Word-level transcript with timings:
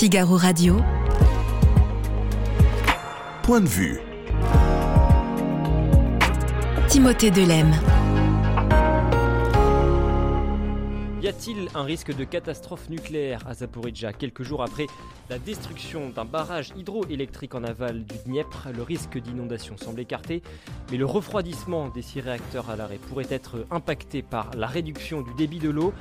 Figaro 0.00 0.38
Radio. 0.38 0.78
Point 3.42 3.60
de 3.60 3.66
vue. 3.66 4.00
Timothée 6.88 7.30
Delem. 7.30 7.70
Y 11.20 11.28
a-t-il 11.28 11.68
un 11.74 11.82
risque 11.82 12.16
de 12.16 12.24
catastrophe 12.24 12.88
nucléaire 12.88 13.42
à 13.46 13.52
Zaporizhia 13.52 14.14
quelques 14.14 14.42
jours 14.42 14.62
après 14.62 14.86
la 15.28 15.38
destruction 15.38 16.08
d'un 16.08 16.24
barrage 16.24 16.72
hydroélectrique 16.78 17.54
en 17.54 17.62
aval 17.62 18.04
du 18.06 18.14
Dniepr? 18.24 18.68
Le 18.74 18.82
risque 18.82 19.18
d'inondation 19.18 19.76
semble 19.76 20.00
écarté, 20.00 20.42
mais 20.90 20.96
le 20.96 21.04
refroidissement 21.04 21.90
des 21.90 22.00
six 22.00 22.20
réacteurs 22.20 22.70
à 22.70 22.76
l'arrêt 22.76 22.98
pourrait 23.10 23.26
être 23.28 23.66
impacté 23.70 24.22
par 24.22 24.50
la 24.56 24.66
réduction 24.66 25.20
du 25.20 25.34
débit 25.34 25.58
de 25.58 25.68
l'eau. 25.68 25.92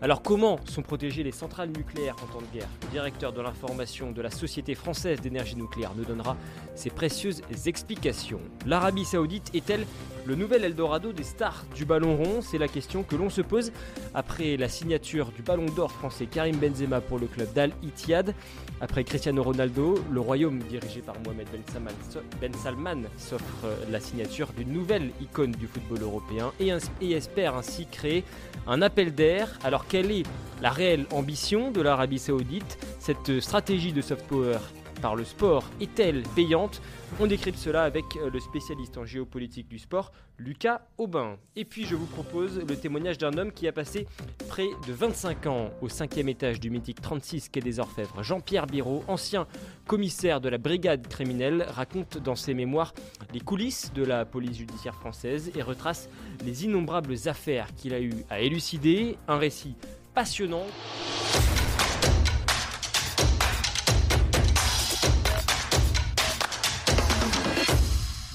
Alors 0.00 0.22
comment 0.22 0.60
sont 0.64 0.82
protégées 0.82 1.24
les 1.24 1.32
centrales 1.32 1.70
nucléaires 1.70 2.14
en 2.22 2.32
temps 2.32 2.40
de 2.40 2.56
guerre? 2.56 2.68
Le 2.82 2.88
directeur 2.92 3.32
de 3.32 3.40
l'information 3.40 4.12
de 4.12 4.22
la 4.22 4.30
Société 4.30 4.76
française 4.76 5.20
d'énergie 5.20 5.56
nucléaire 5.56 5.90
nous 5.96 6.04
donnera 6.04 6.36
ses 6.76 6.90
précieuses 6.90 7.42
explications. 7.66 8.40
L'Arabie 8.64 9.04
saoudite 9.04 9.50
est-elle 9.54 9.84
le 10.24 10.36
nouvel 10.36 10.62
Eldorado 10.62 11.12
des 11.12 11.24
stars 11.24 11.64
du 11.74 11.84
ballon 11.84 12.16
rond? 12.16 12.42
C'est 12.42 12.58
la 12.58 12.68
question 12.68 13.02
que 13.02 13.16
l'on 13.16 13.28
se 13.28 13.40
pose 13.40 13.72
après 14.14 14.56
la 14.56 14.68
signature 14.68 15.32
du 15.32 15.42
ballon 15.42 15.66
d'or 15.66 15.90
français 15.90 16.26
Karim 16.26 16.58
Benzema 16.58 17.00
pour 17.00 17.18
le 17.18 17.26
club 17.26 17.52
d'Al 17.52 17.72
Ittihad. 17.82 18.34
Après 18.80 19.02
Cristiano 19.02 19.42
Ronaldo, 19.42 19.98
le 20.12 20.20
royaume 20.20 20.60
dirigé 20.60 21.00
par 21.00 21.16
Mohamed 21.24 21.48
Ben 21.50 22.52
Salman, 22.54 22.94
ben 23.00 23.08
s'offre 23.16 23.66
la 23.90 23.98
signature 23.98 24.52
d'une 24.52 24.72
nouvelle 24.72 25.10
icône 25.20 25.52
du 25.52 25.66
football 25.66 26.02
européen 26.02 26.52
et, 26.60 26.70
espère 27.12 27.56
ainsi 27.56 27.86
créer 27.86 28.22
un 28.68 28.80
appel 28.82 29.12
d'air. 29.12 29.58
Quelle 29.88 30.10
est 30.10 30.22
la 30.62 30.70
réelle 30.70 31.06
ambition 31.12 31.70
de 31.70 31.80
l'Arabie 31.80 32.18
saoudite 32.18 32.78
Cette 33.00 33.40
stratégie 33.40 33.92
de 33.92 34.02
soft 34.02 34.26
power? 34.26 34.58
Par 35.00 35.16
le 35.16 35.24
sport 35.24 35.64
est-elle 35.80 36.22
payante? 36.34 36.80
On 37.20 37.26
décrypte 37.26 37.58
cela 37.58 37.84
avec 37.84 38.04
euh, 38.16 38.30
le 38.30 38.40
spécialiste 38.40 38.98
en 38.98 39.04
géopolitique 39.04 39.68
du 39.68 39.78
sport, 39.78 40.12
Lucas 40.38 40.82
Aubin. 40.98 41.36
Et 41.56 41.64
puis 41.64 41.84
je 41.84 41.94
vous 41.94 42.06
propose 42.06 42.58
le 42.58 42.76
témoignage 42.76 43.18
d'un 43.18 43.36
homme 43.38 43.52
qui 43.52 43.66
a 43.66 43.72
passé 43.72 44.06
près 44.48 44.68
de 44.86 44.92
25 44.92 45.46
ans 45.46 45.70
au 45.80 45.88
cinquième 45.88 46.28
étage 46.28 46.60
du 46.60 46.70
mythique 46.70 47.00
36 47.00 47.48
quai 47.48 47.60
des 47.60 47.80
Orfèvres. 47.80 48.22
Jean-Pierre 48.22 48.66
Biro, 48.66 49.04
ancien 49.08 49.46
commissaire 49.86 50.40
de 50.40 50.48
la 50.48 50.58
brigade 50.58 51.08
criminelle, 51.08 51.66
raconte 51.68 52.18
dans 52.18 52.36
ses 52.36 52.54
mémoires 52.54 52.94
les 53.32 53.40
coulisses 53.40 53.92
de 53.94 54.04
la 54.04 54.24
police 54.24 54.58
judiciaire 54.58 54.94
française 54.94 55.50
et 55.56 55.62
retrace 55.62 56.08
les 56.44 56.64
innombrables 56.64 57.16
affaires 57.26 57.74
qu'il 57.74 57.94
a 57.94 58.00
eu 58.00 58.12
à 58.30 58.40
élucider. 58.40 59.16
Un 59.28 59.38
récit 59.38 59.74
passionnant. 60.14 60.66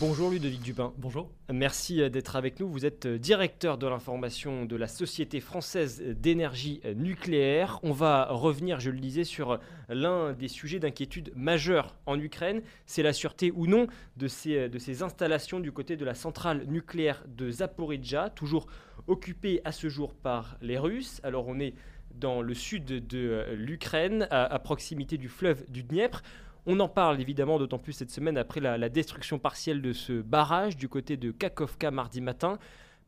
Bonjour 0.06 0.32
Ludovic 0.32 0.62
Dupin. 0.62 0.92
Bonjour. 0.98 1.32
Merci 1.50 2.02
euh, 2.02 2.10
d'être 2.10 2.36
avec 2.36 2.60
nous. 2.60 2.68
Vous 2.68 2.86
êtes 2.86 3.06
euh, 3.06 3.18
directeur 3.18 3.78
de 3.78 3.88
l'information 3.88 4.66
de 4.66 4.76
la 4.76 4.90
Société 4.90 5.40
française 5.40 6.04
d'énergie 6.06 6.82
euh, 6.84 6.94
nucléaire. 6.94 7.80
On 7.84 7.94
va 7.94 8.26
revenir, 8.26 8.82
je 8.82 8.90
le 8.90 9.00
disais, 9.00 9.24
sur 9.24 9.62
l'un 9.88 10.34
des 10.34 10.50
sujets 10.50 10.80
d'inquiétude 10.80 11.32
majeurs 11.38 11.96
en 12.06 12.20
Ukraine. 12.20 12.64
C'est 12.86 13.02
la 13.02 13.14
sûreté 13.14 13.54
ou 13.56 13.66
non 13.66 13.88
de 14.18 14.28
ces, 14.28 14.68
de 14.68 14.78
ces 14.78 15.04
installations 15.04 15.62
du 15.62 15.72
côté 15.72 15.96
de 15.96 16.04
la 16.04 16.16
centrale 16.16 16.66
nucléaire 16.68 17.24
de 17.30 17.50
Zaporizhia, 17.50 18.30
toujours 18.30 18.68
occupée 19.08 19.62
à 19.64 19.72
ce 19.72 19.88
jour 19.88 20.16
par 20.16 20.58
les 20.62 20.78
Russes. 20.78 21.22
Alors 21.24 21.48
on 21.48 21.62
est 21.62 21.76
dans 22.14 22.42
le 22.42 22.54
sud 22.54 23.08
de 23.08 23.46
l'Ukraine, 23.54 24.28
à, 24.32 24.54
à 24.54 24.60
proximité 24.60 25.18
du 25.18 25.30
fleuve 25.30 25.64
du 25.70 25.82
Dniepr. 25.82 26.22
On 26.66 26.80
en 26.80 26.88
parle 26.88 27.20
évidemment 27.20 27.60
d'autant 27.60 27.78
plus 27.78 27.92
cette 27.92 28.12
semaine 28.12 28.38
après 28.38 28.62
la, 28.62 28.90
destruction 28.90 29.38
partielle 29.38 29.82
de 29.82 29.92
ce 29.92 30.22
barrage 30.22 30.78
du 30.78 30.88
côté 30.88 31.18
de 31.18 31.32
Kakovka 31.32 31.92
mardi 31.92 32.22
matin. 32.22 32.58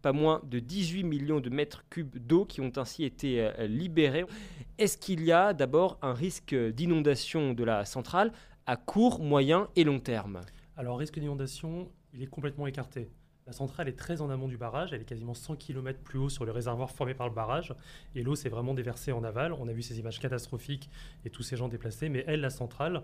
Pas 0.02 0.12
moins 0.12 0.42
de 0.44 0.60
18 0.60 1.04
millions 1.04 1.40
de 1.40 1.50
mètres 1.50 1.86
cubes 1.90 2.18
d'eau 2.18 2.46
qui 2.46 2.60
ont 2.62 2.72
ainsi 2.76 3.06
été 3.06 3.42
euh, 3.42 3.66
libérés. 3.66 4.26
Est-ce 4.78 4.98
qu'il 4.98 5.24
y 5.24 5.32
a 5.32 5.54
d'abord 5.54 5.98
un 6.02 6.14
risque 6.14 6.54
d'inondation 6.54 7.54
de 7.54 7.64
la 7.64 7.86
centrale 7.86 8.32
à 8.66 8.76
court, 8.76 9.22
moyen 9.22 9.70
et 9.76 9.84
long 9.84 10.00
terme? 10.00 10.42
Alors, 10.78 11.00
risque 11.00 11.18
d'inondation, 11.18 11.90
il 12.14 12.22
est 12.22 12.28
complètement 12.28 12.68
écarté. 12.68 13.10
La 13.48 13.54
centrale 13.54 13.88
est 13.88 13.96
très 13.96 14.22
en 14.22 14.32
amont 14.32 14.48
du 14.48 14.58
barrage, 14.58 14.92
elle 14.92 15.02
est 15.02 15.06
quasiment 15.06 15.36
100 15.36 15.58
km 15.58 16.00
plus 16.00 16.18
haut 16.18 16.30
sur 16.30 16.46
le 16.46 16.52
réservoir 16.52 16.90
formé 16.90 17.14
par 17.14 17.28
le 17.28 17.36
barrage, 17.36 17.76
et 18.16 18.24
l'eau 18.24 18.34
s'est 18.34 18.50
vraiment 18.50 18.74
déversée 18.74 19.12
en 19.12 19.24
aval. 19.24 19.54
On 19.54 19.68
a 19.68 19.72
vu 19.72 19.84
ces 19.84 20.00
images 20.00 20.20
catastrophiques 20.20 20.90
et 21.26 21.30
tous 21.30 21.44
ces 21.44 21.56
gens 21.56 21.68
déplacés, 21.68 22.10
mais 22.10 22.24
elle, 22.26 22.42
la 22.42 22.50
centrale, 22.50 23.04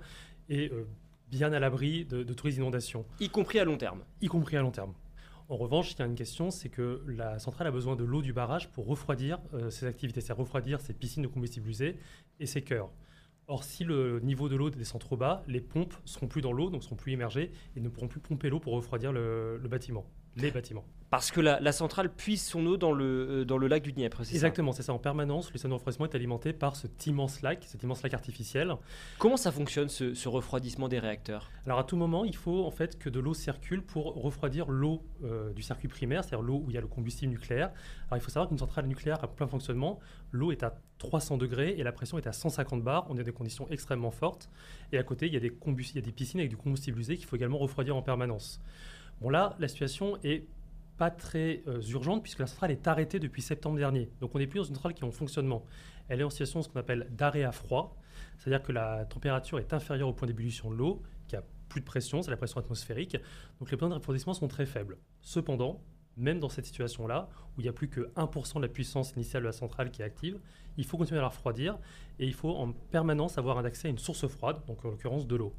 est 0.49 0.73
euh, 0.73 0.87
bien 1.29 1.53
à 1.53 1.59
l'abri 1.59 2.05
de, 2.05 2.23
toutes 2.23 2.43
les 2.45 2.57
inondations. 2.57 3.05
Y 3.19 3.29
compris 3.29 3.59
à 3.59 3.65
long 3.65 3.77
terme 3.77 4.01
Y 4.23 4.29
compris 4.29 4.57
à 4.57 4.61
long 4.61 4.71
terme. 4.71 4.95
En 5.47 5.57
revanche, 5.57 5.91
il 5.91 5.99
y 5.99 6.01
a 6.01 6.05
une 6.05 6.15
question, 6.15 6.49
c'est 6.49 6.69
que 6.69 7.03
la 7.07 7.37
centrale 7.37 7.67
a 7.67 7.71
besoin 7.71 7.95
de 7.95 8.03
l'eau 8.03 8.23
du 8.23 8.33
barrage 8.33 8.71
pour 8.71 8.87
refroidir 8.87 9.37
euh, 9.53 9.69
ses 9.69 9.85
activités, 9.85 10.21
c'est-à-dire 10.21 10.41
refroidir 10.41 10.81
ses 10.81 10.93
piscines 10.93 11.21
de 11.21 11.27
combustible 11.27 11.69
usé 11.69 11.99
et 12.39 12.47
ses 12.47 12.63
cœurs. 12.63 12.89
Or, 13.45 13.63
si 13.63 13.83
le 13.83 14.19
niveau 14.21 14.49
de 14.49 14.55
l'eau 14.55 14.71
descend 14.71 15.01
trop 15.01 15.17
bas, 15.17 15.43
les 15.45 15.61
pompes 15.61 15.93
seront 16.05 16.27
plus 16.27 16.41
dans 16.41 16.51
l'eau, 16.51 16.71
donc 16.71 16.83
seront 16.83 16.95
plus 16.95 17.13
immergées 17.13 17.51
et 17.75 17.79
ne 17.79 17.89
pourront 17.89 18.07
plus 18.07 18.21
pomper 18.21 18.49
l'eau 18.49 18.59
pour 18.59 18.73
refroidir 18.73 19.13
le 19.13 19.59
bâtiment 19.69 20.07
les 20.35 20.51
bâtiments. 20.51 20.85
Parce 21.11 21.29
que 21.29 21.41
la, 21.41 21.71
centrale 21.73 22.09
puise 22.09 22.41
son 22.41 22.65
eau 22.65 22.77
dans 22.77 22.93
le, 22.93 23.41
euh, 23.41 23.43
dans 23.43 23.57
le 23.57 23.67
lac 23.67 23.83
du 23.83 23.91
Dniepr, 23.91 24.23
c'est 24.23 24.33
Exactement, 24.33 24.71
c'est 24.71 24.81
ça. 24.81 24.93
En 24.93 24.97
permanence, 24.97 25.47
le 25.47 25.55
système 25.55 25.71
de 25.71 25.73
refroidissement 25.75 26.05
est 26.05 26.15
alimenté 26.15 26.53
par 26.53 26.77
cet 26.77 27.05
immense 27.05 27.41
lac, 27.41 27.65
cet 27.65 27.83
immense 27.83 28.01
lac 28.01 28.13
artificiel. 28.13 28.73
Comment 29.19 29.35
ça 29.35 29.51
fonctionne, 29.51 29.89
ce, 29.89 30.29
refroidissement 30.29 30.87
des 30.87 30.99
réacteurs? 30.99 31.51
Alors, 31.65 31.79
à 31.79 31.83
tout 31.83 31.97
moment, 31.97 32.23
il 32.23 32.35
faut 32.37 32.63
en 32.63 32.71
fait 32.71 32.97
que 32.97 33.09
de 33.09 33.19
l'eau 33.19 33.33
circule 33.33 33.81
pour 33.81 34.23
refroidir 34.23 34.69
l'eau 34.69 35.03
euh, 35.25 35.51
du 35.51 35.61
circuit 35.61 35.89
primaire, 35.89 36.23
c'est-à-dire 36.23 36.43
l'eau 36.43 36.63
où 36.65 36.69
il 36.69 36.75
y 36.75 36.77
a 36.77 36.81
le 36.81 36.87
combustible 36.87 37.33
nucléaire. 37.33 37.71
Alors, 38.07 38.17
il 38.17 38.21
faut 38.21 38.31
savoir 38.31 38.47
qu'une 38.47 38.59
centrale 38.59 38.87
nucléaire 38.87 39.21
à 39.21 39.27
plein 39.27 39.47
fonctionnement, 39.47 39.99
l'eau 40.31 40.53
est 40.53 40.63
à 40.63 40.77
300 40.99 41.35
degrés 41.35 41.75
et 41.77 41.83
la 41.83 41.91
pression 41.91 42.19
est 42.19 42.27
à 42.27 42.31
150 42.31 42.83
bars. 42.83 43.05
On 43.09 43.17
a 43.17 43.23
des 43.23 43.33
conditions 43.33 43.67
extrêmement 43.69 44.11
fortes. 44.11 44.49
Et 44.93 44.97
à 44.97 45.03
côté, 45.03 45.27
il 45.27 45.33
y 45.33 45.37
a 45.37 45.41
des, 45.41 45.51
il 45.51 45.95
y 45.95 45.99
a 45.99 46.01
des 46.01 46.11
piscines 46.13 46.39
avec 46.39 46.49
du 46.49 46.55
combustible 46.55 46.99
usé 46.99 47.17
qu'il 47.17 47.25
faut 47.25 47.35
également 47.35 47.57
refroidir 47.57 47.97
en 47.97 48.01
permanence. 48.01 48.61
Bon, 49.21 49.29
là, 49.29 49.55
la 49.59 49.67
situation 49.67 50.17
est 50.23 50.47
pas 50.97 51.11
très 51.11 51.61
euh, 51.67 51.79
urgente 51.81 52.23
puisque 52.23 52.39
la 52.39 52.47
centrale 52.47 52.71
est 52.71 52.87
arrêtée 52.87 53.19
depuis 53.19 53.43
septembre 53.43 53.77
dernier. 53.77 54.09
Donc 54.19 54.33
on 54.33 54.39
n'est 54.39 54.47
plus 54.47 54.57
dans 54.57 54.63
une 54.65 54.75
centrale 54.75 54.95
qui 54.95 55.03
est 55.03 55.07
en 55.07 55.11
fonctionnement. 55.11 55.63
Elle 56.09 56.21
est 56.21 56.23
en 56.23 56.29
situation 56.31 56.63
ce 56.63 56.69
qu'on 56.69 56.79
appelle 56.79 57.07
d'arrêt 57.11 57.43
à 57.43 57.51
froid, 57.51 57.95
c'est-à-dire 58.37 58.63
que 58.63 58.71
la 58.71 59.05
température 59.05 59.59
est 59.59 59.73
inférieure 59.73 60.09
au 60.09 60.13
point 60.13 60.27
d'ébullition 60.27 60.71
de 60.71 60.75
l'eau, 60.75 61.03
qui 61.27 61.35
a 61.35 61.43
plus 61.69 61.81
de 61.81 61.85
pression, 61.85 62.21
c'est 62.21 62.31
la 62.31 62.37
pression 62.37 62.59
atmosphérique. 62.59 63.15
Donc 63.59 63.69
les 63.69 63.77
besoins 63.77 63.89
de 63.89 63.95
refroidissement 63.95 64.33
sont 64.33 64.47
très 64.47 64.65
faibles. 64.65 64.97
Cependant, 65.21 65.81
même 66.17 66.39
dans 66.39 66.49
cette 66.49 66.65
situation-là, 66.65 67.29
où 67.55 67.61
il 67.61 67.63
n'y 67.63 67.69
a 67.69 67.73
plus 67.73 67.89
que 67.89 68.11
1% 68.15 68.55
de 68.55 68.61
la 68.61 68.67
puissance 68.67 69.11
initiale 69.11 69.43
de 69.43 69.47
la 69.47 69.53
centrale 69.53 69.91
qui 69.91 70.01
est 70.01 70.05
active, 70.05 70.39
il 70.77 70.85
faut 70.85 70.97
continuer 70.97 71.19
à 71.19 71.23
la 71.23 71.29
refroidir 71.29 71.77
et 72.19 72.25
il 72.25 72.33
faut 72.33 72.55
en 72.55 72.71
permanence 72.71 73.37
avoir 73.37 73.59
un 73.59 73.65
accès 73.65 73.87
à 73.87 73.91
une 73.91 73.99
source 73.99 74.27
froide, 74.27 74.57
donc 74.67 74.83
en 74.83 74.89
l'occurrence 74.89 75.27
de 75.27 75.35
l'eau. 75.35 75.53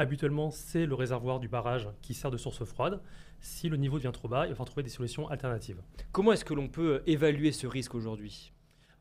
Habituellement, 0.00 0.50
c'est 0.50 0.86
le 0.86 0.94
réservoir 0.94 1.40
du 1.40 1.48
barrage 1.48 1.86
qui 2.00 2.14
sert 2.14 2.30
de 2.30 2.38
source 2.38 2.64
froide. 2.64 3.02
Si 3.42 3.68
le 3.68 3.76
niveau 3.76 3.98
devient 3.98 4.12
trop 4.14 4.28
bas, 4.28 4.46
il 4.46 4.48
va 4.48 4.54
falloir 4.54 4.64
trouver 4.64 4.82
des 4.82 4.88
solutions 4.88 5.28
alternatives. 5.28 5.82
Comment 6.10 6.32
est-ce 6.32 6.46
que 6.46 6.54
l'on 6.54 6.68
peut 6.68 7.02
évaluer 7.06 7.52
ce 7.52 7.66
risque 7.66 7.94
aujourd'hui? 7.94 8.54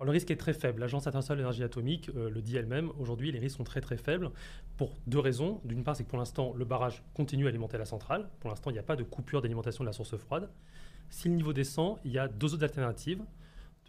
Le 0.03 0.11
risque 0.11 0.29
est 0.29 0.35
très 0.35 0.51
faible. 0.51 0.81
L'Agence 0.81 1.07
internationale 1.07 1.37
de 1.37 1.43
l'énergie 1.43 1.63
atomique 1.63 2.09
euh, 2.17 2.29
le 2.29 2.41
dit 2.41 2.57
elle-même. 2.57 2.91
Aujourd'hui, 2.99 3.31
les 3.31 3.39
risques 3.39 3.55
sont 3.55 3.63
très 3.63 3.79
très 3.79 3.95
faibles 3.95 4.29
pour 4.75 4.97
deux 5.07 5.19
raisons. 5.19 5.61
D'une 5.63 5.85
part, 5.85 5.95
c'est 5.95 6.03
que 6.03 6.09
pour 6.09 6.19
l'instant, 6.19 6.53
le 6.53 6.65
barrage 6.65 7.01
continue 7.13 7.45
à 7.45 7.47
alimenter 7.47 7.77
la 7.77 7.85
centrale. 7.85 8.29
Pour 8.41 8.49
l'instant, 8.49 8.69
il 8.69 8.73
n'y 8.73 8.79
a 8.79 8.83
pas 8.83 8.97
de 8.97 9.03
coupure 9.03 9.41
d'alimentation 9.41 9.85
de 9.85 9.87
la 9.87 9.93
source 9.93 10.17
froide. 10.17 10.49
Si 11.09 11.29
le 11.29 11.35
niveau 11.35 11.53
descend, 11.53 11.97
il 12.03 12.11
y 12.11 12.19
a 12.19 12.27
deux 12.27 12.53
autres 12.53 12.65
alternatives. 12.65 13.23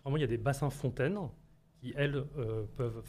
Vraiment, 0.05 0.17
il 0.17 0.21
y 0.21 0.25
a 0.25 0.29
des 0.29 0.39
bassins 0.39 0.71
fontaines 0.71 1.19
qui, 1.81 1.93
elles, 1.97 2.25
euh, 2.39 2.65
peuvent, 2.77 3.03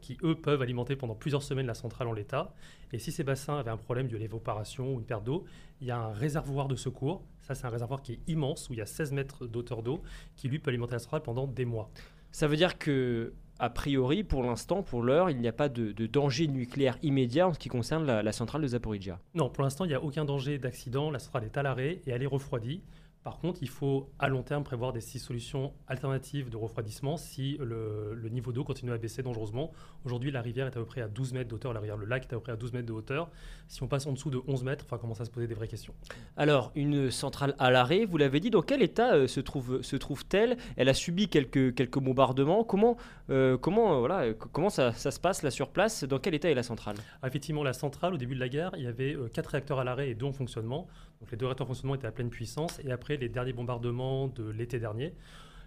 qui, 0.00 0.18
eux, 0.22 0.34
peuvent 0.34 0.62
alimenter 0.62 0.96
pendant 0.96 1.14
plusieurs 1.14 1.42
semaines 1.42 1.66
la 1.66 1.74
centrale 1.74 2.08
en 2.08 2.12
l'état. 2.12 2.54
Et 2.92 2.98
si 2.98 3.12
ces 3.12 3.24
bassins 3.24 3.58
avaient 3.58 3.70
un 3.70 3.76
problème 3.76 4.08
de 4.08 4.16
l'évaporation 4.16 4.94
ou 4.94 4.98
une 4.98 5.04
perte 5.04 5.24
d'eau, 5.24 5.44
il 5.80 5.86
y 5.86 5.90
a 5.90 5.98
un 5.98 6.12
réservoir 6.12 6.68
de 6.68 6.76
secours. 6.76 7.22
Ça, 7.42 7.54
c'est 7.54 7.66
un 7.66 7.70
réservoir 7.70 8.02
qui 8.02 8.14
est 8.14 8.20
immense, 8.26 8.68
où 8.68 8.72
il 8.72 8.78
y 8.78 8.82
a 8.82 8.86
16 8.86 9.12
mètres 9.12 9.46
d'auteur 9.46 9.82
d'eau, 9.82 10.02
qui, 10.36 10.48
lui, 10.48 10.58
peut 10.58 10.70
alimenter 10.70 10.92
la 10.92 10.98
centrale 10.98 11.22
pendant 11.22 11.46
des 11.46 11.64
mois. 11.64 11.90
Ça 12.32 12.46
veut 12.46 12.56
dire 12.56 12.78
que, 12.78 13.34
a 13.58 13.70
priori, 13.70 14.24
pour 14.24 14.42
l'instant, 14.42 14.82
pour 14.82 15.02
l'heure, 15.02 15.30
il 15.30 15.38
n'y 15.38 15.48
a 15.48 15.52
pas 15.52 15.68
de, 15.68 15.92
danger 16.06 16.46
nucléaire 16.46 16.96
immédiat 17.02 17.48
en 17.48 17.52
ce 17.52 17.58
qui 17.58 17.68
concerne 17.68 18.06
la, 18.06 18.22
la 18.22 18.32
centrale 18.32 18.62
de 18.62 18.68
Zaporizhia 18.68 19.18
Non, 19.34 19.50
pour 19.50 19.64
l'instant, 19.64 19.84
il 19.84 19.88
n'y 19.88 19.94
a 19.94 20.02
aucun 20.02 20.24
danger 20.24 20.58
d'accident. 20.58 21.10
La 21.10 21.18
centrale 21.18 21.44
est 21.44 21.56
à 21.56 21.62
l'arrêt 21.62 22.00
et 22.06 22.10
elle 22.10 22.22
est 22.22 22.26
refroidie. 22.26 22.82
Par 23.22 23.38
contre, 23.38 23.58
il 23.60 23.68
faut 23.68 24.08
à 24.18 24.28
long 24.28 24.42
terme 24.42 24.64
prévoir 24.64 24.94
des 24.94 25.02
solutions 25.02 25.74
alternatives 25.88 26.48
de 26.48 26.56
refroidissement 26.56 27.18
si 27.18 27.58
le, 27.60 28.16
niveau 28.30 28.50
d'eau 28.50 28.64
continue 28.64 28.92
à 28.92 28.98
baisser 28.98 29.22
dangereusement. 29.22 29.72
Aujourd'hui, 30.06 30.30
la 30.30 30.40
rivière 30.40 30.66
est 30.66 30.70
à 30.70 30.80
peu 30.80 30.86
près 30.86 31.02
à 31.02 31.08
12 31.08 31.34
mètres 31.34 31.50
de 31.50 31.54
hauteur, 31.54 31.74
la 31.74 31.80
rivière, 31.80 31.98
le 31.98 32.06
lac 32.06 32.22
est 32.22 32.32
à 32.32 32.36
peu 32.36 32.40
près 32.40 32.52
à 32.52 32.56
12 32.56 32.72
mètres 32.72 32.86
de 32.86 32.92
hauteur. 32.92 33.28
Si 33.68 33.82
on 33.82 33.88
passe 33.88 34.06
en 34.06 34.12
dessous 34.12 34.30
de 34.30 34.40
11 34.48 34.64
mètres, 34.64 34.86
il 34.88 34.90
va 34.90 34.96
commencer 34.96 35.20
à 35.20 35.24
se 35.26 35.30
poser 35.30 35.46
des 35.46 35.54
vraies 35.54 35.68
questions. 35.68 35.92
Alors, 36.38 36.72
une 36.74 37.10
centrale 37.10 37.54
à 37.58 37.70
l'arrêt, 37.70 38.06
vous 38.06 38.16
l'avez 38.16 38.40
dit, 38.40 38.48
dans 38.48 38.62
quel 38.62 38.82
état 38.82 39.12
euh, 39.14 39.26
se 39.26 39.40
trouve 39.40 39.82
se 39.82 39.96
trouve-t-elle? 39.96 40.56
Elle 40.76 40.88
a 40.88 40.94
subi 40.94 41.28
quelques 41.28 41.74
quelques 41.74 41.98
bombardements. 41.98 42.64
Comment 42.64 42.96
euh, 43.28 43.58
comment 43.58 43.96
euh, 43.96 43.98
voilà 43.98 44.32
comment 44.32 44.70
ça, 44.70 44.92
ça, 44.92 45.10
se 45.10 45.20
passe 45.20 45.42
là 45.42 45.50
sur 45.50 45.68
place? 45.68 46.04
Dans 46.04 46.18
quel 46.18 46.34
état 46.34 46.50
est 46.50 46.54
la 46.54 46.62
centrale? 46.62 46.96
Ah, 47.22 47.28
Effectivement, 47.28 47.62
la 47.62 47.74
centrale 47.74 48.14
au 48.14 48.16
début 48.16 48.34
de 48.34 48.40
la 48.40 48.48
guerre, 48.48 48.72
il 48.76 48.84
y 48.84 48.86
avait 48.86 49.14
quatre 49.34 49.48
réacteurs 49.48 49.78
à 49.78 49.84
l'arrêt 49.84 50.08
et 50.08 50.14
deux 50.14 50.26
en 50.26 50.32
fonctionnement. 50.32 50.88
Les 51.30 51.36
deux 51.36 51.46
réacteurs 51.46 51.66
en 51.66 51.68
fonctionnement 51.68 51.94
étaient 51.94 52.06
à 52.06 52.12
pleine 52.12 52.30
puissance 52.30 52.80
et 52.84 52.90
après 52.90 53.16
les 53.16 53.28
derniers 53.28 53.52
bombardements 53.52 54.28
de 54.28 54.48
l'été 54.48 54.78
dernier, 54.78 55.14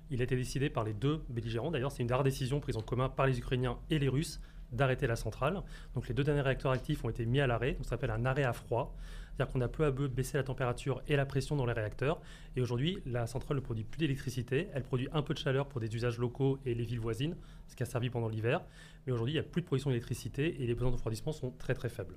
il 0.09 0.19
a 0.19 0.23
été 0.25 0.35
décidé 0.35 0.69
par 0.69 0.83
les 0.83 0.93
deux 0.93 1.23
belligérants, 1.29 1.71
d'ailleurs 1.71 1.91
c'est 1.91 2.01
une 2.01 2.07
des 2.07 2.13
rares 2.13 2.23
décisions 2.23 2.59
prise 2.59 2.75
en 2.75 2.81
commun 2.81 3.07
par 3.07 3.27
les 3.27 3.39
Ukrainiens 3.39 3.77
et 3.89 3.97
les 3.97 4.09
Russes, 4.09 4.41
d'arrêter 4.73 5.07
la 5.07 5.15
centrale. 5.15 5.61
Donc 5.93 6.07
les 6.07 6.13
deux 6.13 6.23
derniers 6.23 6.41
réacteurs 6.41 6.71
actifs 6.71 7.05
ont 7.05 7.09
été 7.09 7.25
mis 7.25 7.39
à 7.39 7.47
l'arrêt, 7.47 7.77
ça 7.81 7.91
s'appelle 7.91 8.11
un 8.11 8.25
arrêt 8.25 8.43
à 8.43 8.53
froid. 8.53 8.95
C'est-à-dire 9.35 9.53
qu'on 9.53 9.61
a 9.61 9.67
peu 9.67 9.85
à 9.85 9.91
peu 9.91 10.07
baissé 10.07 10.37
la 10.37 10.43
température 10.43 11.01
et 11.07 11.15
la 11.15 11.25
pression 11.25 11.55
dans 11.55 11.65
les 11.65 11.73
réacteurs. 11.73 12.21
Et 12.55 12.61
aujourd'hui, 12.61 12.99
la 13.07 13.25
centrale 13.25 13.57
ne 13.57 13.61
produit 13.61 13.83
plus 13.83 13.97
d'électricité. 13.97 14.67
Elle 14.75 14.83
produit 14.83 15.07
un 15.11 15.23
peu 15.23 15.33
de 15.33 15.39
chaleur 15.39 15.67
pour 15.67 15.81
des 15.81 15.95
usages 15.95 16.19
locaux 16.19 16.59
et 16.67 16.75
les 16.75 16.83
villes 16.83 16.99
voisines, 16.99 17.35
ce 17.67 17.75
qui 17.75 17.81
a 17.81 17.87
servi 17.87 18.11
pendant 18.11 18.27
l'hiver. 18.27 18.61
Mais 19.07 19.13
aujourd'hui, 19.13 19.33
il 19.33 19.37
n'y 19.37 19.39
a 19.39 19.43
plus 19.43 19.61
de 19.61 19.65
production 19.65 19.89
d'électricité 19.89 20.61
et 20.61 20.67
les 20.67 20.75
besoins 20.75 20.91
de 20.91 20.95
refroidissement 20.95 21.31
sont 21.31 21.49
très 21.49 21.73
très 21.73 21.89
faibles. 21.89 22.15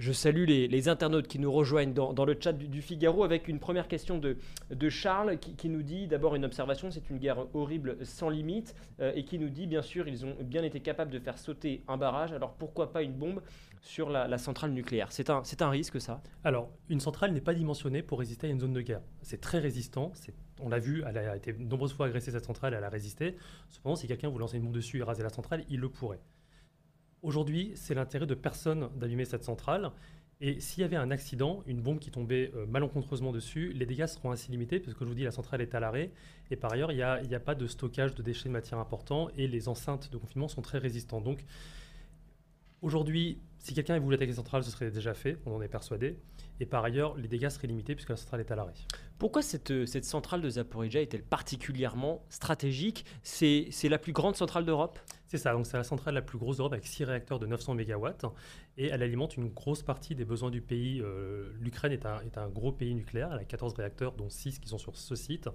Je 0.00 0.12
salue 0.12 0.46
les, 0.46 0.88
internautes 0.88 1.28
qui 1.28 1.38
nous 1.38 1.52
rejoignent 1.52 1.92
dans, 1.92 2.24
le 2.24 2.34
chat 2.40 2.54
du, 2.54 2.80
Figaro 2.80 3.22
avec 3.22 3.48
une 3.48 3.58
première 3.58 3.86
question 3.86 4.16
de, 4.16 4.38
Charles 4.88 5.38
qui, 5.38 5.68
nous 5.68 5.82
dit 5.82 6.06
d'abord 6.06 6.34
une 6.34 6.46
observation, 6.46 6.90
c'est 6.90 7.10
une 7.10 7.18
guerre 7.18 7.44
horrible 7.52 7.98
sans 8.02 8.30
limite 8.30 8.74
euh, 9.00 9.12
et 9.14 9.26
qui 9.26 9.38
nous 9.38 9.50
dit 9.50 9.66
bien 9.66 9.82
sûr 9.82 10.08
ils 10.08 10.24
ont 10.24 10.34
bien 10.40 10.62
été 10.62 10.80
capables 10.80 11.10
de 11.10 11.18
faire 11.18 11.36
sauter 11.36 11.84
un 11.86 11.98
barrage, 11.98 12.32
alors 12.32 12.54
pourquoi 12.54 12.94
pas 12.94 13.02
une 13.02 13.12
bombe 13.12 13.42
sur 13.82 14.08
la, 14.08 14.38
centrale 14.38 14.70
nucléaire? 14.70 15.12
C'est 15.12 15.28
un, 15.28 15.42
un 15.60 15.70
risque 15.70 16.00
ça? 16.00 16.22
Alors 16.44 16.70
une 16.88 17.00
centrale 17.00 17.34
n'est 17.34 17.42
pas 17.42 17.52
dimensionnée 17.52 18.00
pour 18.00 18.20
résister 18.20 18.46
à 18.46 18.50
une 18.50 18.60
zone 18.60 18.72
de 18.72 18.80
guerre. 18.80 19.02
C'est 19.20 19.42
très 19.42 19.58
résistant, 19.58 20.12
on 20.60 20.70
l'a 20.70 20.78
vu, 20.78 21.04
elle 21.06 21.18
a 21.18 21.36
été 21.36 21.52
nombreuses 21.52 21.92
fois 21.92 22.06
agressée 22.06 22.30
cette 22.30 22.46
centrale, 22.46 22.72
elle 22.72 22.84
a 22.84 22.88
résisté. 22.88 23.36
Cependant 23.68 23.96
si 23.96 24.06
quelqu'un 24.06 24.30
vous 24.30 24.38
lancer 24.38 24.56
une 24.56 24.62
bombe 24.62 24.72
dessus 24.72 25.00
et 25.00 25.02
raser 25.02 25.22
la 25.22 25.28
centrale, 25.28 25.62
il 25.68 25.78
le 25.78 25.90
pourrait. 25.90 26.20
Aujourd'hui, 27.22 27.72
c'est 27.74 27.94
l'intérêt 27.94 28.26
de 28.26 28.34
personne 28.34 28.88
d'allumer 28.96 29.24
cette 29.24 29.44
centrale. 29.44 29.90
Et 30.42 30.58
s'il 30.58 30.80
y 30.80 30.84
avait 30.84 30.96
un 30.96 31.10
accident, 31.10 31.62
une 31.66 31.82
bombe 31.82 31.98
qui 31.98 32.10
tombait 32.10 32.50
euh, 32.54 32.64
malencontreusement 32.66 33.30
dessus, 33.30 33.74
les 33.74 33.84
dégâts 33.84 34.06
seront 34.06 34.30
ainsi 34.30 34.50
limités, 34.50 34.80
parce 34.80 34.94
que 34.94 35.04
je 35.04 35.08
vous 35.08 35.14
dis, 35.14 35.24
la 35.24 35.32
centrale 35.32 35.60
est 35.60 35.74
à 35.74 35.80
l'arrêt. 35.80 36.12
Et 36.50 36.56
par 36.56 36.72
ailleurs, 36.72 36.92
il 36.92 36.96
n'y 36.96 37.02
a, 37.02 37.20
a, 37.30 37.40
pas 37.40 37.54
de 37.54 37.66
stockage 37.66 38.14
de 38.14 38.22
déchets 38.22 38.48
de 38.48 38.54
matière 38.54 38.78
important, 38.78 39.28
et 39.36 39.46
les 39.46 39.68
enceintes 39.68 40.10
de 40.10 40.16
confinement 40.16 40.48
sont 40.48 40.62
très 40.62 40.78
résistantes. 40.78 41.24
Donc, 41.24 41.44
aujourd'hui, 42.80 43.38
si 43.58 43.74
quelqu'un 43.74 43.98
voulait 43.98 44.16
attaquer 44.16 44.30
la 44.30 44.36
centrale, 44.36 44.64
ce 44.64 44.70
serait 44.70 44.90
déjà 44.90 45.12
fait, 45.12 45.38
on 45.44 45.56
en 45.56 45.60
est 45.60 45.68
persuadé. 45.68 46.16
Et 46.60 46.66
par 46.66 46.84
ailleurs, 46.84 47.16
les 47.16 47.26
dégâts 47.26 47.48
seraient 47.48 47.68
limités 47.68 47.94
puisque 47.94 48.10
la 48.10 48.16
centrale 48.16 48.40
est 48.40 48.50
à 48.50 48.56
l'arrêt. 48.56 48.74
Pourquoi 49.18 49.42
cette, 49.42 49.86
cette 49.86 50.04
centrale 50.04 50.42
de 50.42 50.48
Zaporizhia 50.48 51.00
est-elle 51.00 51.22
particulièrement 51.22 52.24
stratégique? 52.28 53.04
C'est 53.22 53.70
la 53.84 53.98
plus 53.98 54.12
grande 54.12 54.36
centrale 54.36 54.64
d'Europe? 54.64 54.98
C'est 55.26 55.38
ça, 55.38 55.52
donc 55.52 55.66
c'est 55.66 55.76
la 55.76 55.84
centrale 55.84 56.14
la 56.14 56.22
plus 56.22 56.38
grosse 56.38 56.56
d'Europe 56.56 56.72
avec 56.72 56.86
6 56.86 57.04
réacteurs 57.04 57.38
de 57.38 57.46
900 57.46 57.74
MW 57.76 58.08
et 58.78 58.86
elle 58.86 59.02
alimente 59.02 59.36
une 59.36 59.48
grosse 59.48 59.82
partie 59.82 60.14
des 60.14 60.24
besoins 60.24 60.50
du 60.50 60.60
pays. 60.60 61.00
Euh, 61.00 61.52
L'Ukraine 61.60 61.92
est 61.92 62.04
un, 62.04 62.20
est 62.22 62.36
un 62.36 62.48
gros 62.48 62.72
pays 62.72 62.94
nucléaire, 62.94 63.30
elle 63.32 63.38
a 63.38 63.44
14 63.44 63.74
réacteurs 63.74 64.12
dont 64.12 64.28
6 64.28 64.58
qui 64.58 64.68
sont 64.68 64.78
sur 64.78 64.96
ce 64.96 65.14
site. 65.14 65.48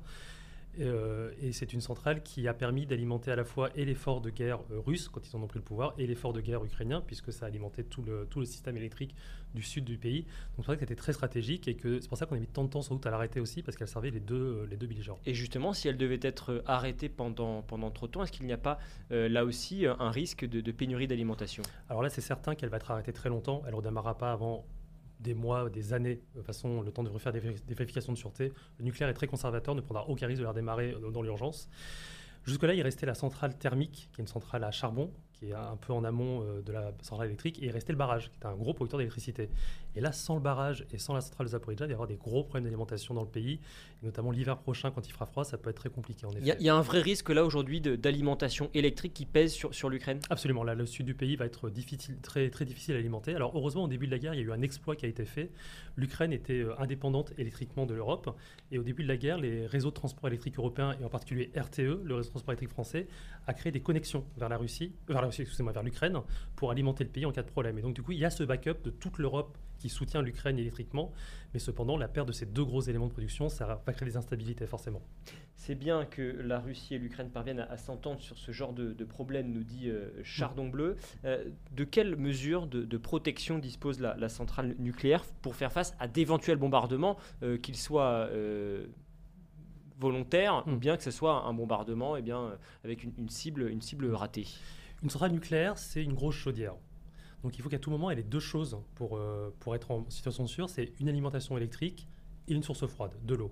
Euh, 0.79 1.31
et 1.41 1.51
c'est 1.51 1.73
une 1.73 1.81
centrale 1.81 2.21
qui 2.23 2.47
a 2.47 2.53
permis 2.53 2.85
d'alimenter 2.85 3.31
à 3.31 3.35
la 3.35 3.45
fois 3.45 3.69
et 3.75 3.85
l'effort 3.85 4.21
de 4.21 4.29
guerre 4.29 4.59
euh, 4.71 4.79
russe 4.79 5.09
quand 5.09 5.27
ils 5.27 5.35
en 5.35 5.41
ont 5.41 5.47
pris 5.47 5.59
le 5.59 5.63
pouvoir 5.63 5.93
et 5.97 6.07
l'effort 6.07 6.33
de 6.33 6.41
guerre 6.41 6.63
ukrainien 6.63 7.01
puisque 7.05 7.31
ça 7.31 7.45
a 7.45 7.47
alimenté 7.47 7.83
tout 7.83 8.01
le, 8.01 8.27
tout 8.29 8.39
le 8.39 8.45
système 8.45 8.77
électrique 8.77 9.15
du 9.53 9.61
sud 9.61 9.85
du 9.85 9.97
pays. 9.97 10.23
Donc 10.23 10.59
c'est 10.59 10.65
vrai 10.65 10.75
que 10.75 10.81
c'était 10.81 10.95
très 10.95 11.13
stratégique 11.13 11.67
et 11.67 11.75
que 11.75 11.99
c'est 11.99 12.07
pour 12.09 12.17
ça 12.17 12.25
qu'on 12.25 12.35
a 12.35 12.39
mis 12.39 12.47
tant 12.47 12.63
de 12.63 12.69
temps 12.69 12.81
sans 12.81 12.95
doute 12.95 13.05
à 13.05 13.11
l'arrêter 13.11 13.39
aussi 13.39 13.61
parce 13.61 13.77
qu'elle 13.77 13.87
servait 13.87 14.11
les 14.11 14.19
deux, 14.19 14.35
euh, 14.35 14.67
les 14.69 14.77
deux 14.77 14.87
belligérants. 14.87 15.19
Et 15.25 15.33
justement, 15.33 15.73
si 15.73 15.87
elle 15.87 15.97
devait 15.97 16.19
être 16.21 16.63
arrêtée 16.65 17.09
pendant, 17.09 17.61
pendant 17.61 17.91
trop 17.91 18.07
de 18.07 18.11
temps, 18.11 18.23
est-ce 18.23 18.31
qu'il 18.31 18.45
n'y 18.45 18.53
a 18.53 18.57
pas 18.57 18.79
là 19.09 19.45
aussi 19.45 19.85
un 19.85 20.11
risque 20.11 20.45
de, 20.45 20.61
de 20.61 20.71
pénurie 20.71 21.07
d'alimentation? 21.07 21.63
Alors 21.89 22.01
là, 22.01 22.09
c'est 22.09 22.21
certain 22.21 22.55
qu'elle 22.55 22.69
va 22.69 22.77
être 22.77 22.91
arrêtée 22.91 23.13
très 23.13 23.29
longtemps. 23.29 23.61
Elle 23.65 23.71
ne 23.71 23.77
redémarrera 23.77 24.17
pas 24.17 24.31
avant 24.31 24.65
des 25.25 25.33
mois, 25.33 25.69
des 25.69 25.93
années, 25.93 26.21
de 26.35 26.41
façon, 26.41 26.81
le 26.81 26.91
temps 26.91 27.03
de 27.03 27.09
refaire 27.09 27.33
des, 27.33 27.39
vérifications 27.39 28.13
de 28.13 28.17
sûreté. 28.17 28.53
Le 28.77 28.85
nucléaire 28.85 29.09
est 29.09 29.13
très 29.13 29.27
conservateur, 29.27 29.75
ne 29.75 29.81
prendra 29.81 30.07
aucun 30.07 30.27
risque 30.27 30.39
de 30.39 30.43
la 30.43 30.51
redémarrer 30.51 30.91
euh, 30.91 31.11
dans 31.11 31.21
l'urgence. 31.21 31.67
Jusque-là, 32.45 32.75
il 32.75 32.81
restait 32.83 33.07
la 33.07 33.15
centrale 33.15 33.57
thermique, 33.57 34.09
qui 34.11 34.21
est 34.21 34.23
une 34.23 34.27
centrale 34.27 34.63
à 34.63 34.71
charbon, 34.71 35.11
qui 35.33 35.47
est 35.47 35.53
un 35.53 35.77
peu 35.77 35.93
en 35.93 36.03
amont 36.03 36.43
euh, 36.43 36.61
de 36.61 36.71
la 36.71 36.91
centrale 37.01 37.27
électrique, 37.27 37.61
et 37.61 37.65
il 37.65 37.71
restait 37.71 37.91
le 37.91 37.97
barrage, 37.97 38.31
qui 38.31 38.37
est 38.39 38.45
un 38.45 38.55
gros 38.55 38.73
producteur 38.73 38.99
d'électricité. 38.99 39.49
Et 39.95 40.01
là, 40.01 40.11
sans 40.11 40.35
le 40.35 40.41
barrage 40.41 40.85
et 40.91 40.97
sans 40.97 41.13
la 41.13 41.21
centrale 41.21 41.47
de 41.47 41.51
Zaporizhzhia, 41.51 41.85
il 41.85 41.87
va 41.87 41.91
y 41.91 41.93
avoir 41.93 42.07
des 42.07 42.17
gros 42.17 42.43
problèmes 42.43 42.65
d'alimentation 42.65 43.13
dans 43.13 43.21
le 43.21 43.29
pays, 43.29 43.59
et 44.01 44.05
notamment 44.05 44.31
l'hiver 44.31 44.57
prochain, 44.57 44.91
quand 44.91 45.07
il 45.07 45.11
fera 45.11 45.25
froid, 45.25 45.43
ça 45.43 45.57
peut 45.57 45.69
être 45.69 45.77
très 45.77 45.89
compliqué. 45.89 46.25
Il 46.41 46.45
y, 46.45 46.69
a 46.69 46.75
un 46.75 46.81
vrai 46.81 47.01
risque 47.01 47.29
là 47.29 47.45
aujourd'hui 47.45 47.81
d'alimentation 47.81 48.69
électrique 48.73 49.13
qui 49.13 49.25
pèse 49.25 49.53
sur, 49.53 49.73
sur 49.73 49.89
l'Ukraine? 49.89 50.19
Absolument, 50.29 50.63
là, 50.63 50.75
le 50.75 50.85
sud 50.85 51.05
du 51.05 51.13
pays 51.13 51.35
va 51.35 51.45
être 51.45 51.69
difficile, 51.69 52.17
très, 52.21 52.49
très 52.49 52.65
difficile 52.65 52.95
à 52.95 52.99
alimenter. 52.99 53.35
Alors 53.35 53.51
heureusement, 53.55 53.83
au 53.83 53.87
début 53.87 54.05
de 54.05 54.11
la 54.11 54.19
guerre, 54.19 54.33
il 54.33 54.39
y 54.39 54.43
a 54.43 54.45
eu 54.45 54.51
un 54.51 54.61
exploit 54.61 54.95
qui 54.95 55.05
a 55.05 55.09
été 55.09 55.25
fait. 55.25 55.51
L'Ukraine 55.95 56.33
était 56.33 56.61
euh, 56.61 56.79
indépendante 56.79 57.33
électriquement 57.37 57.85
de 57.85 57.93
l'Europe, 57.93 58.35
et 58.71 58.79
au 58.79 58.83
début 58.83 59.03
de 59.03 59.07
la 59.07 59.17
guerre, 59.17 59.37
les 59.37 59.65
réseaux 59.65 59.89
de 59.89 59.95
transport 59.95 60.27
électrique 60.27 60.57
européens, 60.57 60.95
et 60.99 61.05
en 61.05 61.09
particulier 61.09 61.51
RTE, 61.55 62.03
le 62.03 62.15
réseau 62.15 62.27
de 62.27 62.31
transport 62.31 62.51
électrique 62.51 62.71
français, 62.71 63.07
a 63.47 63.53
créé 63.53 63.71
des 63.71 63.81
connexions 63.81 64.25
vers 64.37 64.49
la 64.49 64.57
Russie, 64.57 64.93
vers 65.07 65.21
la 65.21 65.27
Russie, 65.27 65.41
excusez-moi, 65.41 65.71
vers 65.71 65.83
l'Ukraine 65.83 66.19
pour 66.55 66.71
alimenter 66.71 67.03
le 67.03 67.09
pays 67.09 67.25
en 67.25 67.31
cas 67.31 67.43
de 67.43 67.49
problème. 67.49 67.77
Et 67.77 67.81
donc, 67.81 67.95
du 67.95 68.01
coup, 68.01 68.11
il 68.11 68.19
y 68.19 68.25
a 68.25 68.29
ce 68.29 68.43
backup 68.43 68.83
de 68.83 68.89
toute 68.89 69.17
l'Europe 69.17 69.57
qui 69.85 69.89
soutient 69.89 70.23
l'Ukraine 70.23 70.57
électriquement, 70.57 71.11
mais 71.53 71.59
cependant, 71.59 71.95
la 71.95 72.07
perte 72.07 72.27
de 72.27 72.31
ces 72.31 72.47
deux 72.47 72.65
gros 72.65 72.81
éléments 72.81 73.05
de 73.05 73.11
production, 73.11 73.49
ça 73.49 73.67
va 73.67 73.93
créer 73.93 74.09
des 74.09 74.17
instabilités 74.17 74.65
forcément. 74.65 75.01
C'est 75.55 75.75
bien 75.75 76.05
que 76.05 76.23
la 76.23 76.59
Russie 76.59 76.95
et 76.95 76.97
l'Ukraine 76.97 77.29
parviennent 77.29 77.59
à, 77.59 77.77
s'entendre 77.77 78.19
sur 78.19 78.35
ce 78.35 78.51
genre 78.51 78.73
de, 78.73 79.05
problème, 79.05 79.51
nous 79.51 79.63
dit 79.63 79.89
euh, 79.89 80.09
Chardon 80.23 80.67
Bleu. 80.67 80.95
Euh, 81.23 81.45
de 81.75 81.83
quelles 81.83 82.15
mesures 82.15 82.65
de, 82.65 82.97
protection 82.97 83.59
dispose 83.59 83.99
la, 83.99 84.29
centrale 84.29 84.75
nucléaire 84.79 85.23
pour 85.43 85.55
faire 85.55 85.71
face 85.71 85.95
à 85.99 86.07
d'éventuels 86.07 86.57
bombardements, 86.57 87.17
euh, 87.43 87.59
qu'ils 87.59 87.77
soient 87.77 88.27
volontaires 89.99 90.63
ou 90.65 90.71
hmm. 90.71 90.79
bien 90.79 90.97
que 90.97 91.03
ce 91.03 91.11
soit 91.11 91.45
un 91.45 91.53
bombardement 91.53 92.17
eh 92.17 92.23
bien, 92.23 92.57
avec 92.83 93.03
une, 93.03 93.29
cible, 93.29 93.69
une 93.69 93.81
cible 93.81 94.11
ratée? 94.11 94.47
Une 95.03 95.11
centrale 95.11 95.31
nucléaire, 95.31 95.77
c'est 95.77 96.03
une 96.03 96.13
grosse 96.13 96.35
chaudière. 96.35 96.73
Donc 97.45 97.59
il 97.59 97.61
faut 97.61 97.69
qu'à 97.69 97.77
tout 97.77 97.91
moment, 97.91 98.09
elle 98.09 98.17
ait 98.17 98.23
deux 98.23 98.39
choses 98.39 98.75
pour, 98.95 99.17
euh, 99.17 99.53
pour 99.59 99.75
être 99.75 99.91
en 99.91 100.09
situation 100.09 100.47
sûre. 100.47 100.67
C'est 100.67 100.93
une 100.99 101.07
alimentation 101.07 101.55
électrique 101.55 102.07
et 102.47 102.55
une 102.55 102.63
source 102.63 102.87
froide, 102.87 103.11
de 103.23 103.35
l'eau. 103.35 103.51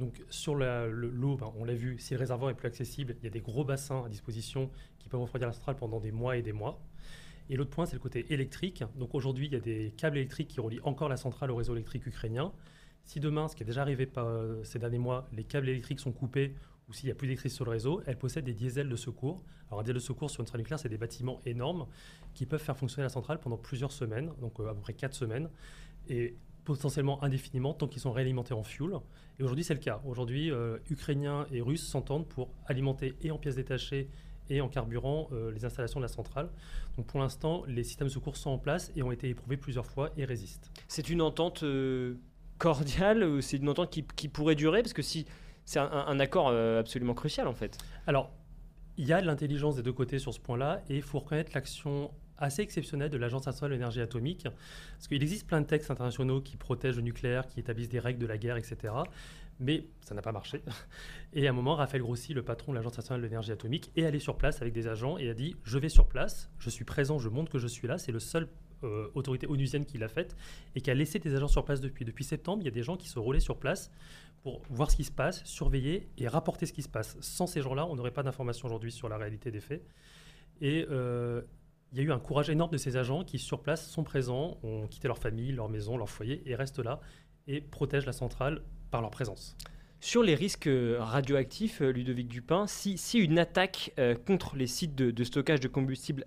Donc 0.00 0.22
sur 0.30 0.54
l'eau, 0.54 1.36
ben, 1.36 1.52
on 1.58 1.64
l'a 1.64 1.74
vu, 1.74 1.98
si 1.98 2.14
le 2.14 2.20
réservoir 2.20 2.50
est 2.50 2.54
plus 2.54 2.68
accessible, 2.68 3.16
il 3.20 3.24
y 3.24 3.26
a 3.26 3.30
des 3.30 3.42
gros 3.42 3.66
bassins 3.66 4.02
à 4.02 4.08
disposition 4.08 4.70
qui 4.98 5.10
peuvent 5.10 5.20
refroidir 5.20 5.46
la 5.46 5.52
centrale 5.52 5.76
pendant 5.76 6.00
des 6.00 6.10
mois 6.10 6.38
et 6.38 6.42
des 6.42 6.54
mois. 6.54 6.80
Et 7.50 7.56
l'autre 7.56 7.68
point, 7.68 7.84
c'est 7.84 7.96
le 7.96 8.00
côté 8.00 8.32
électrique. 8.32 8.82
Donc 8.96 9.14
aujourd'hui, 9.14 9.44
il 9.44 9.52
y 9.52 9.56
a 9.56 9.60
des 9.60 9.92
câbles 9.94 10.16
électriques 10.16 10.48
qui 10.48 10.60
relient 10.60 10.80
encore 10.84 11.10
la 11.10 11.18
centrale 11.18 11.50
au 11.50 11.56
réseau 11.56 11.74
électrique 11.74 12.06
ukrainien. 12.06 12.50
Si 13.04 13.20
demain, 13.20 13.46
ce 13.48 13.56
qui 13.56 13.62
est 13.62 13.66
déjà 13.66 13.82
arrivé 13.82 14.08
euh, 14.16 14.64
ces 14.64 14.78
derniers 14.78 14.96
mois, 14.96 15.28
les 15.34 15.44
câbles 15.44 15.68
électriques 15.68 16.00
sont 16.00 16.12
coupés 16.12 16.54
ou 16.88 16.92
s'il 16.92 17.06
n'y 17.06 17.12
a 17.12 17.14
plus 17.14 17.26
d'électricité 17.26 17.56
sur 17.56 17.64
le 17.64 17.72
réseau, 17.72 18.02
elle 18.06 18.16
possède 18.16 18.44
des 18.44 18.54
diesels 18.54 18.88
de 18.88 18.96
secours. 18.96 19.42
Alors 19.68 19.80
un 19.80 19.82
diesel 19.82 19.96
de 19.96 20.00
secours 20.00 20.30
sur 20.30 20.40
une 20.40 20.46
centrale 20.46 20.60
nucléaire, 20.60 20.78
c'est 20.78 20.88
des 20.88 20.98
bâtiments 20.98 21.40
énormes 21.44 21.86
qui 22.34 22.46
peuvent 22.46 22.62
faire 22.62 22.76
fonctionner 22.76 23.04
la 23.04 23.10
centrale 23.10 23.40
pendant 23.40 23.58
plusieurs 23.58 23.92
semaines, 23.92 24.32
donc 24.40 24.58
euh, 24.60 24.70
à 24.70 24.74
peu 24.74 24.80
près 24.80 24.94
4 24.94 25.14
semaines, 25.14 25.50
et 26.08 26.34
potentiellement 26.64 27.22
indéfiniment 27.22 27.74
tant 27.74 27.88
qu'ils 27.88 28.00
sont 28.00 28.12
réalimentés 28.12 28.54
en 28.54 28.62
fuel. 28.62 28.92
Et 29.38 29.42
aujourd'hui, 29.42 29.64
c'est 29.64 29.74
le 29.74 29.80
cas. 29.80 30.00
Aujourd'hui, 30.06 30.50
euh, 30.50 30.78
Ukrainiens 30.90 31.46
et 31.52 31.60
Russes 31.60 31.86
s'entendent 31.86 32.26
pour 32.26 32.50
alimenter 32.66 33.14
et 33.22 33.30
en 33.30 33.38
pièces 33.38 33.56
détachées 33.56 34.08
et 34.50 34.62
en 34.62 34.68
carburant 34.68 35.28
euh, 35.32 35.50
les 35.50 35.66
installations 35.66 36.00
de 36.00 36.04
la 36.04 36.08
centrale. 36.08 36.50
Donc 36.96 37.06
pour 37.06 37.20
l'instant, 37.20 37.64
les 37.66 37.84
systèmes 37.84 38.08
de 38.08 38.12
secours 38.12 38.36
sont 38.36 38.50
en 38.50 38.58
place 38.58 38.90
et 38.96 39.02
ont 39.02 39.12
été 39.12 39.28
éprouvés 39.28 39.58
plusieurs 39.58 39.86
fois 39.86 40.10
et 40.16 40.24
résistent. 40.24 40.70
C'est 40.88 41.10
une 41.10 41.20
entente 41.20 41.64
cordiale 42.58 43.22
ou 43.24 43.40
c'est 43.40 43.58
une 43.58 43.68
entente 43.68 43.90
qui, 43.90 44.04
qui 44.16 44.28
pourrait 44.28 44.54
durer? 44.54 44.82
Parce 44.82 44.92
que 44.92 45.02
si 45.02 45.26
c'est 45.68 45.80
un, 45.80 46.18
accord 46.18 46.48
euh, 46.48 46.80
absolument 46.80 47.12
crucial 47.12 47.46
en 47.46 47.52
fait. 47.52 47.76
Alors, 48.06 48.30
il 48.96 49.06
y 49.06 49.12
a 49.12 49.20
de 49.20 49.26
l'intelligence 49.26 49.76
des 49.76 49.82
deux 49.82 49.92
côtés 49.92 50.18
sur 50.18 50.32
ce 50.32 50.40
point-là 50.40 50.80
et 50.88 50.96
il 50.96 51.02
faut 51.02 51.18
reconnaître 51.18 51.52
l'action 51.54 52.10
assez 52.38 52.62
exceptionnelle 52.62 53.10
de 53.10 53.18
l'Agence 53.18 53.42
internationale 53.42 53.72
de 53.72 53.74
l'énergie 53.74 54.00
atomique. 54.00 54.48
Parce 54.94 55.08
qu'il 55.08 55.22
existe 55.22 55.46
plein 55.46 55.60
de 55.60 55.66
textes 55.66 55.90
internationaux 55.90 56.40
qui 56.40 56.56
protègent 56.56 56.96
le 56.96 57.02
nucléaire, 57.02 57.46
qui 57.46 57.60
établissent 57.60 57.90
des 57.90 57.98
règles 57.98 58.18
de 58.18 58.26
la 58.26 58.38
guerre, 58.38 58.56
etc. 58.56 58.94
Mais 59.60 59.84
ça 60.00 60.14
n'a 60.14 60.22
pas 60.22 60.32
marché. 60.32 60.62
Et 61.34 61.46
à 61.46 61.50
un 61.50 61.52
moment, 61.52 61.74
Raphaël 61.74 62.00
Grossi, 62.00 62.32
le 62.32 62.42
patron 62.42 62.72
de 62.72 62.78
l'Agence 62.78 62.94
internationale 62.94 63.20
de 63.20 63.26
l'énergie 63.26 63.52
atomique, 63.52 63.90
est 63.94 64.06
allé 64.06 64.20
sur 64.20 64.38
place 64.38 64.62
avec 64.62 64.72
des 64.72 64.86
agents 64.86 65.18
et 65.18 65.28
a 65.28 65.34
dit 65.34 65.54
Je 65.64 65.78
vais 65.78 65.90
sur 65.90 66.08
place, 66.08 66.50
je 66.58 66.70
suis 66.70 66.86
présent, 66.86 67.18
je 67.18 67.28
montre 67.28 67.52
que 67.52 67.58
je 67.58 67.66
suis 67.66 67.86
là. 67.86 67.98
C'est 67.98 68.12
le 68.12 68.20
seul 68.20 68.48
euh, 68.84 69.08
autorité 69.14 69.46
onusienne 69.46 69.84
qui 69.84 69.98
l'a 69.98 70.08
faite 70.08 70.36
et 70.74 70.80
qui 70.80 70.90
a 70.90 70.94
laissé 70.94 71.18
des 71.18 71.34
agents 71.34 71.48
sur 71.48 71.64
place 71.64 71.80
depuis. 71.80 72.04
Depuis 72.04 72.24
septembre, 72.24 72.62
il 72.62 72.64
y 72.66 72.68
a 72.68 72.72
des 72.72 72.82
gens 72.82 72.96
qui 72.96 73.08
se 73.08 73.18
roulaient 73.18 73.40
sur 73.40 73.58
place 73.58 73.90
pour 74.42 74.62
voir 74.70 74.90
ce 74.90 74.96
qui 74.96 75.04
se 75.04 75.10
passe, 75.10 75.44
surveiller 75.44 76.08
et 76.16 76.28
rapporter 76.28 76.66
ce 76.66 76.72
qui 76.72 76.82
se 76.82 76.88
passe. 76.88 77.16
Sans 77.20 77.46
ces 77.46 77.60
gens-là, 77.60 77.86
on 77.86 77.96
n'aurait 77.96 78.12
pas 78.12 78.22
d'informations 78.22 78.66
aujourd'hui 78.66 78.92
sur 78.92 79.08
la 79.08 79.16
réalité 79.16 79.50
des 79.50 79.60
faits. 79.60 79.84
Et 80.60 80.86
euh, 80.90 81.42
il 81.92 81.98
y 81.98 82.00
a 82.00 82.04
eu 82.04 82.12
un 82.12 82.18
courage 82.18 82.50
énorme 82.50 82.70
de 82.70 82.76
ces 82.76 82.96
agents 82.96 83.24
qui, 83.24 83.38
sur 83.38 83.60
place, 83.62 83.88
sont 83.88 84.04
présents, 84.04 84.58
ont 84.62 84.86
quitté 84.86 85.08
leur 85.08 85.18
famille, 85.18 85.52
leur 85.52 85.68
maison, 85.68 85.96
leur 85.96 86.08
foyer 86.08 86.42
et 86.46 86.54
restent 86.54 86.78
là 86.78 87.00
et 87.46 87.60
protègent 87.60 88.06
la 88.06 88.12
centrale 88.12 88.62
par 88.90 89.00
leur 89.00 89.10
présence. 89.10 89.56
Sur 90.00 90.22
les 90.22 90.36
risques 90.36 90.68
euh, 90.68 90.98
radioactifs, 91.00 91.82
euh, 91.82 91.90
Ludovic 91.90 92.28
Dupin, 92.28 92.68
si, 92.68 92.96
une 93.18 93.38
attaque 93.38 93.92
euh, 93.98 94.14
contre 94.14 94.54
les 94.54 94.68
sites 94.68 94.94
de, 94.94 95.24
stockage 95.24 95.58
de 95.58 95.66
combustible 95.66 96.24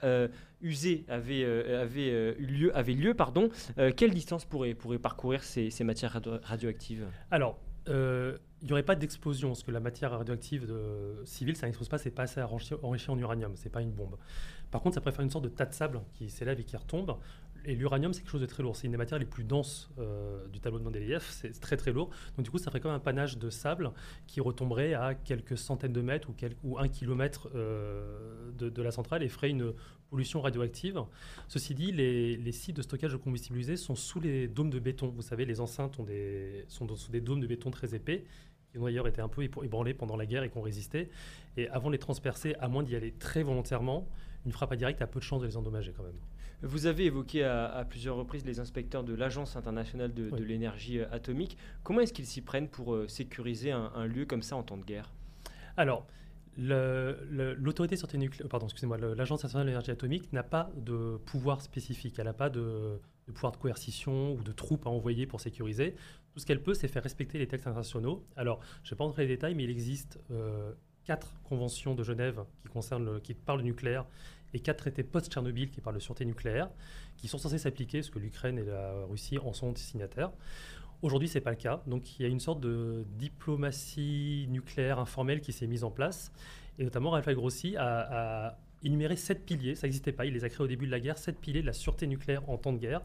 usés 0.61 1.05
avait, 1.07 1.43
avait, 1.43 2.35
eu 2.37 2.95
lieu, 2.95 3.13
pardon, 3.13 3.49
quelle 3.95 4.13
distance 4.13 4.45
pourrait, 4.45 4.73
pourrait 4.73 4.99
parcourir 4.99 5.43
ces, 5.43 5.71
matières 5.83 6.21
radioactives? 6.43 7.07
Alors, 7.31 7.57
il 7.87 8.37
n'y 8.63 8.71
aurait 8.71 8.83
pas 8.83 8.95
d'explosion, 8.95 9.49
parce 9.49 9.63
que 9.63 9.71
la 9.71 9.79
matière 9.79 10.11
radioactive 10.11 10.71
civile, 11.23 11.55
ça 11.55 11.65
n'explose 11.65 11.89
pas, 11.89 11.97
c'est 11.97 12.11
pas 12.11 12.23
assez 12.23 12.41
enrichi, 12.41 13.09
en 13.09 13.17
uranium, 13.17 13.53
c'est 13.55 13.71
pas 13.71 13.81
une 13.81 13.91
bombe. 13.91 14.17
Par 14.69 14.81
contre, 14.81 14.95
ça 14.95 15.01
préfère 15.01 15.21
une 15.21 15.31
sorte 15.31 15.45
de 15.45 15.49
tas 15.49 15.65
de 15.65 15.73
sable 15.73 16.01
qui 16.13 16.29
s'élève 16.29 16.59
et 16.59 16.63
qui 16.63 16.77
retombe. 16.77 17.17
Et 17.65 17.75
l'uranium, 17.75 18.13
c'est 18.13 18.21
quelque 18.21 18.31
chose 18.31 18.41
de 18.41 18.45
très 18.45 18.63
lourd. 18.63 18.75
C'est 18.75 18.85
une 18.85 18.91
des 18.91 18.97
matières 18.97 19.19
les 19.19 19.25
plus 19.25 19.43
denses 19.43 19.89
euh, 19.99 20.47
du 20.47 20.59
tableau 20.59 20.79
de 20.79 20.83
Mendeleïev. 20.83 21.23
C'est 21.29 21.59
très 21.59 21.77
très 21.77 21.91
lourd. 21.91 22.09
Donc 22.35 22.43
du 22.43 22.49
coup, 22.49 22.57
ça 22.57 22.71
ferait 22.71 22.79
comme 22.79 22.91
un 22.91 22.99
panache 22.99 23.37
de 23.37 23.49
sable 23.49 23.91
qui 24.27 24.41
retomberait 24.41 24.93
à 24.93 25.13
quelques 25.13 25.57
centaines 25.57 25.93
de 25.93 26.01
mètres 26.01 26.29
ou, 26.63 26.79
un 26.79 26.87
kilomètre 26.87 27.49
euh, 27.55 28.51
de, 28.53 28.81
la 28.81 28.91
centrale 28.91 29.23
et 29.23 29.29
ferait 29.29 29.49
une 29.49 29.73
pollution 30.09 30.41
radioactive. 30.41 31.03
Ceci 31.47 31.75
dit, 31.75 31.91
les, 31.91 32.51
sites 32.51 32.75
de 32.75 32.81
stockage 32.81 33.11
de 33.11 33.17
combustible 33.17 33.57
usé 33.57 33.77
sont 33.77 33.95
sous 33.95 34.19
les 34.19 34.47
dômes 34.47 34.69
de 34.69 34.79
béton. 34.79 35.09
Vous 35.09 35.21
savez, 35.21 35.45
les 35.45 35.61
enceintes 35.61 35.99
sont 36.67 36.95
sous 36.95 37.11
des 37.11 37.21
dômes 37.21 37.41
de 37.41 37.47
béton 37.47 37.69
très 37.69 37.93
épais 37.95 38.25
qui 38.71 38.77
ont 38.77 38.85
d'ailleurs 38.85 39.07
été 39.07 39.21
un 39.21 39.27
peu 39.27 39.43
ébranlés 39.43 39.93
pendant 39.93 40.15
la 40.15 40.25
guerre 40.25 40.43
et 40.43 40.49
qui 40.49 40.57
ont 40.57 40.61
résisté. 40.61 41.09
Et 41.57 41.67
avant 41.69 41.89
de 41.89 41.93
les 41.93 41.99
transpercer, 41.99 42.55
à 42.59 42.67
moins 42.69 42.83
d'y 42.83 42.95
aller 42.95 43.11
très 43.11 43.43
volontairement, 43.43 44.07
une 44.45 44.51
frappe 44.51 44.71
à 44.71 44.75
direct 44.75 45.01
a 45.01 45.07
peu 45.07 45.19
de 45.19 45.25
chances 45.25 45.41
de 45.41 45.47
les 45.47 45.57
endommager 45.57 45.93
quand 45.95 46.03
même. 46.03 46.19
Vous 46.63 46.85
avez 46.85 47.05
évoqué 47.05 47.43
à, 47.43 47.85
plusieurs 47.89 48.15
reprises 48.15 48.45
les 48.45 48.59
inspecteurs 48.59 49.03
de 49.03 49.15
l'Agence 49.15 49.55
internationale 49.55 50.13
de, 50.13 50.35
l'énergie 50.35 50.99
euh, 50.99 51.11
atomique. 51.11 51.57
Comment 51.83 52.01
est-ce 52.01 52.13
qu'ils 52.13 52.27
s'y 52.27 52.41
prennent 52.41 52.67
pour 52.67 52.93
euh, 52.93 53.07
sécuriser 53.07 53.71
un, 53.71 54.05
lieu 54.05 54.25
comme 54.25 54.43
ça 54.43 54.55
en 54.55 54.63
temps 54.63 54.77
de 54.77 54.85
guerre? 54.85 55.11
Alors, 55.75 56.05
l'autorité 56.57 57.95
sûreté 57.95 58.19
nucléaire, 58.19 58.47
pardon, 58.47 58.67
excusez-moi, 58.67 58.97
l'Agence 58.97 59.39
internationale 59.39 59.65
de 59.65 59.69
l'énergie 59.71 59.91
atomique 59.91 60.31
n'a 60.33 60.43
pas 60.43 60.69
de 60.75 61.17
pouvoir 61.25 61.61
spécifique. 61.61 62.19
Elle 62.19 62.25
n'a 62.25 62.33
pas 62.33 62.51
de, 62.51 62.99
pouvoir 63.33 63.53
de 63.53 63.57
coercition 63.57 64.33
ou 64.33 64.43
de 64.43 64.51
troupes 64.51 64.85
à 64.85 64.89
envoyer 64.89 65.25
pour 65.25 65.41
sécuriser. 65.41 65.95
Tout 66.33 66.39
ce 66.39 66.45
qu'elle 66.45 66.61
peut, 66.61 66.75
c'est 66.75 66.87
faire 66.87 67.03
respecter 67.03 67.39
les 67.39 67.47
textes 67.47 67.65
internationaux. 67.65 68.23
Alors, 68.35 68.59
je 68.83 68.89
ne 68.89 68.91
vais 68.91 68.97
pas 68.97 69.05
entrer 69.05 69.23
dans 69.23 69.29
les 69.29 69.35
détails, 69.35 69.55
mais 69.55 69.63
il 69.63 69.71
existe 69.71 70.19
euh, 70.29 70.73
quatre 71.05 71.33
conventions 71.43 71.95
de 71.95 72.03
Genève 72.03 72.43
qui, 72.61 72.67
concernent 72.67 73.19
qui 73.21 73.33
parlent 73.33 73.61
du 73.61 73.65
nucléaire 73.65 74.05
et 74.53 74.59
quatre 74.59 74.77
traités 74.77 75.03
post-Tchernobyl 75.03 75.69
qui 75.69 75.81
parlent 75.81 75.95
de 75.95 76.01
sûreté 76.01 76.25
nucléaire, 76.25 76.69
qui 77.17 77.27
sont 77.27 77.37
censés 77.37 77.57
s'appliquer, 77.57 77.99
parce 77.99 78.09
que 78.09 78.19
l'Ukraine 78.19 78.57
et 78.57 78.63
la 78.63 79.05
Russie 79.09 79.37
en 79.37 79.53
sont 79.53 79.75
signataires. 79.75 80.31
Aujourd'hui, 81.01 81.27
ce 81.27 81.37
n'est 81.37 81.43
pas 81.43 81.51
le 81.51 81.55
cas. 81.55 81.81
Donc, 81.87 82.19
il 82.19 82.23
y 82.23 82.25
a 82.25 82.29
une 82.29 82.39
sorte 82.39 82.59
de 82.61 83.05
diplomatie 83.17 84.45
nucléaire 84.49 84.99
informelle 84.99 85.41
qui 85.41 85.51
s'est 85.51 85.67
mise 85.67 85.83
en 85.83 85.89
place. 85.89 86.31
Et 86.77 86.83
notamment, 86.83 87.11
Raphaël 87.11 87.35
Grossi 87.35 87.75
a, 87.75 88.47
a 88.49 88.57
énuméré 88.83 89.15
sept 89.15 89.45
piliers. 89.45 89.75
Ça 89.75 89.87
n'existait 89.87 90.11
pas. 90.11 90.25
Il 90.25 90.33
les 90.33 90.43
a 90.43 90.49
créés 90.49 90.63
au 90.63 90.67
début 90.67 90.85
de 90.85 90.91
la 90.91 90.99
guerre. 90.99 91.17
Sept 91.17 91.39
piliers 91.39 91.61
de 91.61 91.65
la 91.65 91.73
sûreté 91.73 92.05
nucléaire 92.05 92.47
en 92.49 92.57
temps 92.57 92.73
de 92.73 92.77
guerre 92.77 93.01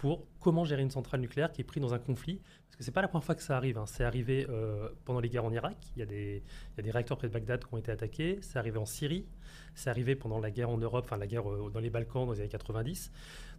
pour 0.00 0.26
comment 0.40 0.64
gérer 0.64 0.80
une 0.80 0.90
centrale 0.90 1.20
nucléaire 1.20 1.52
qui 1.52 1.60
est 1.60 1.64
prise 1.64 1.82
dans 1.82 1.92
un 1.92 1.98
conflit. 1.98 2.40
Parce 2.68 2.76
que 2.76 2.84
ce 2.84 2.88
n'est 2.88 2.94
pas 2.94 3.02
la 3.02 3.08
première 3.08 3.22
fois 3.22 3.34
que 3.34 3.42
ça 3.42 3.54
arrive. 3.58 3.76
Hein. 3.76 3.84
C'est 3.84 4.02
arrivé 4.02 4.46
euh, 4.48 4.88
pendant 5.04 5.20
les 5.20 5.28
guerres 5.28 5.44
en 5.44 5.52
Irak. 5.52 5.76
Il 5.94 5.98
y, 5.98 6.02
a 6.02 6.06
des, 6.06 6.42
il 6.72 6.76
y, 6.78 6.80
a 6.80 6.82
des, 6.82 6.90
réacteurs 6.90 7.18
près 7.18 7.28
de 7.28 7.34
Bagdad 7.34 7.62
qui 7.62 7.74
ont 7.74 7.76
été 7.76 7.92
attaqués. 7.92 8.38
C'est 8.40 8.58
arrivé 8.58 8.78
en 8.78 8.86
Syrie. 8.86 9.26
C'est 9.74 9.90
arrivé 9.90 10.16
pendant 10.16 10.40
la 10.40 10.50
guerre 10.50 10.70
en 10.70 10.78
Europe, 10.78 11.04
enfin 11.04 11.18
la 11.18 11.26
guerre 11.26 11.50
euh, 11.50 11.68
dans 11.68 11.80
les 11.80 11.90
Balkans 11.90 12.24
dans 12.24 12.32
les 12.32 12.40
années 12.40 12.48
90. 12.48 13.12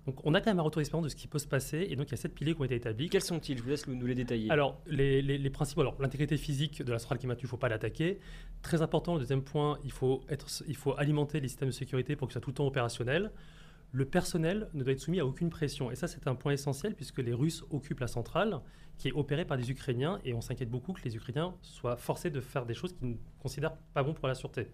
Donc 0.08 0.26
on 0.26 0.34
a 0.34 0.42
quand 0.42 0.50
même 0.50 0.58
un 0.58 0.64
retour 0.64 0.80
d'expérience 0.80 1.04
de 1.04 1.10
ce 1.10 1.16
qui 1.16 1.28
peut 1.28 1.38
se 1.38 1.46
passer. 1.46 1.86
Et 1.92 1.96
donc 1.96 2.08
il 2.08 2.12
y 2.12 2.14
a 2.16 2.18
sept 2.18 2.34
piliers 2.34 2.56
qui 2.56 2.62
ont 2.62 2.66
été 2.66 2.74
établis. 2.74 3.10
Quels 3.10 3.22
sont-ils? 3.22 3.60
Je 3.60 3.62
vous 3.62 3.70
laisse 3.70 3.86
nous 3.86 4.08
les 4.08 4.16
détailler. 4.16 4.50
Alors 4.50 4.82
les, 4.88 5.22
les, 5.22 5.52
alors 5.78 5.96
l'intégrité 6.02 6.38
physique 6.38 6.82
de 6.82 6.92
la 6.92 6.98
centrale 6.98 7.20
climatique, 7.20 7.44
il 7.44 7.46
ne 7.46 7.52
faut 7.52 7.58
pas 7.58 7.70
l'attaquer. 7.70 8.18
Très 8.64 8.82
important, 8.82 9.14
le 9.14 9.20
deuxième 9.20 9.44
point, 9.44 9.78
il 9.84 9.92
faut, 9.92 10.24
être, 10.28 10.48
il 10.68 10.76
faut 10.76 10.98
alimenter 10.98 11.40
les 11.40 11.50
systèmes 11.50 11.70
de 11.70 11.74
sécurité 11.74 12.16
pour 12.16 12.28
qu'ils 12.28 12.34
soient 12.34 12.42
tout 12.42 12.50
le 12.50 12.56
temps 12.56 12.66
opérationnels 12.66 13.32
le 13.92 14.06
personnel 14.06 14.70
ne 14.74 14.84
doit 14.84 14.94
être 14.94 15.00
soumis 15.00 15.20
à 15.20 15.26
aucune 15.26 15.50
pression. 15.50 15.92
Et 15.92 15.96
ça, 15.96 16.08
c'est 16.08 16.28
un 16.28 16.36
point 16.36 16.54
essentiel 16.54 16.96
puisque 16.96 17.20
les 17.20 17.34
Russes 17.34 17.64
occupent 17.70 18.00
la 18.00 18.08
centrale 18.08 18.62
qui 18.98 19.10
est 19.10 19.14
opérée 19.14 19.46
par 19.46 19.58
des 19.58 19.70
Ukrainiens 19.72 20.20
et 20.24 20.34
on 20.34 20.42
s'inquiète 20.42 20.70
beaucoup 20.70 20.94
que 20.94 21.02
les 21.04 21.16
Ukrainiens 21.16 21.56
soient 21.62 21.98
forcés 21.98 22.30
de 22.30 22.40
faire 22.40 22.66
des 22.66 22.74
choses 22.74 22.94
qu'ils 22.94 23.10
ne 23.10 23.16
considèrent 23.40 23.76
pas 23.94 24.04
bon 24.04 24.14
pour 24.14 24.28
la 24.28 24.36
sûreté. 24.36 24.72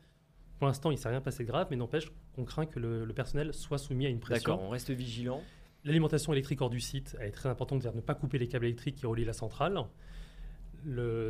Pour 0.60 0.68
l'instant, 0.68 0.92
il 0.92 0.96
ne 0.96 1.00
s'est 1.00 1.10
rien 1.10 1.22
passé 1.22 1.44
de 1.44 1.48
grave, 1.48 1.68
mais 1.70 1.78
n'empêche 1.78 2.12
qu'on 2.34 2.44
craint 2.44 2.66
que 2.66 2.80
le, 2.80 3.06
le, 3.06 3.14
personnel 3.14 3.54
soit 3.54 3.78
soumis 3.78 4.08
à 4.08 4.10
une 4.10 4.20
pression. 4.20 4.54
D'accord, 4.54 4.68
on 4.68 4.70
reste 4.70 4.90
vigilant. 4.90 5.42
L'alimentation 5.84 6.34
électrique 6.34 6.62
hors 6.62 6.70
du 6.70 6.80
site 6.80 7.16
elle 7.20 7.28
est 7.28 7.32
très 7.32 7.50
importante, 7.50 7.82
c'est-à-dire 7.82 7.96
ne 7.96 8.02
pas 8.02 8.16
couper 8.16 8.40
les 8.40 8.48
câbles 8.48 8.66
électriques 8.66 8.96
qui 8.96 9.06
relient 9.06 9.26
la 9.26 9.34
centrale 9.34 9.80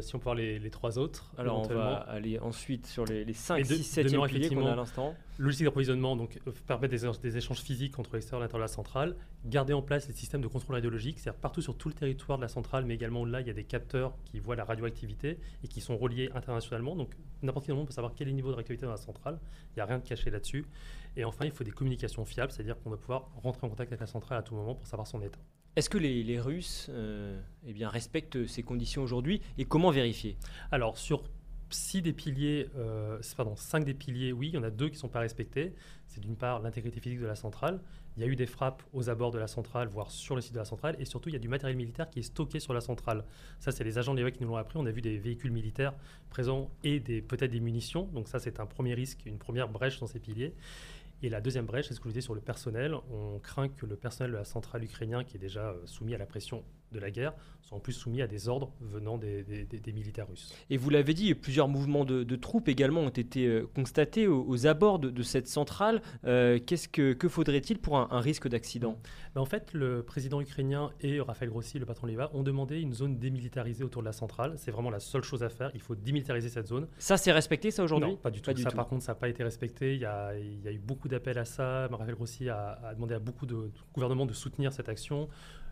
si 0.01 0.15
on 0.15 0.19
peut 0.19 0.23
voir 0.23 0.35
les, 0.35 0.69
trois 0.69 0.97
autres. 0.97 1.31
Alors 1.37 1.59
on 1.59 1.73
va 1.73 1.95
aller 1.95 2.39
ensuite 2.39 2.85
sur 2.85 3.05
les, 3.05 3.25
les 3.25 3.33
5, 3.33 3.65
6, 3.65 3.83
7 3.83 4.07
piliers 4.27 4.49
qu'on 4.49 4.65
a 4.65 4.73
à 4.73 4.75
l'instant. 4.75 5.15
Logistique 5.39 5.65
d'approvisionnement, 5.65 6.15
donc 6.15 6.39
euh, 6.47 6.51
permettre 6.65 7.19
des, 7.21 7.37
échanges 7.37 7.61
physiques 7.61 7.99
entre 7.99 8.13
l'extérieur 8.13 8.41
et 8.41 8.45
l'intérieur 8.45 8.65
de 8.65 8.71
la 8.71 8.75
centrale. 8.75 9.15
Garder 9.45 9.73
en 9.73 9.83
place 9.83 10.07
les 10.07 10.13
systèmes 10.13 10.41
de 10.41 10.47
contrôle 10.47 10.75
radiologique, 10.75 11.19
c'est-à-dire 11.19 11.39
partout 11.39 11.61
sur 11.61 11.77
tout 11.77 11.89
le 11.89 11.93
territoire 11.93 12.39
de 12.39 12.43
la 12.43 12.47
centrale, 12.47 12.85
mais 12.85 12.95
également 12.95 13.23
là, 13.23 13.41
il 13.41 13.47
y 13.47 13.51
a 13.51 13.53
des 13.53 13.63
capteurs 13.63 14.13
qui 14.25 14.39
voient 14.39 14.55
la 14.55 14.65
radioactivité 14.65 15.39
et 15.63 15.67
qui 15.67 15.79
sont 15.79 15.95
reliés 15.95 16.31
internationalement. 16.33 16.95
Donc 16.95 17.15
n'importe 17.43 17.67
le 17.67 17.75
monde 17.75 17.87
peut 17.87 17.93
savoir 17.93 18.13
quel 18.15 18.27
est 18.27 18.31
le 18.31 18.35
niveau 18.35 18.49
de 18.49 18.55
radioactivité 18.55 18.85
dans 18.85 18.91
la 18.91 18.97
centrale. 18.97 19.39
Il 19.71 19.77
n'y 19.77 19.81
a 19.81 19.85
rien 19.85 19.99
de 19.99 20.07
caché 20.07 20.31
là-dessus. 20.31 20.65
Et 21.15 21.23
enfin, 21.23 21.45
il 21.45 21.51
faut 21.51 21.63
des 21.63 21.71
communications 21.71 22.25
fiables, 22.25 22.51
c'est-à-dire 22.51 22.77
qu'on 22.79 22.89
doit 22.89 22.99
pouvoir 22.99 23.29
rentrer 23.35 23.65
en 23.65 23.69
contact 23.69 23.91
avec 23.91 24.01
la 24.01 24.07
centrale 24.07 24.37
à 24.39 24.43
tout 24.43 24.55
moment 24.55 24.75
pour 24.75 24.87
savoir 24.87 25.07
son 25.07 25.21
état. 25.21 25.39
Est-ce 25.77 25.91
que 25.91 25.99
les, 25.99 26.39
Russes 26.39 26.87
euh, 26.89 27.39
eh 27.67 27.85
respectent 27.85 28.47
ces 28.47 28.63
conditions 28.63 29.03
aujourd'hui 29.03 29.43
et 29.59 29.65
comment 29.65 29.91
vérifier? 29.91 30.35
Alors, 30.71 30.97
sur 30.97 31.21
six 31.69 32.01
des 32.01 32.13
piliers, 32.13 32.67
euh, 32.75 33.19
cinq 33.21 33.83
des 33.85 33.93
piliers, 33.93 34.31
oui, 34.31 34.47
il 34.47 34.55
y 34.55 34.57
en 34.57 34.63
a 34.63 34.71
deux 34.71 34.87
qui 34.87 34.95
ne 34.95 35.01
sont 35.01 35.07
pas 35.07 35.19
respectés. 35.19 35.75
C'est 36.07 36.19
d'une 36.19 36.35
part 36.35 36.63
l'intégrité 36.63 36.99
physique 36.99 37.19
de 37.19 37.27
la 37.27 37.35
centrale. 37.35 37.79
Il 38.15 38.23
y 38.23 38.25
a 38.25 38.27
eu 38.27 38.35
des 38.35 38.47
frappes 38.47 38.81
aux 38.91 39.11
abords 39.11 39.29
de 39.29 39.37
la 39.37 39.45
centrale, 39.45 39.87
voire 39.87 40.09
sur 40.09 40.33
le 40.33 40.41
site 40.41 40.53
de 40.53 40.57
la 40.57 40.65
centrale. 40.65 40.95
Et 40.97 41.05
surtout, 41.05 41.29
il 41.29 41.33
y 41.33 41.35
a 41.35 41.39
du 41.39 41.47
matériel 41.47 41.77
militaire 41.77 42.09
qui 42.09 42.21
est 42.21 42.23
stocké 42.23 42.59
sur 42.59 42.73
la 42.73 42.81
centrale. 42.81 43.23
Ça, 43.59 43.71
c'est 43.71 43.83
les 43.83 43.99
agents 43.99 44.15
de 44.15 44.29
qui 44.29 44.41
nous 44.41 44.47
l'ont 44.47 44.55
appris. 44.55 44.79
On 44.79 44.85
a 44.87 44.91
vu 44.91 45.01
des 45.01 45.19
véhicules 45.19 45.51
militaires 45.51 45.93
présents 46.31 46.71
et 46.83 46.99
peut-être 46.99 47.51
des 47.51 47.59
munitions. 47.59 48.09
Donc 48.15 48.29
ça, 48.29 48.39
c'est 48.39 48.59
un 48.59 48.65
premier 48.65 48.95
risque, 48.95 49.19
une 49.27 49.37
première 49.37 49.69
brèche 49.69 49.99
dans 49.99 50.07
ces 50.07 50.19
piliers. 50.19 50.55
Et 51.23 51.29
la 51.29 51.41
deuxième 51.41 51.65
brèche, 51.65 51.87
c'est 51.87 51.95
ce 51.95 51.99
que 51.99 52.09
je 52.09 52.13
disais 52.13 52.21
sur 52.21 52.35
le 52.35 52.41
personnel. 52.41 52.95
On 53.11 53.39
craint 53.39 53.69
que 53.69 53.85
le 53.85 53.95
personnel 53.95 54.31
de 54.31 54.37
la 54.37 54.45
centrale 54.45 54.83
ukrainienne, 54.83 55.25
qui 55.25 55.37
est 55.37 55.39
déjà 55.39 55.69
euh, 55.69 55.85
soumis 55.85 56.13
à 56.13 56.17
la 56.17 56.27
pression 56.27 56.63
de 56.91 56.99
la 56.99 57.11
guerre, 57.11 57.33
soit 57.61 57.77
en 57.77 57.81
plus 57.81 57.93
soumis 57.93 58.21
à 58.21 58.27
des 58.27 58.47
ordres 58.47 58.71
venant 58.79 59.17
des, 59.17 59.45
militaires 59.93 60.27
russes. 60.27 60.53
Et 60.69 60.77
vous 60.77 60.89
l'avez 60.89 61.13
dit, 61.13 61.33
plusieurs 61.35 61.67
mouvements 61.67 62.05
de, 62.05 62.35
troupes 62.35 62.69
également 62.69 63.01
ont 63.01 63.09
été 63.09 63.45
euh, 63.47 63.67
constatés 63.75 64.27
aux, 64.27 64.67
abords 64.67 64.99
de, 64.99 65.23
cette 65.23 65.47
centrale. 65.47 66.01
Euh, 66.25 66.59
qu'est-ce 66.65 66.87
que, 66.87 67.13
que 67.13 67.27
faudrait-il 67.27 67.79
pour 67.79 67.97
un, 67.97 68.19
risque 68.19 68.47
d'accident? 68.47 68.99
Ben, 69.35 69.41
En 69.41 69.45
fait, 69.45 69.73
le 69.73 70.03
président 70.03 70.39
ukrainien 70.39 70.91
et 71.01 71.19
Raphaël 71.19 71.49
Grossi, 71.49 71.79
le 71.79 71.85
patron 71.85 72.07
de 72.07 72.11
l'IVA, 72.11 72.29
ont 72.33 72.43
demandé 72.43 72.79
une 72.79 72.93
zone 72.93 73.17
démilitarisée 73.17 73.83
autour 73.83 74.01
de 74.01 74.07
la 74.07 74.13
centrale. 74.13 74.53
C'est 74.57 74.71
vraiment 74.71 74.89
la 74.89 74.99
seule 74.99 75.23
chose 75.23 75.43
à 75.43 75.49
faire. 75.49 75.71
Il 75.73 75.81
faut 75.81 75.95
démilitariser 75.95 76.49
cette 76.49 76.67
zone. 76.67 76.87
Ça, 76.97 77.17
c'est 77.17 77.31
respecté, 77.31 77.71
ça, 77.71 77.83
aujourd'hui? 77.83 78.11
Non, 78.11 78.17
pas 78.17 78.31
du 78.31 78.41
tout. 78.41 78.55
ça, 78.55 78.71
par 78.71 78.87
contre, 78.87 79.03
ça 79.03 79.11
n'a 79.11 79.19
pas 79.19 79.29
été 79.29 79.43
respecté. 79.43 79.95
Il 79.95 80.01
y, 80.01 80.05
a, 80.05 80.37
il 80.37 80.61
y 80.61 80.67
a 80.67 80.71
eu 80.71 80.79
beaucoup 80.79 81.07
d'appels 81.07 81.37
à 81.37 81.45
ça. 81.45 81.87
Raphaël 81.87 82.15
Grossi 82.15 82.49
a, 82.49 82.79
a 82.83 82.95
demandé 82.95 83.15
à 83.15 83.19
beaucoup 83.19 83.45
de 83.45 83.71
gouvernements 83.93 84.25
de 84.25 84.33
soutenir 84.33 84.71
cette 84.71 84.89
action 84.89 85.27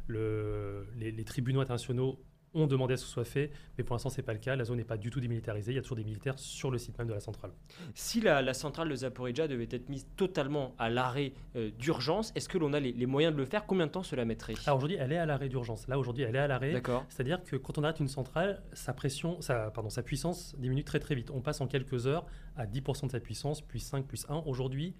les, 0.09 1.24
tribunaux 1.25 1.62
internationaux 1.62 2.19
ont 2.53 2.67
demandé 2.67 2.93
à 2.93 2.97
ce 2.97 3.03
que 3.03 3.07
ce 3.07 3.13
soit 3.13 3.25
fait, 3.25 3.51
mais 3.77 3.83
pour 3.83 3.95
l'instant, 3.95 4.09
ce 4.09 4.17
n'est 4.17 4.24
pas 4.24 4.31
le 4.31 4.39
cas. 4.39 4.55
La 4.55 4.63
zone 4.63 4.77
n'est 4.77 4.85
pas 4.85 4.95
du 4.95 5.09
tout 5.09 5.19
démilitarisée. 5.19 5.74
Il 5.74 5.75
y 5.75 5.77
a 5.77 5.81
toujours 5.81 5.97
des 5.97 6.05
militaires 6.05 6.39
sur 6.39 6.71
le 6.71 6.77
site 6.77 6.97
même 6.97 7.07
de 7.07 7.13
la 7.13 7.19
centrale. 7.19 7.51
Si 7.93 8.21
la, 8.21 8.53
centrale 8.53 8.88
de 8.88 8.95
Zaporizhia 8.95 9.50
devait 9.50 9.67
être 9.69 9.89
mise 9.89 10.07
totalement 10.15 10.74
à 10.79 10.89
l'arrêt 10.89 11.33
euh, 11.57 11.69
d'urgence, 11.71 12.31
est-ce 12.35 12.47
que 12.47 12.57
l'on 12.57 12.71
a 12.71 12.79
les, 12.79 13.05
moyens 13.05 13.33
de 13.33 13.39
le 13.39 13.45
faire? 13.45 13.65
Combien 13.65 13.88
de 13.88 13.91
temps 13.91 14.03
cela 14.03 14.24
mettrait? 14.24 14.53
Alors 14.65 14.77
aujourd'hui, 14.77 14.97
elle 14.97 15.12
est 15.12 15.17
à 15.17 15.25
l'arrêt 15.25 15.50
d'urgence. 15.50 15.88
Là, 15.89 16.00
aujourd'hui, 16.00 16.24
elle 16.24 16.35
est 16.35 16.39
à 16.39 16.47
l'arrêt. 16.47 16.81
C'est-à-dire 17.09 17.43
que 17.43 17.57
quand 17.57 17.77
on 17.77 17.83
arrête 17.83 18.00
une 18.00 18.07
centrale, 18.07 18.63
sa 18.71 18.93
pression, 18.93 19.41
sa, 19.41 19.69
pardon, 19.71 19.89
sa 19.89 20.01
puissance 20.01 20.55
diminue 20.57 20.85
très 20.85 21.00
très 21.00 21.15
vite. 21.15 21.31
On 21.31 21.41
passe 21.41 21.59
en 21.59 21.67
quelques 21.67 22.07
heures 22.07 22.25
à 22.55 22.65
10% 22.65 23.07
de 23.07 23.12
sa 23.12 23.19
puissance, 23.19 23.62
puis 23.62 23.81
5, 23.81 24.05
plus 24.07 24.25
1. 24.29 24.43
Aujourd'hui, 24.45 24.95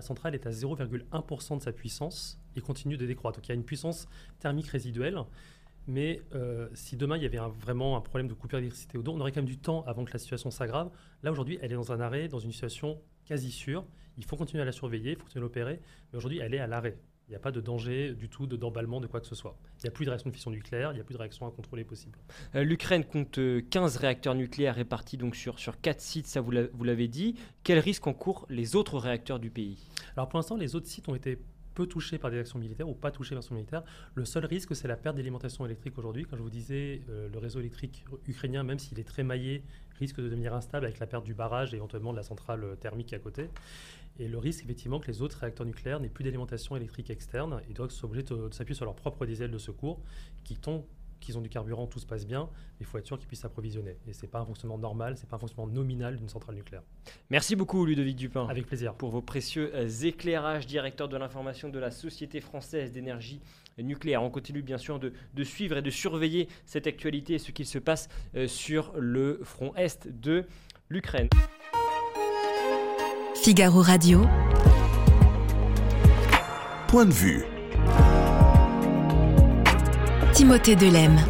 la 0.00 0.06
centrale 0.06 0.34
est 0.34 0.46
à 0.46 0.50
0,1% 0.50 1.58
de 1.58 1.62
sa 1.62 1.72
puissance 1.72 2.40
et 2.56 2.62
continue 2.62 2.96
de 2.96 3.04
décroître. 3.04 3.38
Donc 3.38 3.46
il 3.46 3.50
y 3.50 3.52
a 3.52 3.54
une 3.54 3.64
puissance 3.64 4.08
thermique 4.38 4.68
résiduelle. 4.68 5.18
Mais 5.86 6.22
euh, 6.34 6.68
si 6.72 6.96
demain 6.96 7.18
il 7.18 7.22
y 7.22 7.26
avait 7.26 7.38
vraiment 7.60 7.98
un 7.98 8.00
problème 8.00 8.26
de 8.26 8.32
coupure 8.32 8.58
d'électricité 8.58 8.96
ou 8.96 9.02
d'eau, 9.02 9.12
on 9.12 9.20
aurait 9.20 9.30
quand 9.30 9.40
même 9.40 9.44
du 9.44 9.58
temps 9.58 9.84
avant 9.86 10.06
que 10.06 10.12
la 10.12 10.18
situation 10.18 10.50
s'aggrave. 10.50 10.90
Là 11.22 11.32
aujourd'hui, 11.32 11.58
elle 11.60 11.72
est 11.72 11.74
dans 11.74 11.92
un 11.92 12.00
arrêt, 12.00 12.28
dans 12.28 12.38
une 12.38 12.52
situation 12.52 12.98
quasi 13.26 13.50
sûre. 13.50 13.84
Il 14.16 14.24
faut 14.24 14.36
continuer 14.36 14.62
à 14.62 14.66
la 14.66 14.72
surveiller, 14.72 15.10
il 15.10 15.16
faut 15.16 15.24
continuer 15.24 15.42
à 15.42 15.46
l'opérer. 15.46 15.80
Mais 16.12 16.16
aujourd'hui, 16.16 16.38
elle 16.38 16.54
est 16.54 16.60
à 16.60 16.66
l'arrêt. 16.66 16.96
Il 17.28 17.34
n'y 17.34 17.36
a 17.36 17.40
pas 17.40 17.52
de 17.52 17.60
danger 17.60 18.12
du 18.14 18.28
tout 18.28 18.48
d'emballement 18.48 19.00
de 19.00 19.06
quoi 19.06 19.20
que 19.20 19.26
ce 19.26 19.36
soit. 19.36 19.56
Il 19.78 19.82
n'y 19.84 19.88
a 19.88 19.92
plus 19.92 20.04
de 20.04 20.10
réaction 20.10 20.30
de 20.30 20.34
fission 20.34 20.50
nucléaire, 20.50 20.90
il 20.90 20.96
n'y 20.96 21.00
a 21.00 21.04
plus 21.04 21.12
de 21.12 21.18
réaction 21.18 21.46
à 21.46 21.52
contrôler 21.52 21.84
possible. 21.84 22.18
Euh, 22.56 22.64
L'Ukraine 22.64 23.04
compte 23.04 23.38
15 23.70 23.98
réacteurs 23.98 24.34
nucléaires 24.34 24.74
répartis 24.74 25.16
donc 25.16 25.36
sur, 25.36 25.60
sur 25.60 25.80
4 25.80 26.00
sites, 26.00 26.26
ça 26.26 26.40
vous 26.40 26.50
l'avez 26.50 27.06
dit. 27.06 27.36
Quel 27.62 27.78
risque 27.78 28.08
encourent 28.08 28.46
les 28.48 28.74
autres 28.74 28.98
réacteurs 28.98 29.38
du 29.38 29.48
pays? 29.48 29.78
Alors 30.16 30.28
pour 30.28 30.38
l'instant, 30.38 30.56
les 30.56 30.74
autres 30.74 30.86
sites 30.86 31.08
ont 31.08 31.14
été 31.14 31.38
peu 31.74 31.86
touchés 31.86 32.18
par 32.18 32.30
des 32.30 32.38
actions 32.38 32.58
militaires 32.58 32.88
ou 32.88 32.94
pas 32.94 33.10
touchés 33.10 33.34
par 33.34 33.40
des 33.40 33.44
actions 33.44 33.54
militaires. 33.54 33.82
Le 34.14 34.24
seul 34.24 34.44
risque, 34.44 34.74
c'est 34.74 34.88
la 34.88 34.96
perte 34.96 35.16
d'alimentation 35.16 35.64
électrique 35.64 35.96
aujourd'hui. 35.98 36.24
Quand 36.24 36.36
je 36.36 36.42
vous 36.42 36.50
disais, 36.50 37.02
euh, 37.08 37.28
le 37.28 37.38
réseau 37.38 37.60
électrique 37.60 38.04
ukrainien, 38.26 38.62
même 38.62 38.78
s'il 38.78 38.98
est 38.98 39.04
très 39.04 39.22
maillé, 39.22 39.62
risque 39.98 40.16
de 40.18 40.28
devenir 40.28 40.54
instable 40.54 40.86
avec 40.86 40.98
la 40.98 41.06
perte 41.06 41.24
du 41.24 41.34
barrage 41.34 41.72
et 41.72 41.76
éventuellement 41.76 42.12
de 42.12 42.16
la 42.16 42.22
centrale 42.22 42.64
euh, 42.64 42.74
thermique 42.74 43.12
à 43.12 43.18
côté. 43.18 43.48
Et 44.18 44.28
le 44.28 44.38
risque, 44.38 44.64
effectivement, 44.64 45.00
que 45.00 45.06
les 45.06 45.22
autres 45.22 45.38
réacteurs 45.38 45.66
nucléaires 45.66 46.00
n'aient 46.00 46.08
plus 46.08 46.24
d'alimentation 46.24 46.76
électrique 46.76 47.10
externe 47.10 47.62
et 47.70 47.72
doivent 47.72 47.90
s'obliger 47.90 48.24
de, 48.24 48.48
de 48.48 48.54
s'appuyer 48.54 48.76
sur 48.76 48.84
leur 48.84 48.96
propre 48.96 49.24
diesel 49.24 49.50
de 49.50 49.58
secours, 49.58 50.00
qui 50.44 50.56
tombent 50.56 50.84
qu'ils 51.20 51.38
ont 51.38 51.40
du 51.40 51.48
carburant, 51.48 51.86
tout 51.86 51.98
se 51.98 52.06
passe 52.06 52.26
bien, 52.26 52.48
il 52.80 52.86
faut 52.86 52.98
être 52.98 53.06
sûr 53.06 53.18
qu'ils 53.18 53.28
puissent 53.28 53.40
s'approvisionner. 53.40 53.96
Et 54.08 54.12
ce 54.12 54.22
n'est 54.22 54.28
pas 54.28 54.40
un 54.40 54.44
fonctionnement 54.44 54.78
normal, 54.78 55.16
ce 55.16 55.22
n'est 55.22 55.28
pas 55.28 55.36
un 55.36 55.38
fonctionnement 55.38 55.72
nominal 55.72 56.16
d'une 56.16 56.28
centrale 56.28 56.54
nucléaire. 56.54 56.82
Merci 57.30 57.56
beaucoup 57.56 57.84
Ludovic 57.84 58.16
Dupin. 58.16 58.46
Avec 58.48 58.66
plaisir. 58.66 58.94
Pour 58.94 59.10
vos 59.10 59.22
précieux 59.22 59.70
euh, 59.74 59.88
éclairages, 59.88 60.66
directeur 60.66 61.08
de 61.08 61.16
l'information 61.16 61.68
de 61.68 61.78
la 61.78 61.90
Société 61.90 62.40
française 62.40 62.92
d'énergie 62.92 63.40
nucléaire. 63.78 64.22
On 64.22 64.30
continue 64.30 64.62
bien 64.62 64.78
sûr 64.78 64.98
de, 64.98 65.12
de, 65.34 65.44
suivre 65.44 65.76
et 65.76 65.82
de 65.82 65.90
surveiller 65.90 66.48
cette 66.66 66.86
actualité 66.86 67.34
et 67.34 67.38
ce 67.38 67.50
qu'il 67.52 67.66
se 67.66 67.78
passe 67.78 68.08
euh, 68.34 68.46
sur 68.46 68.92
le 68.96 69.40
front 69.42 69.74
est 69.76 70.08
de 70.08 70.46
l'Ukraine. 70.88 71.28
Figaro 73.34 73.80
Radio. 73.80 74.26
Point 76.88 77.06
de 77.06 77.12
vue. 77.12 77.44
Timothée 80.40 80.74
Delem. 80.74 81.20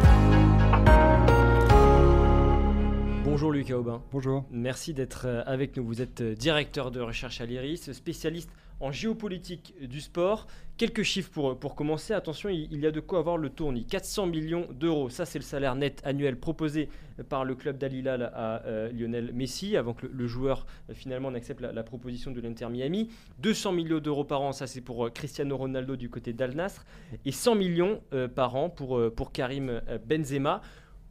Bonjour 3.25 3.51
Lucas 3.51 3.75
Aubin. 3.75 4.01
Bonjour. 4.09 4.45
Merci 4.51 4.93
d'être 4.93 5.23
euh, 5.25 5.43
avec 5.45 5.75
nous. 5.75 5.85
Vous 5.85 6.01
êtes 6.01 6.23
directeur 6.23 6.91
de 6.91 7.01
recherche 7.01 7.41
à 7.41 7.45
l'IRIS, 7.45 7.91
spécialiste 7.91 8.49
en 8.81 8.91
géopolitique 8.91 9.75
du 9.81 10.01
sport. 10.01 10.47
Quelques 10.77 11.03
chiffres 11.03 11.53
pour, 11.53 11.75
commencer. 11.75 12.13
Attention, 12.13 12.49
il, 12.49 12.79
y 12.79 12.87
a 12.87 12.91
de 12.91 12.99
quoi 12.99 13.19
avoir 13.19 13.37
le 13.37 13.49
tournis. 13.49 13.85
400 13.85 14.25
millions 14.25 14.67
d'euros, 14.71 15.09
ça 15.09 15.25
c'est 15.25 15.37
le 15.37 15.43
salaire 15.43 15.75
net 15.75 16.01
annuel 16.03 16.39
proposé 16.39 16.89
par 17.29 17.45
le 17.45 17.53
club 17.53 17.77
d'Alilal 17.77 18.31
à 18.33 18.65
euh, 18.65 18.91
Lionel 18.91 19.31
Messi, 19.33 19.77
avant 19.77 19.93
que 19.93 20.07
le, 20.07 20.27
joueur 20.27 20.65
euh, 20.89 20.95
finalement 20.95 21.29
n'accepte 21.29 21.61
la, 21.61 21.83
proposition 21.83 22.31
de 22.31 22.41
l'Inter 22.41 22.67
Miami. 22.69 23.09
200 23.39 23.73
millions 23.73 23.99
d'euros 23.99 24.23
par 24.23 24.41
an, 24.41 24.53
ça 24.53 24.65
c'est 24.65 24.81
pour 24.81 25.05
euh, 25.05 25.09
Cristiano 25.11 25.55
Ronaldo 25.55 25.95
du 25.95 26.09
côté 26.09 26.33
d'Al 26.33 26.55
Nasr. 26.55 26.83
Et 27.25 27.31
100 27.31 27.55
millions 27.55 28.01
par 28.35 28.55
an 28.55 28.69
pour, 28.69 28.99
pour 29.13 29.31
Karim 29.31 29.81
Benzema. 30.07 30.61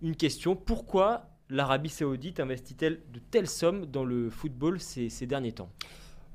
Une 0.02 0.16
question, 0.16 0.56
pourquoi 0.56 1.28
l'Arabie 1.48 1.90
saoudite 1.90 2.40
investit-elle 2.40 3.02
de 3.12 3.20
telles 3.20 3.48
sommes 3.48 3.86
dans 3.86 4.04
le 4.04 4.30
football 4.30 4.80
ces 4.80 5.26
derniers 5.26 5.52
temps? 5.52 5.70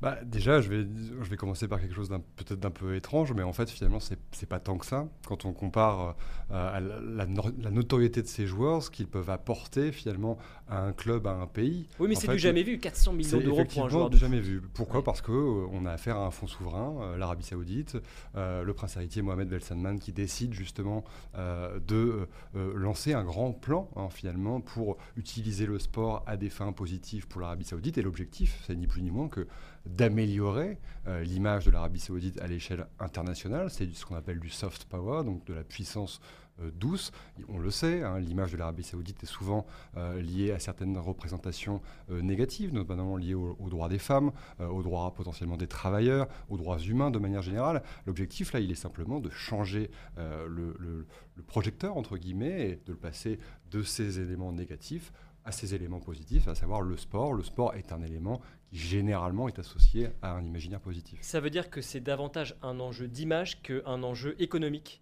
Bah, 0.01 0.19
déjà, 0.25 0.59
je 0.59 0.69
vais, 0.69 0.85
je 1.21 1.29
vais 1.29 1.37
commencer 1.37 1.67
par 1.67 1.79
quelque 1.79 1.95
chose 1.95 2.09
peut-être 2.35 2.59
d'un 2.59 2.69
peu 2.69 2.95
étrange, 2.95 3.31
mais 3.33 3.43
en 3.43 3.53
fait, 3.53 3.69
finalement, 3.69 3.99
c'est 3.99 4.45
pas 4.45 4.59
tant 4.59 4.77
que 4.77 4.85
ça. 4.85 5.07
Quand 5.25 5.45
on 5.45 5.53
compare 5.53 6.15
euh, 6.51 6.75
à 6.75 6.79
la, 6.81 7.25
la, 7.25 7.71
notoriété 7.71 8.21
de 8.21 8.27
ces 8.27 8.45
joueurs, 8.45 8.83
ce 8.83 8.91
qu'ils 8.91 9.07
peuvent 9.07 9.29
apporter 9.29 9.93
finalement 9.93 10.37
à 10.67 10.81
un 10.81 10.91
club, 10.91 11.27
à 11.27 11.31
un 11.31 11.47
pays. 11.47 11.87
Oui, 11.99 12.09
mais 12.09 12.15
c'est 12.15 12.27
du 12.27 12.37
jamais 12.37 12.63
vu, 12.63 12.77
400 12.77 13.13
millions 13.13 13.39
d'euros 13.39 13.63
pour 13.65 13.85
un 13.85 13.89
joueur. 13.89 14.09
du 14.09 14.17
jamais 14.17 14.41
vu. 14.41 14.61
Pourquoi. 14.73 15.03
Parce 15.03 15.21
qu'on 15.21 15.33
euh, 15.33 15.67
on 15.71 15.85
a 15.85 15.91
affaire 15.91 16.17
à 16.17 16.25
un 16.25 16.31
fonds 16.31 16.47
souverain, 16.47 16.95
euh, 17.01 17.17
l'Arabie 17.17 17.45
Saoudite, 17.45 17.97
le 18.35 18.71
prince 18.73 18.97
héritier 18.97 19.21
Mohamed 19.21 19.47
Ben 19.47 19.61
Salman 19.61 19.97
qui 19.97 20.11
décide 20.11 20.53
justement 20.53 21.03
de 21.35 22.27
lancer 22.53 23.13
un 23.13 23.23
grand 23.23 23.53
plan 23.53 23.89
hein, 23.95 24.09
finalement 24.09 24.61
pour 24.61 24.97
utiliser 25.15 25.65
le 25.65 25.79
sport 25.79 26.23
à 26.27 26.37
des 26.37 26.49
fins 26.49 26.71
positives 26.73 27.27
pour 27.27 27.41
l'Arabie 27.41 27.65
Saoudite. 27.65 27.97
Et 27.97 28.01
l'objectif, 28.01 28.61
c'est 28.67 28.75
ni 28.75 28.87
plus 28.87 29.01
ni 29.01 29.11
moins 29.11 29.29
que 29.29 29.47
d'améliorer 29.85 30.79
euh, 31.07 31.23
l'image 31.23 31.65
de 31.65 31.71
l'Arabie 31.71 31.99
saoudite 31.99 32.39
à 32.41 32.47
l'échelle 32.47 32.87
internationale. 32.99 33.69
C'est 33.69 33.91
ce 33.93 34.05
qu'on 34.05 34.15
appelle 34.15 34.39
du 34.39 34.49
soft 34.49 34.85
power, 34.85 35.23
donc 35.23 35.45
de 35.45 35.53
la 35.53 35.63
puissance 35.63 36.19
euh, 36.61 36.71
douce. 36.71 37.11
On 37.47 37.59
le 37.59 37.69
sait, 37.69 38.01
hein, 38.01 38.19
l'image 38.19 38.51
de 38.51 38.57
l'Arabie 38.57 38.83
saoudite 38.83 39.21
est 39.23 39.27
souvent 39.27 39.67
euh, 39.97 40.21
liée 40.21 40.51
à 40.51 40.59
certaines 40.59 40.97
représentations 40.97 41.81
négatives, 42.09 42.73
notamment 42.73 43.17
liées 43.17 43.35
aux 43.35 43.55
au 43.59 43.69
droits 43.69 43.89
des 43.89 43.99
femmes, 43.99 44.31
aux 44.59 44.81
droits 44.81 45.13
potentiellement 45.13 45.57
des 45.57 45.67
travailleurs, 45.67 46.27
aux 46.49 46.57
droits 46.57 46.79
humains 46.79 47.11
de 47.11 47.19
manière 47.19 47.41
générale. 47.41 47.83
L'objectif, 48.05 48.53
là, 48.53 48.59
il 48.59 48.71
est 48.71 48.75
simplement 48.75 49.19
de 49.19 49.29
changer 49.29 49.89
le 50.17 51.05
projecteur, 51.47 51.97
entre 51.97 52.17
guillemets, 52.17 52.69
et 52.69 52.75
de 52.85 52.91
le 52.91 52.97
passer 52.97 53.39
de 53.71 53.83
ces 53.83 54.19
éléments 54.19 54.51
négatifs 54.51 55.11
à 55.45 55.51
ces 55.51 55.73
éléments 55.75 55.99
positifs, 55.99 56.47
à 56.47 56.55
savoir 56.55 56.81
le 56.81 56.97
sport. 56.97 57.33
Le 57.33 57.43
sport 57.43 57.75
est 57.75 57.91
un 57.91 58.01
élément 58.01 58.41
qui 58.69 58.77
généralement 58.77 59.47
est 59.47 59.59
associé 59.59 60.09
à 60.21 60.33
un 60.33 60.43
imaginaire 60.43 60.81
positif. 60.81 61.19
Ça 61.21 61.39
veut 61.39 61.49
dire 61.49 61.69
que 61.69 61.81
c'est 61.81 62.01
davantage 62.01 62.55
un 62.61 62.79
enjeu 62.79 63.07
d'image 63.07 63.61
qu'un 63.61 64.03
enjeu 64.03 64.35
économique? 64.39 65.01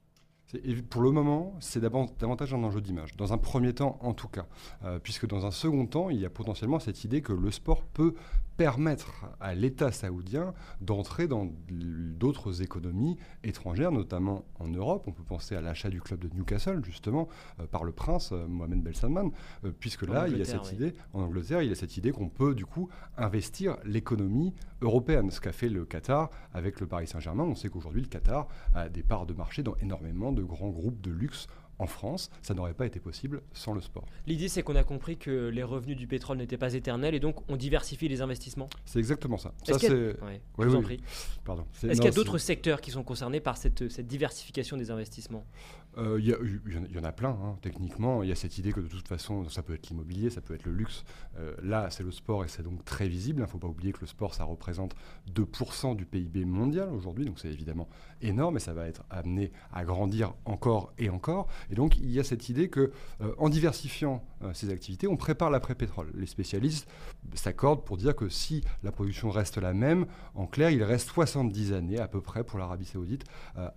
Et 0.63 0.75
pour 0.75 1.01
le 1.01 1.12
moment, 1.12 1.56
c'est 1.60 1.79
davantage 1.79 2.53
un 2.53 2.63
enjeu 2.63 2.79
d'image, 2.79 3.15
dans 3.15 3.34
un 3.34 3.39
premier 3.39 3.73
temps 3.73 3.97
en 4.01 4.13
tout 4.13 4.27
cas, 4.27 4.45
euh, 4.84 4.99
puisque 4.99 5.25
dans 5.25 5.47
un 5.47 5.51
second 5.51 5.88
temps, 5.88 6.10
il 6.12 6.19
y 6.19 6.25
a 6.25 6.29
potentiellement 6.29 6.79
cette 6.79 7.03
idée 7.03 7.21
que 7.21 7.34
le 7.34 7.49
sport 7.49 7.84
peut 7.84 8.13
permettre 8.58 9.26
à 9.39 9.56
l'État 9.56 9.92
saoudien 9.92 10.54
d'entrer 10.82 11.28
dans 11.28 11.52
d'autres 11.70 12.62
économies 12.62 13.18
étrangères, 13.44 13.92
notamment 13.92 14.46
en 14.60 14.68
Europe. 14.68 15.06
On 15.08 15.12
peut 15.12 15.24
penser 15.24 15.56
à 15.56 15.62
l'achat 15.62 15.89
du 15.89 16.02
club 16.02 16.20
de 16.20 16.30
Newcastle, 16.36 16.84
justement, 16.84 17.28
euh, 17.60 17.68
par 17.68 17.84
le 17.84 17.92
prince 17.92 18.32
euh, 18.32 18.48
Mohamed 18.48 18.82
Ben 18.82 18.94
Salman, 18.94 19.32
euh, 19.66 19.72
puisque 19.78 20.04
là, 20.04 20.28
il 20.28 20.38
y 20.38 20.42
a 20.42 20.46
cette 20.46 20.70
oui. 20.70 20.76
idée, 20.76 20.94
en 21.13 21.22
Angleterre, 21.22 21.62
il 21.62 21.70
y 21.70 21.72
a 21.72 21.76
cette 21.76 21.98
idée 21.98 22.12
qu'on 22.12 22.30
peut, 22.30 22.56
du 22.56 22.66
coup, 22.66 22.89
investir 23.18 23.78
l'économie 23.86 24.54
européenne, 24.82 25.32
ce 25.32 25.42
qu'a 25.42 25.52
fait 25.52 25.70
le 25.70 25.86
Qatar 25.86 26.30
avec 26.54 26.80
le 26.80 26.88
Paris 26.88 27.08
Saint-Germain. 27.08 27.44
On 27.44 27.56
sait 27.56 27.70
qu'aujourd'hui, 27.70 28.02
le 28.02 28.08
Qatar 28.08 28.48
a 28.74 28.89
des 28.89 29.04
parts 29.04 29.26
de 29.26 29.34
marché 29.34 29.63
dans 29.63 29.76
énormément 29.78 30.32
de 30.32 30.44
grands 30.44 30.70
groupes 30.70 31.02
de 31.02 31.12
luxe 31.12 31.48
en 31.80 31.88
France, 31.88 32.30
ça 32.42 32.54
n'aurait 32.54 32.74
pas 32.74 32.86
été 32.86 33.00
possible 33.00 33.42
sans 33.54 33.74
le 33.74 33.82
sport. 33.82 34.06
L'idée, 34.28 34.48
c'est 34.48 34.64
qu'on 34.64 34.76
a 34.76 34.84
compris 34.84 35.18
que 35.18 35.48
les 35.48 35.64
revenus 35.64 35.98
du 35.98 36.08
pétrole 36.08 36.38
n'étaient 36.38 36.58
pas 36.58 36.74
éternels 36.74 37.16
et 37.16 37.20
donc 37.20 37.38
on 37.50 37.56
diversifie 37.56 38.08
les 38.08 38.22
investissements. 38.22 38.70
C'est 38.86 39.00
exactement 39.00 39.38
ça. 39.38 39.54
Est-ce 39.68 39.80
qu'il 39.80 39.90
y, 39.90 39.94
ouais, 39.94 40.42
oui, 40.58 40.66
oui. 40.68 41.00
Est 41.84 41.92
Est 41.92 42.00
qu 42.00 42.06
y 42.06 42.08
a 42.08 42.12
d'autres 42.12 42.38
secteurs 42.38 42.82
qui 42.82 42.92
sont 42.92 43.04
concernés 43.04 43.40
par 43.40 43.58
cette, 43.58 43.90
cette 43.90 44.08
diversification 44.08 44.78
des 44.78 44.92
investissements? 44.92 45.46
Il 45.97 46.03
euh, 46.03 46.19
y, 46.19 46.93
y, 46.93 46.99
en 46.99 47.03
a 47.03 47.12
plein, 47.12 47.29
hein. 47.29 47.58
techniquement. 47.62 48.23
Il 48.23 48.29
y 48.29 48.32
a 48.32 48.36
cette 48.36 48.58
idée 48.58 48.73
que 48.73 48.79
de 48.79 48.88
toute 48.88 49.08
façon, 49.08 49.47
ça 49.49 49.62
peut 49.62 49.73
être 49.73 49.89
l'immobilier, 49.89 50.29
ça 50.32 50.41
peut 50.41 50.56
être 50.56 50.65
le 50.65 50.71
luxe. 50.71 51.03
Euh, 51.38 51.53
là, 51.62 51.89
c'est 51.91 52.03
le 52.03 52.12
sport 52.12 52.43
et 52.43 52.47
c'est 52.47 52.63
donc 52.63 52.84
très 52.84 53.08
visible. 53.08 53.39
Il 53.39 53.43
ne 53.43 53.47
faut 53.47 53.60
pas 53.60 53.67
oublier 53.67 53.91
que 53.91 54.01
le 54.01 54.08
sport, 54.08 54.34
ça 54.34 54.43
représente 54.43 54.95
2% 55.34 55.95
du 55.95 56.06
PIB 56.06 56.45
mondial 56.45 56.89
aujourd'hui, 56.89 57.25
donc 57.25 57.39
c'est 57.39 57.49
évidemment 57.49 57.88
énorme 58.21 58.58
et 58.58 58.60
ça 58.60 58.73
va 58.73 58.88
être 58.88 59.03
amené 59.10 59.51
à 59.71 59.86
grandir 59.86 60.34
encore 60.45 60.93
et 60.97 61.10
encore. 61.10 61.47
Et 61.69 61.75
donc, 61.75 61.97
il 61.97 62.12
y 62.12 62.19
a 62.19 62.23
cette 62.23 62.49
idée 62.49 62.69
que 62.69 62.91
euh, 63.21 63.36
en 63.38 63.49
diversifiant 63.49 64.23
euh, 64.41 64.53
ces 64.53 64.71
activités, 64.71 65.08
on 65.08 65.17
prépare 65.17 65.51
l'après-pétrole. 65.51 66.12
Les 66.15 66.25
spécialistes 66.25 66.89
s'accordent 67.36 67.86
pour 67.86 67.97
dire 67.97 68.15
que 68.15 68.29
si 68.29 68.63
la 68.82 68.91
production 68.91 69.29
reste 69.29 69.58
la 69.58 69.73
même, 69.73 70.08
en 70.34 70.47
clair, 70.47 70.71
il 70.71 70.84
reste 70.84 71.10
70 71.10 71.73
années 71.73 71.99
à 71.99 72.08
peu 72.08 72.21
près 72.21 72.43
pour 72.43 72.58
l'Arabie 72.58 72.86
saoudite 72.86 73.23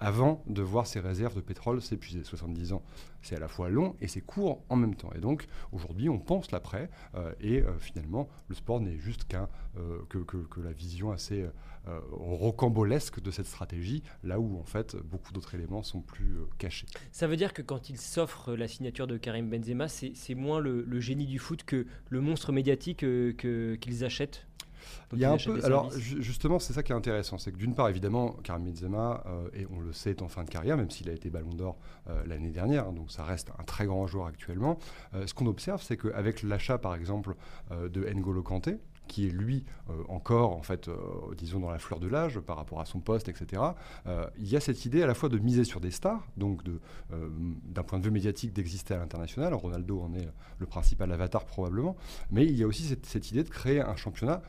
avant 0.00 0.42
de 0.46 0.62
voir 0.62 0.86
ses 0.86 1.00
réserves 1.00 1.34
de 1.34 1.40
pétrole 1.40 1.80
s'épuiser. 1.82 2.05
70 2.08 2.72
ans, 2.72 2.82
c'est 3.22 3.36
à 3.36 3.40
la 3.40 3.48
fois 3.48 3.68
long 3.68 3.96
et 4.00 4.08
c'est 4.08 4.20
court 4.20 4.62
en 4.68 4.76
même 4.76 4.94
temps. 4.94 5.10
Et 5.14 5.20
donc, 5.20 5.46
aujourd'hui, 5.72 6.08
on 6.08 6.18
pense 6.18 6.50
l'après 6.52 6.88
euh, 7.14 7.32
et 7.40 7.62
euh, 7.62 7.78
finalement, 7.78 8.28
le 8.48 8.54
sport 8.54 8.80
n'est 8.80 8.98
juste 8.98 9.24
qu'un 9.24 9.48
euh, 9.78 9.98
que, 10.08 10.60
la 10.60 10.72
vision 10.72 11.12
assez 11.12 11.46
rocambolesque 12.10 13.20
de 13.20 13.30
cette 13.30 13.46
stratégie, 13.46 14.02
là 14.24 14.40
où 14.40 14.58
en 14.58 14.64
fait 14.64 14.96
beaucoup 14.96 15.32
d'autres 15.32 15.54
éléments 15.54 15.84
sont 15.84 16.00
plus 16.00 16.38
cachés. 16.58 16.86
Ça 17.12 17.28
veut 17.28 17.36
dire 17.36 17.52
que 17.52 17.62
quand 17.62 17.90
il 17.90 17.98
s'offre 17.98 18.54
la 18.54 18.66
signature 18.66 19.06
de 19.06 19.16
Karim 19.16 19.48
Benzema, 19.48 19.86
c'est 19.86 20.34
moins 20.34 20.58
le, 20.58 21.00
génie 21.00 21.26
du 21.26 21.38
foot 21.38 21.62
que 21.62 21.86
le 22.08 22.20
monstre 22.20 22.50
médiatique 22.50 23.04
qu'ils 23.36 24.04
achètent? 24.04 24.46
Donc 25.10 25.18
il 25.18 25.20
y 25.20 25.24
a 25.24 25.32
un 25.32 25.36
peu. 25.36 25.64
Alors 25.64 25.90
justement, 25.90 26.58
c'est 26.58 26.72
ça 26.72 26.82
qui 26.82 26.92
est 26.92 26.94
intéressant, 26.94 27.38
c'est 27.38 27.52
que 27.52 27.56
d'une 27.56 27.74
part, 27.74 27.88
évidemment, 27.88 28.36
Karim 28.42 28.64
Benzema, 28.64 29.22
euh, 29.26 29.48
et 29.54 29.66
on 29.70 29.80
le 29.80 29.92
sait, 29.92 30.10
est 30.10 30.22
en 30.22 30.28
fin 30.28 30.44
de 30.44 30.50
carrière, 30.50 30.76
même 30.76 30.90
s'il 30.90 31.08
a 31.08 31.12
été 31.12 31.30
Ballon 31.30 31.54
d'Or 31.54 31.78
euh, 32.08 32.22
l'année 32.26 32.50
dernière, 32.50 32.92
donc 32.92 33.10
ça 33.10 33.24
reste 33.24 33.50
un 33.58 33.64
très 33.64 33.86
grand 33.86 34.06
joueur 34.06 34.26
actuellement. 34.26 34.78
Euh, 35.14 35.26
ce 35.26 35.34
qu'on 35.34 35.46
observe, 35.46 35.82
c'est 35.82 35.96
qu'avec 35.96 36.42
l'achat, 36.42 36.78
par 36.78 36.94
exemple, 36.94 37.34
de 37.70 38.04
N'Golo 38.04 38.42
Kanté, 38.42 38.78
qui 39.06 39.26
est 39.26 39.30
lui 39.30 39.64
euh, 39.90 40.02
encore, 40.08 40.52
en 40.52 40.62
fait, 40.62 40.88
euh, 40.88 40.96
disons, 41.36 41.60
dans 41.60 41.70
la 41.70 41.78
fleur 41.78 42.00
de 42.00 42.08
l'âge 42.08 42.38
par 42.40 42.56
rapport 42.56 42.80
à 42.80 42.84
son 42.84 43.00
poste, 43.00 43.28
etc., 43.28 43.62
euh, 44.06 44.26
il 44.38 44.48
y 44.48 44.56
a 44.56 44.60
cette 44.60 44.84
idée 44.84 45.02
à 45.02 45.06
la 45.06 45.14
fois 45.14 45.28
de 45.28 45.38
miser 45.38 45.64
sur 45.64 45.80
des 45.80 45.90
stars, 45.90 46.26
donc 46.36 46.62
d'un 47.10 47.82
point 47.82 47.98
de 47.98 48.04
vue 48.04 48.10
médiatique 48.10 48.52
d'exister 48.52 48.94
à 48.94 48.98
l'international. 48.98 49.54
Ronaldo 49.54 50.00
en 50.00 50.14
est 50.14 50.28
le 50.58 50.66
principal 50.66 51.10
avatar 51.12 51.44
probablement, 51.44 51.96
mais 52.30 52.44
il 52.44 52.56
y 52.56 52.62
a 52.62 52.66
aussi 52.66 52.84
cette, 52.84 53.06
cette 53.06 53.30
idée 53.30 53.44
de 53.44 53.48
créer 53.48 53.80
un 53.80 53.96
championnat 53.96 54.42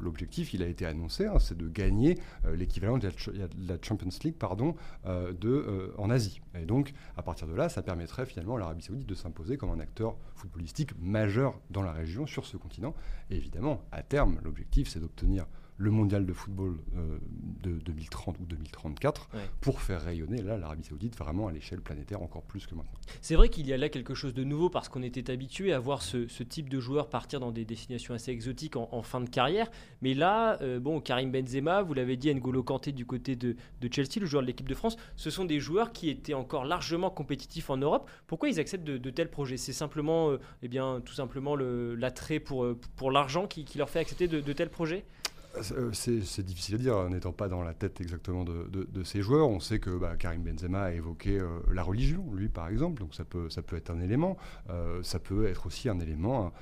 L'objectif, 0.00 0.54
il 0.54 0.62
a 0.62 0.66
été 0.66 0.86
annoncé, 0.86 1.26
hein, 1.26 1.38
c'est 1.38 1.56
de 1.56 1.68
gagner 1.68 2.18
l'équivalent 2.54 2.98
de, 2.98 3.08
la 3.66 3.76
Champions 3.82 4.08
League 4.24 4.36
pardon, 4.38 4.74
de, 5.06 5.92
en 5.98 6.10
Asie. 6.10 6.40
Et 6.54 6.64
donc, 6.64 6.92
à 7.16 7.22
partir 7.22 7.46
de 7.46 7.54
là, 7.54 7.68
ça 7.68 7.82
permettrait 7.82 8.26
finalement 8.26 8.56
à 8.56 8.58
l'Arabie 8.58 8.82
saoudite 8.82 9.08
de 9.08 9.14
s'imposer 9.14 9.56
comme 9.56 9.70
un 9.70 9.80
acteur 9.80 10.16
footballistique 10.34 10.98
majeur 10.98 11.60
dans 11.70 11.82
la 11.82 11.92
région, 11.92 12.26
sur 12.26 12.46
ce 12.46 12.56
continent. 12.56 12.94
Et 13.30 13.36
évidemment, 13.36 13.82
à 13.92 14.02
terme, 14.02 14.40
l'objectif, 14.42 14.88
c'est 14.88 15.00
d'obtenir 15.00 15.46
le 15.78 15.90
mondial 15.90 16.26
de 16.26 16.32
football 16.32 16.76
euh, 16.96 17.18
de 17.62 17.78
2030 17.78 18.38
ou 18.40 18.44
2034 18.44 19.28
pour 19.60 19.80
faire 19.80 20.02
rayonner 20.02 20.42
là 20.42 20.58
l'Arabie 20.58 20.84
Saoudite 20.84 21.16
vraiment 21.16 21.46
à 21.46 21.52
l'échelle 21.52 21.80
planétaire 21.80 22.20
encore 22.20 22.42
plus 22.42 22.66
que 22.66 22.74
maintenant. 22.74 22.98
C'est 23.20 23.36
vrai 23.36 23.48
qu'il 23.48 23.66
y 23.66 23.72
a 23.72 23.76
là 23.76 23.88
quelque 23.88 24.14
chose 24.14 24.34
de 24.34 24.44
nouveau 24.44 24.68
parce 24.68 24.88
qu'on 24.88 25.02
était 25.02 25.30
habitué 25.30 25.72
à 25.72 25.78
voir 25.78 26.02
ce, 26.02 26.26
type 26.42 26.68
de 26.68 26.80
joueurs 26.80 27.08
partir 27.08 27.40
dans 27.40 27.52
des 27.52 27.64
destinations 27.64 28.14
assez 28.14 28.32
exotiques 28.32 28.76
en, 28.76 29.02
fin 29.02 29.20
de 29.20 29.28
carrière. 29.28 29.70
Mais 30.02 30.14
là, 30.14 30.60
euh, 30.62 30.80
bon, 30.80 31.00
Karim 31.00 31.30
Benzema, 31.30 31.82
vous 31.82 31.94
l'avez 31.94 32.16
dit, 32.16 32.34
N'Golo 32.34 32.62
Kanté 32.62 32.92
du 32.92 33.06
côté 33.06 33.36
de, 33.36 33.56
Chelsea, 33.90 34.20
le 34.20 34.26
joueur 34.26 34.42
de 34.42 34.46
l'équipe 34.46 34.68
de 34.68 34.74
France, 34.74 34.96
ce 35.16 35.30
sont 35.30 35.44
des 35.44 35.60
joueurs 35.60 35.92
qui 35.92 36.08
étaient 36.08 36.34
encore 36.34 36.64
largement 36.64 37.10
compétitifs 37.10 37.70
en 37.70 37.76
Europe. 37.76 38.10
Pourquoi 38.26 38.48
ils 38.48 38.58
acceptent 38.58 38.84
de, 38.84 39.10
tels 39.10 39.30
projets? 39.30 39.56
C'est 39.56 39.72
simplement, 39.72 40.30
euh, 40.30 40.40
eh 40.62 40.68
bien, 40.68 41.00
tout 41.04 41.14
simplement 41.14 41.54
l'attrait 41.56 42.40
pour, 42.40 42.66
pour 42.96 43.10
l'argent 43.10 43.46
qui, 43.46 43.64
qui, 43.64 43.78
leur 43.78 43.90
fait 43.90 44.00
accepter 44.00 44.28
de 44.28 44.52
tels 44.52 44.70
projets? 44.70 45.04
euh, 45.08 45.17
c'est 45.62 46.42
difficile 46.42 46.76
à 46.76 46.78
dire, 46.78 47.08
n'étant 47.08 47.32
pas 47.32 47.48
dans 47.48 47.62
la 47.62 47.74
tête 47.74 48.00
exactement 48.00 48.44
de, 48.44 49.02
ces 49.04 49.22
joueurs. 49.22 49.48
On 49.48 49.60
sait 49.60 49.78
que 49.78 49.90
bah, 49.90 50.16
Karim 50.16 50.42
Benzema 50.42 50.84
a 50.84 50.92
évoqué 50.92 51.38
euh, 51.38 51.60
la 51.72 51.82
religion, 51.82 52.24
lui 52.34 52.48
par 52.48 52.68
exemple, 52.68 53.00
donc 53.00 53.14
ça 53.14 53.24
peut, 53.24 53.48
ça 53.48 53.62
peut 53.62 53.76
être 53.76 53.90
un 53.90 54.00
élément. 54.00 54.36
Euh, 54.70 55.02
ça 55.02 55.18
peut 55.18 55.46
être 55.46 55.66
aussi 55.66 55.88
un 55.88 56.00
élément 56.00 56.52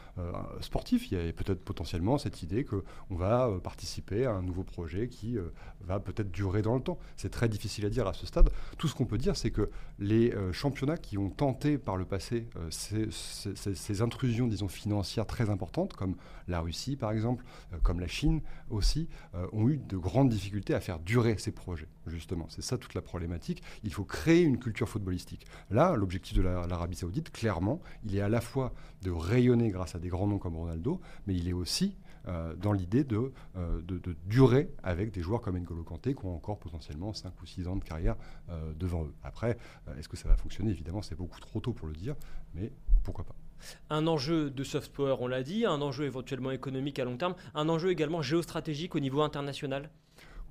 sportif. 0.60 1.10
Il 1.10 1.18
y 1.18 1.28
a 1.28 1.32
peut-être 1.32 1.64
potentiellement 1.64 2.18
cette 2.18 2.42
idée 2.42 2.64
qu'on 2.64 3.16
va 3.16 3.50
participer 3.62 4.26
à 4.26 4.32
un 4.32 4.42
nouveau 4.42 4.64
projet 4.64 5.08
qui 5.08 5.38
va 5.80 6.00
peut-être 6.00 6.30
durer 6.30 6.62
dans 6.62 6.74
le 6.74 6.82
temps. 6.82 6.98
C'est 7.16 7.30
très 7.30 7.48
difficile 7.48 7.86
à 7.86 7.90
dire 7.90 8.06
à 8.06 8.12
ce 8.12 8.26
stade. 8.26 8.50
Tout 8.78 8.88
ce 8.88 8.94
qu'on 8.94 9.06
peut 9.06 9.18
dire, 9.18 9.36
c'est 9.36 9.50
que 9.50 9.70
les 9.98 10.34
championnats 10.52 10.96
qui 10.96 11.18
ont 11.18 11.30
tenté 11.30 11.78
par 11.78 11.96
le 11.96 12.04
passé 12.04 12.46
ces, 12.70 13.08
ces, 13.10 14.02
intrusions, 14.02 14.46
disons, 14.46 14.68
financières 14.68 15.26
très 15.26 15.50
importantes, 15.50 15.94
comme 15.94 16.16
la 16.48 16.60
Russie 16.60 16.96
par 16.96 17.12
exemple, 17.12 17.44
comme 17.82 18.00
la 18.00 18.08
Chine 18.08 18.40
aussi, 18.70 18.85
euh, 19.34 19.46
ont 19.52 19.68
eu 19.68 19.78
de 19.78 19.96
grandes 19.96 20.28
difficultés 20.28 20.74
à 20.74 20.80
faire 20.80 20.98
durer 20.98 21.36
ces 21.38 21.52
projets, 21.52 21.88
justement. 22.06 22.46
C'est 22.48 22.62
ça 22.62 22.78
toute 22.78 22.94
la 22.94 23.02
problématique. 23.02 23.62
Il 23.82 23.92
faut 23.92 24.04
créer 24.04 24.42
une 24.42 24.58
culture 24.58 24.88
footballistique. 24.88 25.46
Là, 25.70 25.96
l'objectif 25.96 26.36
de 26.36 26.42
l'Arabie 26.42 26.96
saoudite, 26.96 27.30
clairement, 27.30 27.80
il 28.04 28.16
est 28.16 28.20
à 28.20 28.28
la 28.28 28.40
fois 28.40 28.72
de 29.02 29.10
rayonner 29.10 29.70
grâce 29.70 29.94
à 29.94 29.98
des 29.98 30.08
grands 30.08 30.26
noms 30.26 30.38
comme 30.38 30.56
Ronaldo, 30.56 31.00
mais 31.26 31.34
il 31.34 31.48
est 31.48 31.52
aussi 31.52 31.96
euh, 32.28 32.54
dans 32.56 32.72
l'idée 32.72 33.04
de, 33.04 33.32
euh, 33.56 33.82
de, 33.82 34.16
durer 34.26 34.72
avec 34.82 35.12
des 35.12 35.22
joueurs 35.22 35.40
comme 35.40 35.56
N'Golo 35.56 35.84
Kanté 35.84 36.14
qui 36.14 36.24
ont 36.24 36.34
encore 36.34 36.58
potentiellement 36.58 37.12
5 37.12 37.40
ou 37.40 37.46
6 37.46 37.68
ans 37.68 37.76
de 37.76 37.84
carrière 37.84 38.16
devant 38.76 39.04
eux. 39.04 39.14
Après, 39.22 39.56
est-ce 39.98 40.08
que 40.08 40.16
ça 40.16 40.28
va 40.28 40.36
fonctionner? 40.36 40.70
Évidemment, 40.70 41.02
c'est 41.02 41.14
beaucoup 41.14 41.40
trop 41.40 41.60
tôt 41.60 41.72
pour 41.72 41.86
le 41.88 41.94
dire, 41.94 42.16
mais 42.54 42.72
pourquoi 43.04 43.24
pas? 43.24 43.36
Un 43.90 44.06
enjeu 44.06 44.50
de 44.50 44.64
soft 44.64 44.92
power, 44.92 45.16
on 45.20 45.26
l'a 45.26 45.42
dit, 45.42 45.64
un 45.64 45.80
enjeu 45.80 46.04
éventuellement 46.04 46.50
économique 46.50 46.98
à 46.98 47.04
long 47.04 47.16
terme, 47.16 47.34
un 47.54 47.68
enjeu 47.68 47.90
également 47.90 48.22
géostratégique 48.22 48.94
au 48.94 49.00
niveau 49.00 49.22
international. 49.22 49.90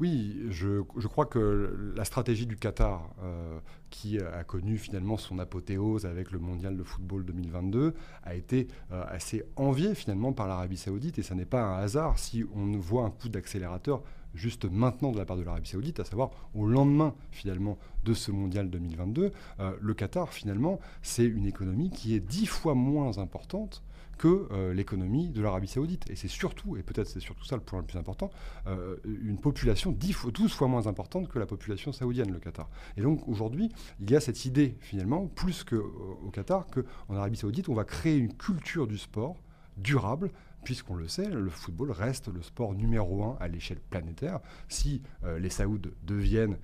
Oui, 0.01 0.37
je, 0.49 0.81
crois 1.07 1.25
que 1.25 1.93
la 1.95 2.03
stratégie 2.03 2.45
du 2.45 2.57
Qatar, 2.57 3.09
euh, 3.23 3.59
qui 3.89 4.19
a 4.19 4.43
connu 4.43 4.77
finalement 4.77 5.15
son 5.15 5.39
apothéose 5.39 6.05
avec 6.05 6.31
le 6.31 6.39
mondial 6.39 6.75
de 6.75 6.83
football 6.83 7.23
2022, 7.23 7.93
a 8.23 8.35
été 8.35 8.67
euh, 8.91 9.05
assez 9.07 9.43
enviée 9.55 9.95
finalement 9.95 10.33
par 10.33 10.47
l'Arabie 10.47 10.75
saoudite, 10.75 11.17
et 11.17 11.23
ce 11.23 11.33
n'est 11.33 11.45
pas 11.45 11.61
un 11.61 11.77
hasard 11.77 12.19
si 12.19 12.43
on 12.53 12.73
voit 12.77 13.05
un 13.05 13.09
coup 13.09 13.29
d'accélérateur 13.29 14.03
juste 14.35 14.65
maintenant 14.65 15.11
de 15.11 15.17
la 15.17 15.25
part 15.25 15.37
de 15.37 15.43
l'Arabie 15.43 15.69
saoudite, 15.69 15.99
à 15.99 16.05
savoir 16.05 16.31
au 16.53 16.67
lendemain 16.67 17.13
finalement 17.31 17.77
de 18.03 18.13
ce 18.13 18.31
mondial 18.31 18.69
2022. 18.69 19.31
Euh, 19.59 19.71
le 19.79 19.93
Qatar 19.93 20.31
finalement, 20.31 20.79
c'est 21.01 21.25
une 21.25 21.45
économie 21.45 21.89
qui 21.89 22.15
est 22.15 22.19
dix 22.19 22.45
fois 22.45 22.75
moins 22.75 23.17
importante 23.17 23.83
que 24.17 24.47
euh, 24.51 24.73
l'économie 24.73 25.29
de 25.29 25.41
l'Arabie 25.41 25.67
saoudite. 25.67 26.09
Et 26.09 26.15
c'est 26.15 26.29
surtout, 26.29 26.77
et 26.77 26.83
peut-être 26.83 27.07
c'est 27.07 27.19
surtout 27.19 27.43
ça 27.43 27.55
le 27.55 27.61
point 27.61 27.79
le 27.79 27.85
plus 27.85 27.97
important, 27.97 28.29
euh, 28.67 28.95
une 29.05 29.37
population 29.37 29.91
10 29.91 30.13
fois, 30.13 30.31
12 30.31 30.53
fois 30.53 30.67
moins 30.67 30.87
importante 30.87 31.27
que 31.27 31.39
la 31.39 31.45
population 31.45 31.91
saoudienne, 31.91 32.31
le 32.31 32.39
Qatar. 32.39 32.69
Et 32.95 33.01
donc 33.01 33.27
aujourd'hui, 33.27 33.69
il 33.99 34.09
y 34.09 34.15
a 34.15 34.21
cette 34.21 34.45
idée 34.45 34.77
finalement, 34.79 35.27
plus 35.27 35.63
qu'au 35.63 36.29
Qatar, 36.31 36.67
qu'en 36.67 37.15
Arabie 37.15 37.37
saoudite, 37.37 37.67
on 37.67 37.73
va 37.73 37.83
créer 37.83 38.17
une 38.17 38.33
culture 38.33 38.87
du 38.87 38.97
sport 38.97 39.35
durable 39.77 40.31
puisqu'on 40.65 40.95
le 40.95 41.07
sait, 41.07 41.29
le 41.29 41.49
football 41.49 41.91
reste 41.91 42.27
le 42.27 42.41
sport 42.41 42.73
numéro 42.73 43.23
un 43.23 43.37
à 43.39 43.47
l'échelle 43.47 43.79
planétaire. 43.79 44.41
Si 44.67 45.01
euh, 45.23 45.39
les 45.39 45.49
Saouds 45.49 45.79
deviennent, 46.03 46.57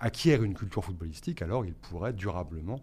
acquièrent 0.00 0.42
une 0.42 0.54
culture 0.54 0.84
footballistique, 0.84 1.42
alors 1.42 1.64
ils 1.64 1.74
pourraient 1.74 2.12
durablement 2.12 2.82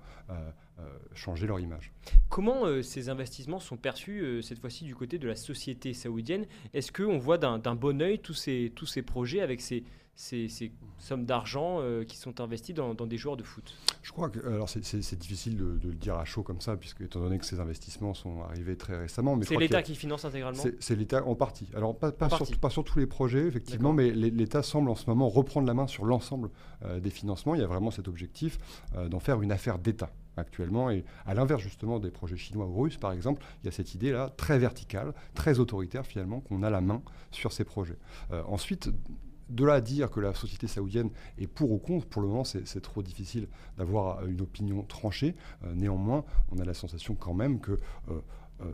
euh, 0.80 0.86
changer 1.14 1.48
leur 1.48 1.60
image. 1.60 1.92
Comment 2.30 2.66
euh, 2.66 2.82
ces 2.82 3.10
investissements 3.10 3.60
sont 3.60 3.76
perçus 3.76 4.22
euh, 4.22 4.42
cette 4.42 4.60
fois-ci 4.60 4.86
du 4.86 4.96
côté 4.96 5.18
de 5.18 5.28
la 5.28 5.36
société 5.36 5.94
saoudienne? 5.94 6.46
Est-ce 6.74 6.92
qu'on 6.94 7.18
voit 7.18 7.38
d'un 7.38 7.76
bon 7.76 8.02
oeil 8.02 8.20
tous 8.20 8.34
ces, 8.34 8.72
tous 8.76 8.86
ces 8.86 9.02
projets 9.02 9.42
avec 9.42 9.60
ces, 9.60 9.84
ces, 10.20 10.72
sommes 10.98 11.26
d'argent 11.26 11.82
qui 12.06 12.18
sont 12.18 12.42
investis 12.42 12.76
dans, 12.76 12.94
des 12.94 13.18
joueurs 13.18 13.38
de 13.38 13.44
foot 13.44 13.74
Je 14.02 14.12
crois 14.12 14.30
que 14.30 14.46
alors 14.46 14.68
c'est 14.68 15.18
difficile 15.18 15.56
de, 15.56 15.80
le 15.82 15.96
dire 15.96 16.16
à 16.16 16.26
chaud 16.26 16.44
comme 16.44 16.60
ça, 16.60 16.76
puisque 16.76 17.02
étant 17.02 17.22
donné 17.22 17.40
que 17.40 17.46
ces 17.46 17.62
investissements 17.62 18.14
sont 18.14 18.42
arrivés 18.44 18.76
très 18.76 18.98
récemment. 18.98 19.40
C'est 19.44 19.56
l'État 19.56 19.82
qui 19.82 19.96
finance 19.96 20.26
intégralement 20.26 20.62
C'est 20.80 20.96
l'État 20.96 21.24
en 21.26 21.36
partie. 21.36 21.70
Alors 21.74 21.98
pas, 21.98 22.12
pas, 22.12 22.30
sur, 22.30 22.46
pas, 22.60 22.70
sur, 22.70 22.84
tous 22.84 23.00
les 23.00 23.08
projets, 23.08 23.48
effectivement, 23.48 23.94
mais 23.94 24.12
l'État 24.12 24.62
semble 24.62 24.90
en 24.90 24.96
ce 24.96 25.10
moment 25.10 25.30
reprendre 25.30 25.68
la 25.68 25.74
main 25.74 25.88
sur 25.88 26.04
l'ensemble 26.04 26.50
des 27.02 27.10
financements. 27.10 27.56
Il 27.56 27.62
y 27.62 27.64
a 27.64 27.68
vraiment 27.68 27.92
cet 27.92 28.08
objectif 28.08 28.58
d'en 29.10 29.20
faire 29.20 29.42
une 29.42 29.54
affaire 29.54 29.80
d'État 29.80 30.12
actuellement. 30.40 30.90
Et 30.90 31.06
à 31.26 31.34
l'inverse 31.34 31.62
justement 31.62 32.00
des 32.00 32.12
projets 32.12 32.38
chinois 32.38 32.66
ou 32.66 32.82
russes, 32.82 32.98
par 32.98 33.12
exemple, 33.12 33.44
il 33.62 33.68
y 33.68 33.70
a 33.70 33.72
cette 33.72 33.94
idée-là 33.94 34.32
très 34.36 34.58
verticale, 34.58 35.14
très 35.34 35.60
autoritaire 35.60 36.06
finalement, 36.06 36.40
qu'on 36.40 36.64
a 36.64 36.70
la 36.70 36.82
main 36.82 37.02
sur 37.32 37.52
ces 37.52 37.64
projets. 37.64 37.98
Euh, 38.32 38.42
ensuite, 38.48 38.90
de 39.50 39.66
là 39.66 39.76
à 39.76 39.82
dire 39.82 40.10
que 40.10 40.20
la 40.20 40.34
société 40.34 40.68
saoudienne 40.68 41.10
est 41.38 41.48
pour 41.48 41.72
ou 41.72 41.78
contre, 41.78 42.08
pour 42.08 42.22
le 42.22 42.28
moment, 42.28 42.44
c'est 42.44 42.82
trop 42.82 43.02
difficile 43.02 43.48
d'avoir 43.78 44.26
une 44.26 44.42
opinion 44.42 44.84
tranchée. 44.84 45.36
Euh, 45.64 45.74
néanmoins, 45.76 46.24
on 46.52 46.60
a 46.60 46.66
la 46.66 46.74
sensation 46.74 47.16
quand 47.16 47.34
même 47.34 47.60
que 47.60 47.80
euh, 48.10 48.22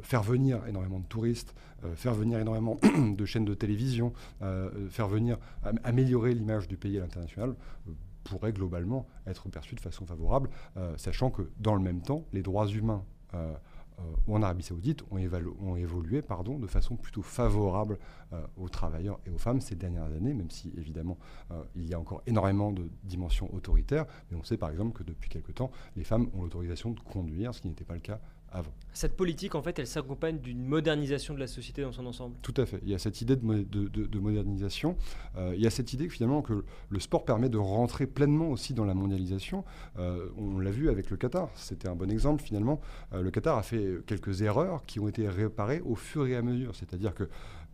faire 0.02 0.24
venir 0.24 0.66
énormément 0.68 1.00
de 1.00 1.06
touristes, 1.06 1.54
faire 1.96 2.16
venir 2.16 2.40
énormément 2.40 2.80
de 3.16 3.26
chaînes 3.26 3.46
de 3.46 3.54
télévision, 3.54 4.14
faire 4.90 5.08
venir 5.08 5.38
améliorer 5.84 6.34
l'image 6.34 6.68
du 6.68 6.76
pays 6.76 6.98
à 6.98 7.02
l'international 7.02 7.56
pourrait 8.26 8.52
globalement 8.52 9.08
être 9.26 9.48
perçu 9.50 9.76
de 9.76 9.80
façon 9.80 10.06
favorable, 10.06 10.50
euh, 10.76 10.98
sachant 10.98 11.30
que 11.30 11.44
dans 11.60 11.76
le 11.76 11.82
même 11.82 12.02
temps, 12.02 12.26
les 12.34 12.42
droits 12.42 12.68
humains 12.68 13.06
euh, 14.00 14.02
euh, 14.28 14.34
en 14.34 14.42
Arabie 14.42 14.64
saoudite 14.64 15.04
ont, 15.12 15.18
ont 15.62 15.76
évolué 15.76 16.22
pardon, 16.22 16.58
de 16.60 16.68
façon 16.68 16.96
plutôt 16.96 17.22
favorable 17.22 17.98
aux 18.58 18.68
travailleurs 18.68 19.20
et 19.26 19.30
aux 19.30 19.38
femmes 19.38 19.62
ces 19.62 19.76
dernières 19.76 20.06
années, 20.06 20.34
même 20.34 20.50
si 20.50 20.74
évidemment 20.78 21.18
il 21.76 21.88
y 21.88 21.94
a 21.94 22.00
encore 22.00 22.22
énormément 22.28 22.74
de 22.74 22.90
dimensions 23.04 23.54
autoritaires. 23.54 24.06
Mais 24.30 24.38
on 24.38 24.44
sait 24.44 24.58
par 24.58 24.72
exemple 24.72 24.92
que 24.98 25.04
depuis 25.04 25.30
quelque 25.30 25.54
temps, 25.54 25.72
les 25.96 26.04
femmes 26.04 26.28
ont 26.34 26.42
l'autorisation 26.42 26.92
de 26.92 27.00
conduire, 27.00 27.54
ce 27.54 27.62
qui 27.62 27.70
n'était 27.70 27.86
pas 27.86 27.94
le 27.94 28.02
cas 28.02 28.20
cette 28.94 29.18
politique, 29.18 29.56
en 29.56 29.62
fait, 29.62 29.78
elle 29.78 29.88
s'accompagne 29.88 30.40
d'une 30.40 30.64
modernisation 30.64 31.34
de 31.34 31.40
la 31.40 31.48
société 31.48 31.82
dans 31.82 31.92
son 31.92 32.06
ensemble? 32.06 32.38
Tout 32.42 32.54
à 32.56 32.66
fait. 32.66 32.80
Il 32.84 32.90
y 32.90 32.96
a 32.96 32.98
cette 32.98 33.22
idée 33.22 33.36
de, 33.36 34.20
modernisation. 34.20 34.96
Euh, 35.36 35.54
il 35.54 35.62
y 35.62 35.68
a 35.68 35.70
cette 35.70 35.92
idée 35.92 36.08
finalement 36.08 36.42
que 36.42 36.64
le 36.90 37.00
sport 37.02 37.26
permet 37.26 37.50
de 37.50 37.58
rentrer 37.58 38.08
pleinement 38.08 38.50
aussi 38.50 38.74
dans 38.74 38.86
la 38.86 38.94
mondialisation. 38.94 39.66
Euh, 40.00 40.30
on 40.38 40.60
l'a 40.60 40.72
vu 40.72 40.90
avec 40.90 41.10
le 41.10 41.18
Qatar. 41.18 41.50
C'était 41.56 41.90
un 41.90 41.96
bon 41.96 42.10
exemple 42.10 42.42
finalement. 42.42 42.80
Euh, 43.14 43.22
le 43.22 43.32
Qatar 43.32 43.58
a 43.58 43.64
fait 43.64 43.85
quelques 44.06 44.42
erreurs 44.42 44.86
qui 44.86 45.00
ont 45.00 45.08
été 45.08 45.28
réparées 45.28 45.82
au 45.86 45.96
fur 45.96 46.28
et 46.28 46.36
à 46.36 46.42
mesure. 46.42 46.76
C'est-à-dire 46.76 47.14
que 47.14 47.30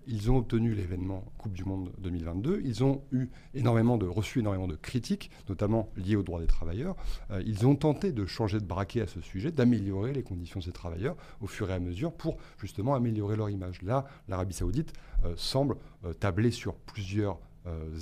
ils 0.08 0.32
ont 0.32 0.38
obtenu 0.38 0.74
l'événement 0.74 1.24
Coupe 1.38 1.54
du 1.54 1.64
Monde 1.64 1.92
2022. 2.00 2.62
Ils 2.64 2.84
ont 2.84 3.04
eu 3.12 3.28
énormément 3.54 3.98
de, 3.98 4.08
reçu 4.08 4.40
énormément 4.40 4.68
de 4.68 4.76
critiques, 4.76 5.30
notamment 5.50 5.90
liées 5.96 6.16
aux 6.16 6.24
droits 6.24 6.42
des 6.42 6.48
travailleurs. 6.48 6.96
Euh, 7.32 7.42
ils 7.46 7.66
ont 7.68 7.76
tenté 7.76 8.12
de 8.12 8.26
changer 8.26 8.60
de 8.60 8.66
braquet 8.66 9.02
à 9.02 9.08
ce 9.08 9.22
sujet, 9.22 9.52
d'améliorer 9.52 10.14
les 10.14 10.24
conditions 10.24 10.60
de 10.60 10.66
ces 10.66 10.72
travailleurs 10.72 11.16
au 11.40 11.48
fur 11.48 11.70
et 11.70 11.74
à 11.74 11.80
mesure 11.80 12.14
pour 12.14 12.38
justement 12.60 12.96
améliorer 12.96 13.36
leur 13.36 13.50
image. 13.50 13.82
Là, 13.82 14.06
l'Arabie 14.28 14.56
saoudite 14.56 14.94
euh, 15.26 15.34
semble 15.38 15.76
euh, 16.06 16.14
tabler 16.14 16.52
sur 16.52 16.76
plusieurs 16.76 17.40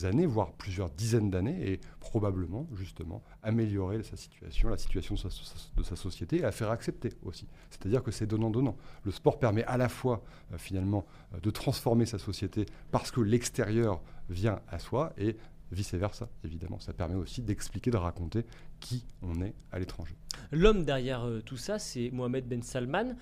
années, 0.04 0.26
voire 0.26 0.54
plusieurs 0.54 0.90
dizaines 0.90 1.30
d'années, 1.30 1.72
et 1.72 1.80
probablement 2.00 2.68
justement 2.76 3.22
améliorer 3.44 4.02
sa 4.04 4.16
situation, 4.16 4.70
la 4.70 4.78
situation 4.78 5.16
de 5.16 5.84
sa, 5.84 5.96
société, 5.96 6.38
et 6.38 6.42
la 6.42 6.52
faire 6.52 6.72
accepter 6.72 7.14
aussi. 7.24 7.48
C'est-à-dire 7.70 8.04
que 8.04 8.12
c'est 8.12 8.26
donnant-donnant. 8.26 8.78
Le 9.04 9.12
sport 9.12 9.40
permet 9.40 9.64
à 9.66 9.78
la 9.78 9.90
fois 9.90 10.24
euh, 10.54 10.58
finalement 10.58 11.06
euh, 11.34 11.40
de 11.40 11.50
transformer 11.50 12.06
sa 12.06 12.18
société 12.18 12.66
parce 12.92 13.12
que 13.12 13.22
l'extérieur 13.22 14.02
vient 14.30 14.60
à 14.70 14.80
soi, 14.80 15.14
et 15.18 15.36
vice-versa, 15.72 16.30
évidemment. 16.44 16.80
Ça 16.80 16.94
permet 16.94 17.16
aussi 17.16 17.42
d'expliquer, 17.42 17.92
de 17.92 17.98
raconter 17.98 18.46
qui 18.80 19.06
on 19.22 19.42
est 19.42 19.54
à 19.72 19.80
l'étranger. 19.80 20.16
L'homme 20.52 20.84
derrière 20.86 21.28
tout 21.46 21.58
ça, 21.58 21.80
c'est 21.80 22.10
Mohamed 22.12 22.48
Ben 22.48 22.64
Salman. 22.64 23.16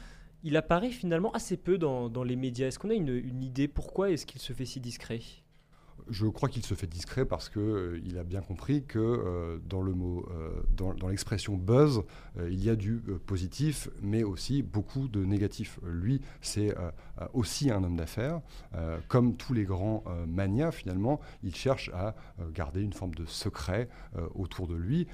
il 0.43 0.55
apparaît 0.55 0.91
finalement 0.91 1.31
assez 1.33 1.57
peu 1.57 1.77
dans, 1.77 2.23
les 2.23 2.35
médias. 2.35 2.67
Est-ce 2.67 2.79
qu'on 2.79 2.89
a 2.89 2.93
une 2.93 3.43
idée 3.43 3.67
pourquoi 3.67 4.11
est-ce 4.11 4.25
qu'il 4.25 4.39
se 4.39 4.53
fait 4.53 4.65
si 4.65 4.79
discret? 4.79 5.19
Je 6.09 6.25
crois 6.27 6.49
qu'il 6.49 6.65
se 6.65 6.73
fait 6.73 6.87
discret 6.87 7.25
parce 7.25 7.49
qu'il 7.49 7.61
euh, 7.61 8.19
a 8.19 8.23
bien 8.23 8.41
compris 8.41 8.83
que 8.83 8.99
euh, 8.99 9.57
dans 9.67 9.81
le 9.81 9.93
mot, 9.93 10.25
euh, 10.31 10.49
dans, 10.69 11.07
l'expression 11.07 11.55
buzz, 11.55 12.03
il 12.39 12.63
y 12.63 12.69
a 12.69 12.75
du 12.75 13.01
positif, 13.25 13.89
mais 14.01 14.23
aussi 14.23 14.61
beaucoup 14.61 15.07
de 15.07 15.23
négatif. 15.23 15.79
Lui, 15.83 16.21
c'est 16.41 16.75
aussi 17.33 17.71
un 17.71 17.83
homme 17.83 17.95
d'affaires. 17.95 18.41
comme 19.07 19.35
tous 19.37 19.53
les 19.53 19.63
grands 19.63 20.03
manias, 20.27 20.71
finalement, 20.71 21.19
il 21.41 21.55
cherche 21.55 21.89
à 21.93 22.13
garder 22.53 22.81
une 22.81 22.93
forme 22.93 23.15
de 23.15 23.25
secret 23.25 23.89
autour 24.35 24.67
de 24.67 24.75
lui. 24.75 25.07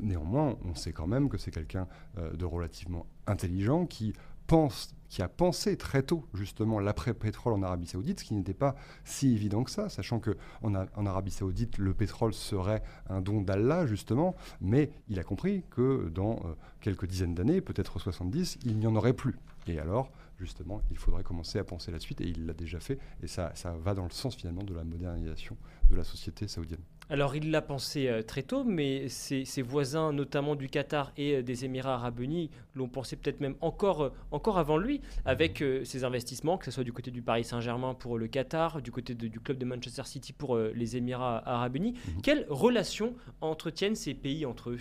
néanmoins, 0.00 0.56
on 0.64 0.74
sait 0.74 0.92
quand 0.92 1.06
même 1.06 1.28
que 1.28 1.38
c'est 1.38 1.52
quelqu'un 1.52 1.86
de 2.16 2.44
relativement 2.44 3.06
intelligent 3.26 3.86
qui 3.86 4.14
pense 4.46 4.94
qui 5.14 5.22
a 5.22 5.28
pensé 5.28 5.76
très 5.76 6.02
tôt 6.02 6.26
justement 6.34 6.80
l'après-pétrole 6.80 7.52
en 7.52 7.62
Arabie 7.62 7.86
Saoudite, 7.86 8.18
ce 8.18 8.24
qui 8.24 8.34
n'était 8.34 8.52
pas 8.52 8.74
si 9.04 9.32
évident 9.32 9.62
que 9.62 9.70
ça, 9.70 9.88
sachant 9.88 10.18
que 10.18 10.36
en, 10.62 10.74
en 10.74 11.06
Arabie 11.06 11.30
Saoudite, 11.30 11.78
le 11.78 11.94
pétrole 11.94 12.34
serait 12.34 12.82
un 13.08 13.20
don 13.20 13.40
d'Allah 13.40 13.86
justement, 13.86 14.34
mais 14.60 14.90
il 15.08 15.20
a 15.20 15.22
compris 15.22 15.62
que 15.70 16.08
dans 16.12 16.32
euh, 16.44 16.54
quelques 16.80 17.06
dizaines 17.06 17.34
d'années, 17.34 17.60
peut-être 17.60 18.00
70, 18.00 18.58
il 18.64 18.76
n'y 18.76 18.88
en 18.88 18.96
aurait 18.96 19.12
plus. 19.12 19.36
Et 19.68 19.78
alors, 19.78 20.10
justement, 20.38 20.82
il 20.90 20.98
faudrait 20.98 21.22
commencer 21.22 21.60
à 21.60 21.64
penser 21.64 21.92
la 21.92 22.00
suite, 22.00 22.20
et 22.20 22.26
il 22.26 22.46
l'a 22.46 22.54
déjà 22.54 22.80
fait, 22.80 22.98
et 23.22 23.28
ça, 23.28 23.52
ça 23.54 23.72
va 23.72 23.94
dans 23.94 24.04
le 24.04 24.10
sens 24.10 24.34
finalement 24.34 24.64
de 24.64 24.74
la 24.74 24.82
modernisation 24.82 25.56
de 25.90 25.96
la 25.96 26.04
société 26.04 26.48
saoudienne. 26.48 26.82
Alors 27.10 27.36
il 27.36 27.50
l'a 27.50 27.60
pensé 27.62 28.08
euh, 28.08 28.22
très 28.22 28.42
tôt, 28.42 28.64
mais 28.64 29.08
ses, 29.08 29.44
voisins, 29.62 30.12
notamment 30.12 30.56
du 30.56 30.68
Qatar 30.68 31.12
et 31.16 31.36
euh, 31.36 31.42
des 31.42 31.64
Émirats 31.64 31.94
arabes 31.94 32.20
unis, 32.20 32.50
l'ont 32.74 32.88
pensé 32.88 33.16
peut-être 33.16 33.40
même 33.40 33.56
encore, 33.60 34.04
euh, 34.04 34.10
encore 34.30 34.58
avant 34.58 34.78
lui, 34.78 35.00
avec 35.24 35.62
ses 35.84 36.04
investissements, 36.04 36.58
que 36.58 36.64
ce 36.64 36.70
soit 36.70 36.84
du 36.84 36.92
côté 36.92 37.10
du 37.10 37.22
Paris 37.22 37.44
Saint-Germain 37.44 37.94
pour 37.94 38.18
le 38.18 38.26
Qatar, 38.26 38.80
du 38.80 38.90
côté 38.90 39.14
du 39.14 39.40
club 39.40 39.58
de 39.58 39.64
Manchester 39.64 40.04
City 40.04 40.32
pour 40.32 40.56
les 40.56 40.96
Émirats 40.96 41.42
arabes 41.46 41.76
unis. 41.76 41.92
Mhm. 41.92 42.22
Quelles 42.22 42.46
relations 42.48 43.14
entretiennent 43.40 43.96
ces 43.96 44.14
pays 44.14 44.46
entre 44.46 44.70
eux? 44.70 44.80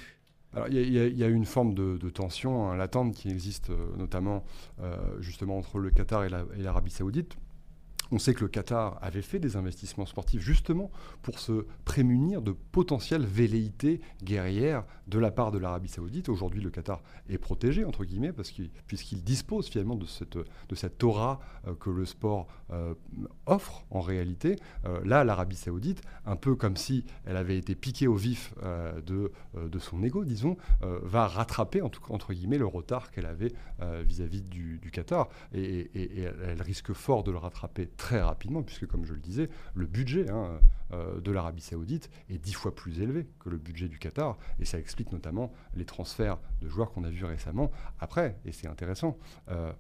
Il 0.69 0.91
y, 0.91 1.23
a 1.23 1.27
une 1.27 1.45
forme 1.45 1.73
de, 1.73 2.09
tension 2.09 2.69
hein, 2.69 2.75
latente 2.77 3.15
qui 3.15 3.29
existe 3.29 3.71
notamment 3.97 4.43
justement 5.19 5.57
entre 5.57 5.79
le 5.79 5.89
Qatar 5.89 6.25
et 6.25 6.29
l'Arabie 6.29 6.91
saoudite. 6.91 7.35
On 8.11 8.19
sait 8.19 8.33
que 8.33 8.41
le 8.41 8.47
Qatar 8.47 8.97
avait 9.01 9.21
fait 9.21 9.39
des 9.39 9.55
investissements 9.55 10.05
sportifs 10.05 10.41
justement 10.41 10.91
pour 11.21 11.39
se 11.39 11.65
prémunir 11.85 12.41
de 12.41 12.51
potentielles 12.51 13.25
velléités 13.25 14.01
guerrières 14.23 14.85
de 15.07 15.19
la 15.19 15.31
part 15.31 15.51
de 15.51 15.57
l'Arabie 15.57 15.89
saoudite. 15.89 16.29
Aujourd'hui, 16.29 16.61
le 16.61 16.69
Qatar 16.69 17.01
est 17.29 17.37
protégé, 17.37 17.85
entre 17.85 18.05
guillemets, 18.05 18.31
parce 18.31 18.53
puisqu'il 18.87 19.23
dispose 19.23 19.67
finalement 19.67 19.95
de 19.95 20.05
cette, 20.05 20.37
de 20.37 20.75
cette 20.75 21.03
aura 21.03 21.39
euh, 21.67 21.75
que 21.75 21.89
le 21.89 22.05
sport 22.05 22.47
euh, 22.71 22.93
offre 23.45 23.85
en 23.89 24.01
réalité. 24.01 24.57
Euh, 24.85 25.01
là, 25.05 25.23
l'Arabie 25.23 25.55
saoudite, 25.55 26.01
un 26.25 26.35
peu 26.35 26.55
comme 26.55 26.77
si 26.77 27.05
elle 27.25 27.37
avait 27.37 27.57
été 27.57 27.75
piquée 27.75 28.07
au 28.07 28.15
vif 28.15 28.53
de, 29.05 29.31
de 29.55 29.79
son 29.79 30.03
ego, 30.03 30.23
disons, 30.25 30.57
va 30.81 31.27
rattraper, 31.27 31.81
en 31.81 31.89
tout 31.89 32.01
cas, 32.01 32.13
entre 32.13 32.33
guillemets, 32.33 32.57
le 32.57 32.65
retard 32.65 33.11
qu'elle 33.11 33.25
avait 33.25 33.51
vis-à-vis 34.03 34.41
du, 34.41 34.79
Qatar. 34.91 35.29
Et, 35.53 36.21
elle 36.23 36.61
risque 36.61 36.93
fort 36.93 37.23
de 37.23 37.31
le 37.31 37.37
rattraper 37.37 37.87
très 37.95 38.21
rapidement, 38.21 38.63
puisque 38.63 38.87
comme 38.87 39.05
je 39.05 39.13
le 39.13 39.19
disais, 39.19 39.49
le 39.73 39.85
budget 39.85 40.29
hein, 40.29 40.59
euh, 40.91 41.19
de 41.19 41.31
l'Arabie 41.31 41.61
saoudite 41.61 42.09
est 42.29 42.37
dix 42.37 42.53
fois 42.53 42.73
plus 42.73 43.01
élevé 43.01 43.27
que 43.39 43.49
le 43.49 43.57
budget 43.57 43.87
du 43.87 43.99
Qatar, 43.99 44.37
et 44.59 44.65
ça 44.65 44.77
explique 44.79 45.11
notamment 45.11 45.51
les 45.75 45.85
transferts 45.85 46.39
de 46.61 46.69
joueurs 46.69 46.91
qu'on 46.91 47.03
a 47.03 47.09
vus 47.09 47.25
récemment. 47.25 47.71
Après, 47.99 48.37
et 48.45 48.51
c'est 48.51 48.67
intéressant, 48.67 49.17
euh, 49.49 49.71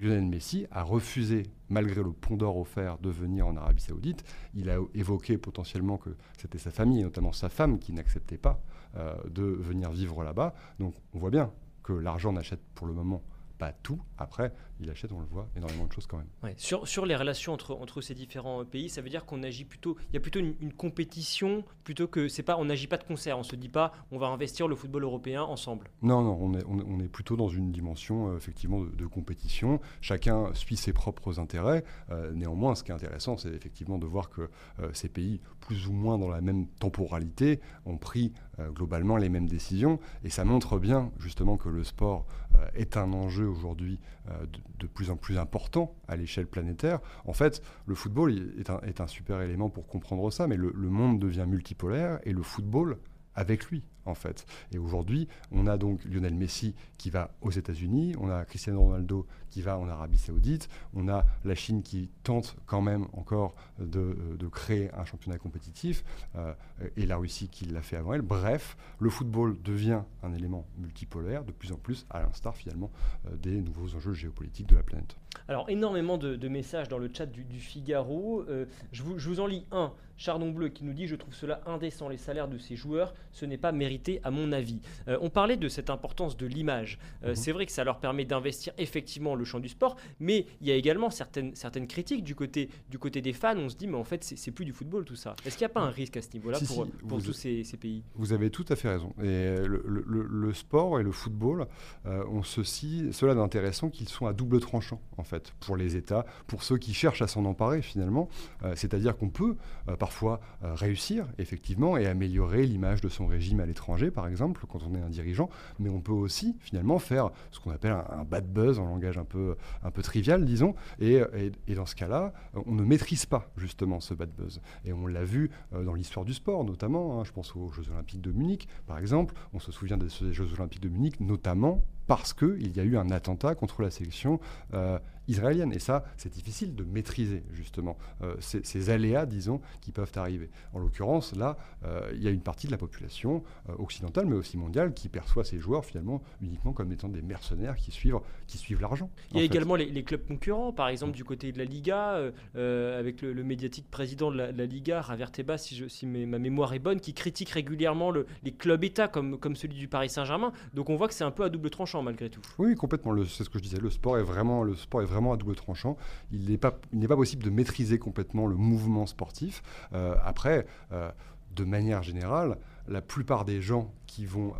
Lionel 0.00 0.26
Messi 0.26 0.66
a 0.70 0.82
refusé, 0.82 1.44
malgré 1.68 2.02
le 2.02 2.12
pont 2.12 2.36
d'or 2.36 2.56
offert, 2.56 2.98
de 2.98 3.10
venir 3.10 3.48
en 3.48 3.56
Arabie 3.56 3.82
Saoudite. 3.82 4.24
Il 4.54 4.70
a 4.70 4.78
évoqué 4.94 5.38
potentiellement 5.38 5.96
que 5.96 6.10
c'était 6.38 6.58
sa 6.58 6.70
famille, 6.70 7.00
et 7.00 7.04
notamment 7.04 7.32
sa 7.32 7.48
femme, 7.48 7.78
qui 7.78 7.92
n'acceptait 7.92 8.38
pas 8.38 8.62
euh, 8.96 9.16
de 9.28 9.42
venir 9.42 9.90
vivre 9.90 10.22
là-bas. 10.22 10.54
Donc 10.78 10.94
on 11.14 11.18
voit 11.18 11.30
bien 11.30 11.50
que 11.82 11.92
l'argent 11.92 12.32
n'achète 12.32 12.60
pour 12.74 12.86
le 12.86 12.92
moment 12.92 13.22
pas 13.58 13.72
tout. 13.72 14.00
Après, 14.16 14.52
il 14.80 14.88
achète, 14.90 15.12
on 15.12 15.20
le 15.20 15.26
voit, 15.26 15.48
énormément 15.56 15.86
de 15.86 15.92
choses 15.92 16.06
quand 16.06 16.18
même. 16.18 16.54
Sur, 16.56 16.86
sur 16.86 17.04
les 17.04 17.16
relations 17.16 17.52
entre, 17.52 17.74
entre 17.74 18.00
ces 18.00 18.14
différents 18.14 18.64
pays, 18.64 18.88
ça 18.88 19.02
veut 19.02 19.10
dire 19.10 19.26
qu'on 19.26 19.42
agit 19.42 19.64
plutôt, 19.64 19.96
il 20.10 20.14
y 20.14 20.16
a 20.16 20.20
plutôt 20.20 20.38
une, 20.38 20.72
compétition 20.72 21.64
plutôt 21.82 22.06
que 22.06 22.28
c'est 22.28 22.42
pas, 22.42 22.56
on 22.56 22.64
n'agit 22.64 22.86
pas 22.86 22.98
de 22.98 23.04
concert. 23.04 23.38
On 23.38 23.42
se 23.42 23.56
dit 23.56 23.68
pas, 23.68 23.92
on 24.12 24.18
va 24.18 24.28
investir 24.28 24.68
le 24.68 24.76
football 24.76 25.02
européen 25.02 25.42
ensemble. 25.42 25.90
Non, 26.02 26.22
non, 26.22 26.38
on 26.40 26.54
est, 26.54 26.64
on 26.66 27.00
est 27.00 27.08
plutôt 27.08 27.36
dans 27.36 27.48
une 27.48 27.72
dimension 27.72 28.28
euh, 28.28 28.36
effectivement 28.36 28.80
de, 28.80 29.06
compétition. 29.06 29.80
Chacun 30.00 30.52
suit 30.54 30.76
ses 30.76 30.92
propres 30.92 31.40
intérêts. 31.40 31.84
Euh, 32.10 32.32
néanmoins, 32.32 32.74
ce 32.74 32.84
qui 32.84 32.90
est 32.90 32.94
intéressant, 32.94 33.36
c'est 33.36 33.52
effectivement 33.52 33.98
de 33.98 34.06
voir 34.06 34.28
que 34.28 34.50
euh, 34.80 34.90
ces 34.92 35.08
pays, 35.08 35.40
plus 35.60 35.88
ou 35.88 35.92
moins 35.92 36.18
dans 36.18 36.28
la 36.28 36.40
même 36.40 36.66
temporalité, 36.66 37.60
ont 37.86 37.96
pris 37.96 38.32
globalement 38.74 39.16
les 39.16 39.28
mêmes 39.28 39.46
décisions. 39.46 40.00
Et 40.24 40.30
ça 40.30 40.44
montre 40.44 40.80
bien 40.80 41.12
justement 41.18 41.56
que 41.56 41.68
le 41.68 41.84
sport 41.84 42.26
est 42.74 42.96
un 42.96 43.12
enjeu 43.12 43.47
aujourd'hui 43.48 43.98
de, 44.28 44.60
de 44.78 44.86
plus 44.86 45.10
en 45.10 45.16
plus 45.16 45.38
important 45.38 45.94
à 46.06 46.16
l'échelle 46.16 46.46
planétaire. 46.46 47.00
En 47.24 47.32
fait, 47.32 47.62
le 47.86 47.94
football 47.94 48.32
est 48.58 49.00
un, 49.00 49.06
super 49.06 49.40
élément 49.40 49.70
pour 49.70 49.86
comprendre 49.86 50.30
ça, 50.30 50.46
mais 50.46 50.56
le 50.56 50.72
monde 50.72 51.18
devient 51.18 51.46
multipolaire 51.46 52.20
et 52.24 52.32
le 52.32 52.42
football 52.42 52.98
avec 53.34 53.66
lui 53.66 53.82
en 54.08 54.14
fait. 54.14 54.46
Et 54.72 54.78
aujourd'hui, 54.78 55.28
on 55.52 55.66
a 55.66 55.76
donc 55.76 56.04
Lionel 56.04 56.34
Messi 56.34 56.74
qui 56.96 57.10
va 57.10 57.30
aux 57.40 57.50
États-Unis, 57.50 58.14
on 58.18 58.30
a 58.30 58.44
Cristiano 58.44 58.80
Ronaldo 58.80 59.26
qui 59.50 59.62
va 59.62 59.78
en 59.78 59.88
Arabie 59.88 60.18
Saoudite, 60.18 60.68
on 60.94 61.08
a 61.08 61.24
la 61.44 61.54
Chine 61.54 61.82
qui 61.82 62.10
tente 62.22 62.56
quand 62.66 62.80
même 62.80 63.06
encore 63.12 63.54
de, 63.78 64.16
créer 64.50 64.90
un 64.94 65.04
championnat 65.04 65.38
compétitif, 65.38 66.04
euh, 66.36 66.54
et 66.96 67.06
la 67.06 67.16
Russie 67.16 67.48
qui 67.48 67.66
l'a 67.66 67.82
fait 67.82 67.96
avant 67.96 68.14
elle. 68.14 68.22
Bref, 68.22 68.76
le 68.98 69.10
football 69.10 69.56
devient 69.62 70.00
un 70.22 70.32
élément 70.32 70.66
multipolaire 70.78 71.44
de 71.44 71.52
plus 71.52 71.70
en 71.72 71.76
plus, 71.76 72.06
à 72.10 72.22
l'instar 72.22 72.56
finalement 72.56 72.90
euh, 73.26 73.36
des 73.36 73.60
nouveaux 73.60 73.94
enjeux 73.94 74.14
géopolitiques 74.14 74.68
de 74.68 74.76
la 74.76 74.82
planète. 74.82 75.16
Alors, 75.46 75.68
énormément 75.70 76.18
de, 76.18 76.48
messages 76.48 76.88
dans 76.88 76.98
le 76.98 77.10
chat 77.12 77.26
du, 77.26 77.44
Figaro. 77.58 78.44
Euh, 78.48 78.66
je, 78.92 79.02
vous, 79.02 79.18
je 79.18 79.28
vous 79.28 79.40
en 79.40 79.46
lis 79.46 79.66
un. 79.70 79.92
Chardon 80.18 80.50
Bleu 80.50 80.68
qui 80.68 80.84
nous 80.84 80.92
dit 80.92 81.06
Je 81.06 81.14
trouve 81.14 81.34
cela 81.34 81.60
indécent, 81.64 82.08
les 82.08 82.16
salaires 82.16 82.48
de 82.48 82.58
ces 82.58 82.74
joueurs, 82.74 83.14
ce 83.32 83.46
n'est 83.46 83.56
pas 83.56 83.70
mérité 83.70 83.97
à 84.22 84.30
mon 84.30 84.52
avis. 84.52 84.80
Euh, 85.08 85.18
on 85.20 85.30
parlait 85.30 85.56
de 85.56 85.68
cette 85.68 85.90
importance 85.90 86.36
de 86.36 86.46
l'image. 86.46 86.98
Euh, 87.24 87.30
mhm. 87.30 87.36
C'est 87.36 87.52
vrai 87.52 87.66
que 87.66 87.72
ça 87.72 87.84
leur 87.84 87.98
permet 87.98 88.24
d'investir 88.24 88.72
effectivement 88.78 89.34
le 89.34 89.44
champ 89.44 89.60
du 89.60 89.68
sport, 89.68 89.96
mais 90.20 90.46
il 90.60 90.68
y 90.68 90.72
a 90.72 90.74
également 90.74 91.10
certaines, 91.10 91.54
certaines 91.54 91.86
critiques 91.86 92.24
du 92.24 92.34
côté, 92.34 92.70
du 92.90 92.98
côté 92.98 93.20
des 93.20 93.32
fans. 93.32 93.56
On 93.56 93.68
se 93.68 93.76
dit, 93.76 93.86
mais 93.86 93.96
en 93.96 94.04
fait, 94.04 94.24
c'est 94.24 94.50
plus 94.50 94.64
du 94.64 94.72
football 94.72 95.04
tout 95.04 95.16
ça. 95.16 95.34
Est-ce 95.44 95.56
qu'il 95.56 95.66
n'y 95.66 95.70
a 95.70 95.74
pas 95.74 95.80
un 95.80 95.90
risque 95.90 96.16
à 96.16 96.22
ce 96.22 96.28
niveau-là 96.34 96.58
pour, 96.66 96.86
pour 97.08 97.22
tous 97.22 97.32
ces, 97.32 97.64
pays? 97.80 98.02
Vous 98.14 98.32
avez 98.32 98.50
tout 98.50 98.64
à 98.68 98.76
fait 98.76 98.88
raison. 98.88 99.12
Et 99.22 99.56
le, 99.64 99.82
le, 99.84 100.54
sport 100.54 100.98
et 100.98 101.02
le 101.02 101.12
football 101.12 101.66
euh, 102.06 102.24
ont 102.26 102.42
ceci, 102.42 103.08
cela 103.12 103.34
d'intéressant 103.34 103.90
qu'ils 103.90 104.08
sont 104.08 104.26
à 104.26 104.32
double 104.32 104.60
tranchant, 104.60 105.00
en 105.16 105.24
fait, 105.24 105.52
pour 105.60 105.76
les 105.76 105.96
États, 105.96 106.24
pour 106.46 106.62
ceux 106.62 106.78
qui 106.78 106.94
cherchent 106.94 107.22
à 107.22 107.28
s'en 107.28 107.44
emparer 107.44 107.82
finalement. 107.82 108.28
C'est-à-dire 108.74 109.16
qu'on 109.16 109.30
peut 109.30 109.56
parfois 109.98 110.40
réussir, 110.62 111.26
effectivement, 111.38 111.96
et 111.96 112.06
améliorer 112.06 112.66
l'image 112.66 113.00
de 113.00 113.08
son 113.08 113.26
régime 113.26 113.60
à 113.60 113.66
l'étranger 113.66 113.77
par 114.12 114.26
exemple, 114.26 114.64
quand 114.68 114.82
on 114.82 114.94
est 114.94 115.00
un 115.00 115.08
dirigeant, 115.08 115.48
mais 115.78 115.88
on 115.88 116.00
peut 116.00 116.12
aussi 116.12 116.56
finalement 116.60 116.98
faire 116.98 117.30
ce 117.50 117.60
qu'on 117.60 117.70
appelle 117.70 117.92
un, 117.92 118.24
bad 118.24 118.46
buzz 118.52 118.78
en 118.78 118.84
langage 118.84 119.18
un 119.18 119.24
peu, 119.24 119.56
un 119.82 119.90
peu 119.90 120.02
trivial, 120.02 120.44
disons, 120.44 120.74
et, 121.00 121.20
et, 121.66 121.74
dans 121.74 121.86
ce 121.86 121.94
cas-là, 121.94 122.32
on 122.66 122.74
ne 122.74 122.82
maîtrise 122.82 123.26
pas 123.26 123.50
justement 123.56 124.00
ce 124.00 124.14
bad 124.14 124.30
buzz. 124.36 124.60
Et 124.84 124.92
on 124.92 125.06
l'a 125.06 125.24
vu 125.24 125.50
euh, 125.72 125.84
dans 125.84 125.94
l'histoire 125.94 126.24
du 126.24 126.34
sport, 126.34 126.64
notamment, 126.64 127.20
hein, 127.20 127.24
je 127.24 127.32
pense 127.32 127.54
aux 127.56 127.70
Jeux 127.70 127.90
Olympiques 127.90 128.20
de 128.20 128.32
Munich, 128.32 128.68
par 128.86 128.98
exemple, 128.98 129.34
on 129.52 129.58
se 129.58 129.72
souvient 129.72 129.96
des 129.96 130.08
Jeux 130.08 130.52
Olympiques 130.54 130.82
de 130.82 130.88
Munich, 130.88 131.20
notamment 131.20 131.82
parce 132.08 132.32
qu'il 132.32 132.74
y 132.74 132.80
a 132.80 132.84
eu 132.84 132.96
un 132.96 133.10
attentat 133.10 133.54
contre 133.54 133.82
la 133.82 133.90
sélection 133.90 134.40
euh, 134.74 134.98
israélienne. 135.28 135.74
Et 135.74 135.78
ça, 135.78 136.06
c'est 136.16 136.32
difficile 136.32 136.74
de 136.74 136.82
maîtriser, 136.84 137.44
justement, 137.52 137.98
euh, 138.22 138.34
ces, 138.40 138.88
aléas, 138.88 139.26
disons, 139.26 139.60
qui 139.82 139.92
peuvent 139.92 140.10
arriver. 140.16 140.48
En 140.72 140.78
l'occurrence, 140.78 141.36
là, 141.36 141.58
euh, 141.84 142.10
il 142.14 142.22
y 142.22 142.26
a 142.26 142.30
une 142.30 142.40
partie 142.40 142.66
de 142.66 142.72
la 142.72 142.78
population 142.78 143.44
occidentale, 143.78 144.24
mais 144.24 144.36
aussi 144.36 144.56
mondiale, 144.56 144.94
qui 144.94 145.10
perçoit 145.10 145.44
ces 145.44 145.58
joueurs, 145.58 145.84
finalement, 145.84 146.22
uniquement 146.40 146.72
comme 146.72 146.90
étant 146.90 147.10
des 147.10 147.20
mercenaires 147.20 147.76
qui 147.76 147.90
suivent, 147.90 148.20
qui 148.46 148.56
suivent 148.56 148.80
l'argent. 148.80 149.10
Il 149.32 149.36
y 149.36 149.40
a 149.40 149.44
également 149.44 149.76
les, 149.76 150.02
clubs 150.02 150.26
concurrents, 150.26 150.72
par 150.72 150.88
exemple, 150.88 151.12
du 151.12 151.24
côté 151.24 151.52
de 151.52 151.58
la 151.58 151.64
Liga, 151.66 152.18
avec 152.54 153.20
le, 153.20 153.44
médiatique 153.44 153.90
président 153.90 154.30
de 154.30 154.36
la, 154.38 154.64
Liga, 154.64 155.02
Javier 155.06 155.30
Tebas, 155.30 155.58
si, 155.58 155.76
je, 155.76 155.88
si 155.88 156.06
ma 156.06 156.38
mémoire 156.38 156.72
est 156.72 156.78
bonne, 156.78 157.00
qui 157.00 157.12
critique 157.12 157.50
régulièrement 157.50 158.10
les 158.10 158.52
clubs 158.52 158.82
États, 158.82 159.08
comme, 159.08 159.38
comme 159.38 159.56
celui 159.56 159.76
du 159.76 159.88
Paris 159.88 160.08
Saint-Germain. 160.08 160.52
Donc 160.72 160.88
on 160.88 160.96
voit 160.96 161.08
que 161.08 161.14
c'est 161.14 161.24
un 161.24 161.30
peu 161.30 161.44
à 161.44 161.50
double 161.50 161.68
tranchant, 161.68 161.97
malgré 162.02 162.30
tout. 162.30 162.40
Oui, 162.58 162.74
complètement. 162.74 163.14
C'est 163.24 163.44
ce 163.44 163.50
que 163.50 163.58
je 163.58 163.62
disais. 163.62 163.78
Le 163.78 163.90
sport 163.90 164.18
est 164.18 164.22
vraiment, 164.22 164.62
le 164.62 164.74
sport 164.74 165.02
est 165.02 165.06
vraiment 165.06 165.32
à 165.32 165.36
double 165.36 165.54
tranchant. 165.54 165.96
Il 166.32 166.50
n'est 166.50 166.58
pas, 166.58 166.72
pas 166.72 167.16
possible 167.16 167.42
de 167.44 167.50
maîtriser 167.50 167.98
complètement 167.98 168.46
le 168.46 168.56
mouvement 168.56 169.06
sportif. 169.06 169.62
Euh, 169.92 170.14
après, 170.24 170.66
euh, 170.92 171.10
de 171.54 171.64
manière 171.64 172.02
générale, 172.02 172.58
la 172.86 173.02
plupart 173.02 173.44
des 173.44 173.60
gens 173.60 173.92
qui 174.06 174.24
vont 174.24 174.54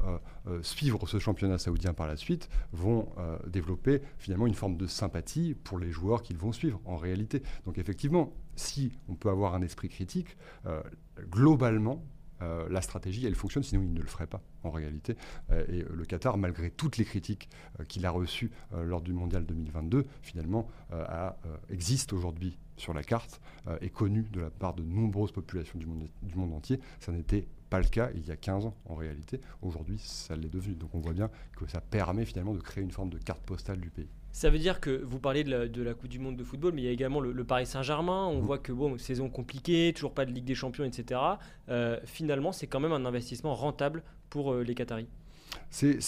suivre 0.61 1.09
ce 1.09 1.19
championnat 1.19 1.57
saoudien 1.57 1.95
par 1.95 2.07
la 2.07 2.17
suite 2.17 2.51
vont 2.73 3.09
développer 3.47 4.03
finalement 4.19 4.47
une 4.47 4.55
forme 4.55 4.77
de 4.77 4.87
sympathie 4.87 5.55
pour 5.55 5.79
les 5.79 5.91
joueurs 5.91 6.23
qu'ils 6.23 6.37
vont 6.37 6.53
suivre 6.53 6.79
en 6.85 6.97
réalité. 6.97 7.43
Donc 7.65 7.79
effectivement, 7.79 8.35
si 8.55 8.93
on 9.09 9.15
peut 9.15 9.31
avoir 9.31 9.55
un 9.55 9.63
esprit 9.63 9.89
critique, 9.89 10.37
globalement, 11.31 12.05
euh, 12.43 12.69
la 12.71 12.81
stratégie, 12.81 13.27
elle 13.27 13.35
fonctionne, 13.35 13.63
sinon 13.63 13.83
il 13.83 13.93
ne 13.93 14.01
le 14.01 14.07
ferait 14.07 14.27
pas 14.27 14.41
en 14.63 14.71
réalité. 14.71 15.17
Euh, 15.51 15.65
et 15.69 15.85
le 15.89 16.05
Qatar, 16.05 16.37
malgré 16.39 16.71
toutes 16.71 16.97
les 16.97 17.05
critiques 17.05 17.49
euh, 17.81 17.85
qu'il 17.85 18.07
a 18.07 18.11
reçues 18.11 18.51
lors 18.73 19.01
du 19.01 19.13
Mondial 19.13 19.45
2022, 19.47 20.05
finalement 20.23 20.69
existe 21.71 22.13
aujourd'hui 22.13 22.59
sur 22.77 22.95
la 22.95 23.03
carte, 23.03 23.41
est 23.81 23.91
connu 23.91 24.23
de 24.23 24.41
la 24.41 24.51
part 24.51 24.75
de 24.75 24.83
nombreuses 24.83 25.33
populations 25.33 25.79
du 25.79 25.87
monde, 25.87 26.09
du 26.23 26.35
monde 26.35 26.53
entier. 26.53 26.81
Ça 27.01 27.13
n'était 27.13 27.47
pas 27.71 27.81
le 27.81 27.87
cas 27.87 28.11
il 28.15 28.27
y 28.27 28.31
a 28.31 28.37
15 28.37 28.67
ans 28.67 28.75
en 28.87 28.95
réalité. 28.95 29.41
Aujourd'hui, 29.63 29.99
ça 29.99 30.37
l'est 30.37 30.49
devenu. 30.49 30.75
Donc 30.75 30.95
on 30.95 31.01
voit 31.01 31.13
bien 31.13 31.31
que 31.57 31.67
ça 31.67 31.81
permet 31.81 32.25
finalement 32.25 32.55
de 32.55 32.61
créer 32.61 32.85
une 32.85 32.91
forme 32.91 33.11
de 33.11 33.19
carte 33.19 33.43
postale 33.43 33.81
du 33.81 33.91
pays. 33.91 34.09
Ça 34.33 34.51
veut 34.51 34.59
dire 34.59 34.81
que 34.81 35.03
vous 35.05 35.19
parlez 35.19 35.43
de 35.45 35.83
la, 35.83 35.95
Coupe 35.95 36.09
du 36.09 36.19
Monde 36.19 36.37
de 36.37 36.45
football, 36.45 36.73
mais 36.75 36.83
il 36.83 36.85
y 36.85 36.89
a 36.89 36.93
également 36.93 37.21
le, 37.21 37.45
Paris 37.45 37.67
Saint-Germain. 37.67 38.27
On 38.27 38.41
mmh. 38.41 38.45
voit 38.45 38.59
que, 38.59 38.73
bon, 38.73 38.99
saison 38.99 39.29
compliquée, 39.29 39.93
toujours 39.95 40.13
pas 40.13 40.25
de 40.25 40.31
Ligue 40.31 40.45
des 40.45 40.55
Champions, 40.55 40.85
etc. 40.85 41.21
Euh, 41.69 41.99
finalement, 42.05 42.53
c'est 42.53 42.67
quand 42.67 42.81
même 42.81 42.93
un 42.93 43.05
investissement 43.05 43.55
rentable 43.55 44.03
pour 44.31 44.53
euh, 44.53 44.63
les 44.63 44.75
Qataris. 44.75 45.09
C'est 45.71 45.99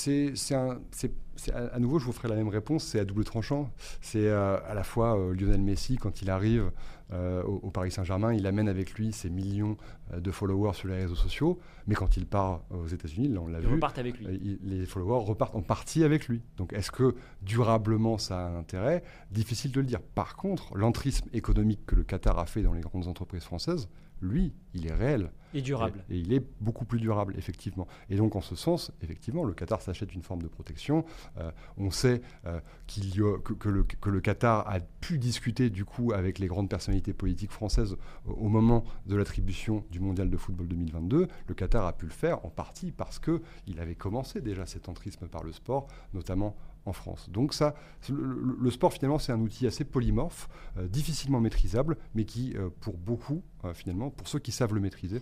à 1.55 1.79
nouveau, 1.79 1.99
je 1.99 2.05
vous 2.05 2.13
ferai 2.13 2.29
la 2.29 2.37
même 2.37 2.49
réponse, 2.49 2.85
c'est 2.85 3.01
à 3.01 3.05
double 3.05 3.25
tranchant. 3.25 3.71
C'est 4.01 4.29
euh, 4.29 4.59
à 4.69 4.75
la 4.75 4.85
fois 4.85 5.17
Lionel 5.33 5.63
Messi, 5.63 5.97
quand 5.97 6.23
il 6.23 6.31
arrive 6.31 6.71
au, 7.13 7.71
Paris 7.71 7.91
Saint-Germain, 7.91 8.33
il 8.33 8.47
amène 8.47 8.69
avec 8.69 8.95
lui 8.95 9.13
ses 9.13 9.31
millions 9.31 9.77
de 10.17 10.31
followers 10.31 10.75
sur 10.75 10.89
les 10.89 10.95
réseaux 10.95 11.15
sociaux, 11.15 11.59
mais 11.87 11.95
quand 11.95 12.17
il 12.17 12.27
part 12.27 12.63
aux 12.71 12.87
États-Unis, 12.87 13.37
on 13.39 13.47
l'a 13.47 13.61
vu, 13.61 13.81
avec 13.97 14.19
lui. 14.19 14.59
les 14.63 14.87
followers 14.87 15.25
repartent 15.25 15.57
en 15.57 15.63
partie 15.63 16.05
avec 16.05 16.29
lui. 16.29 16.43
Donc 16.57 16.73
est-ce 16.73 16.91
que 16.91 17.15
durablement 17.43 18.19
ça 18.19 18.47
a 18.47 18.51
un 18.51 18.59
intérêt? 18.59 19.03
Difficile 19.31 19.73
de 19.73 19.81
le 19.81 19.87
dire. 19.87 20.01
Par 20.01 20.37
contre, 20.37 20.77
l'entrisme 20.77 21.29
économique 21.33 21.85
que 21.87 21.97
le 21.97 22.05
Qatar 22.05 22.39
a 22.39 22.47
fait 22.47 22.63
dans 22.63 22.73
les 22.73 22.81
grandes 22.81 23.07
entreprises 23.07 23.45
françaises, 23.45 23.89
lui, 24.21 24.53
il 24.75 24.87
est 24.87 24.95
réel. 24.95 25.31
Et 25.55 25.63
durable. 25.63 26.05
Et, 26.11 26.19
il 26.19 26.33
est 26.33 26.45
beaucoup 26.61 26.85
plus 26.85 27.01
durable, 27.01 27.35
effectivement. 27.37 27.87
Et 28.09 28.17
donc, 28.17 28.37
en 28.37 28.41
ce 28.41 28.55
sens, 28.55 28.93
effectivement, 29.03 29.45
le 29.45 29.53
Qatar 29.53 29.83
s'achète 29.83 30.15
une 30.15 30.23
forme 30.23 30.43
de 30.43 30.49
protection. 30.49 31.05
Euh, 31.39 31.51
on 31.77 31.91
sait 31.91 32.23
euh, 32.47 32.61
que, 32.87 33.69
le, 34.09 34.21
Qatar 34.21 34.69
a 34.69 34.81
pu 34.81 35.19
discuter, 35.19 35.71
du 35.71 35.85
coup, 35.85 36.13
avec 36.13 36.39
les 36.39 36.47
grandes 36.47 36.69
personnalités 36.69 37.13
politiques 37.13 37.53
françaises 37.53 37.97
au 38.27 38.49
moment 38.49 38.85
de 39.07 39.17
l'attribution 39.17 39.85
du 39.91 40.01
Mondial 40.01 40.31
de 40.31 40.37
football 40.37 40.69
2022. 40.69 41.29
Le 41.47 41.55
Qatar 41.55 41.87
a 41.87 41.93
pu 41.93 42.07
le 42.07 42.13
faire 42.13 42.45
en 42.45 42.51
partie 42.51 42.93
parce 42.93 43.19
qu'il 43.19 43.81
avait 43.81 43.95
commencé 43.95 44.41
déjà 44.41 44.67
cet 44.67 44.89
entrisme 44.89 45.27
par 45.29 45.43
le 45.43 45.53
sport, 45.53 45.89
notamment 46.15 46.57
en 46.87 46.93
France. 46.93 47.29
Donc 47.29 47.53
ça, 47.53 47.75
le, 48.09 48.71
sport 48.71 48.93
finalement 48.93 49.19
c'est 49.19 49.33
un 49.33 49.41
outil 49.41 49.67
assez 49.67 49.85
polymorphe, 49.85 50.49
euh, 50.79 50.89
difficilement 50.89 51.39
maîtrisable, 51.39 51.99
mais 52.15 52.25
qui 52.25 52.55
pour 52.81 52.97
beaucoup 52.97 53.43
finalement, 53.75 54.11
pour 54.11 54.29
ceux 54.29 54.39
qui 54.39 54.53
savent 54.53 54.75
le 54.75 54.81
maîtriser, 54.81 55.21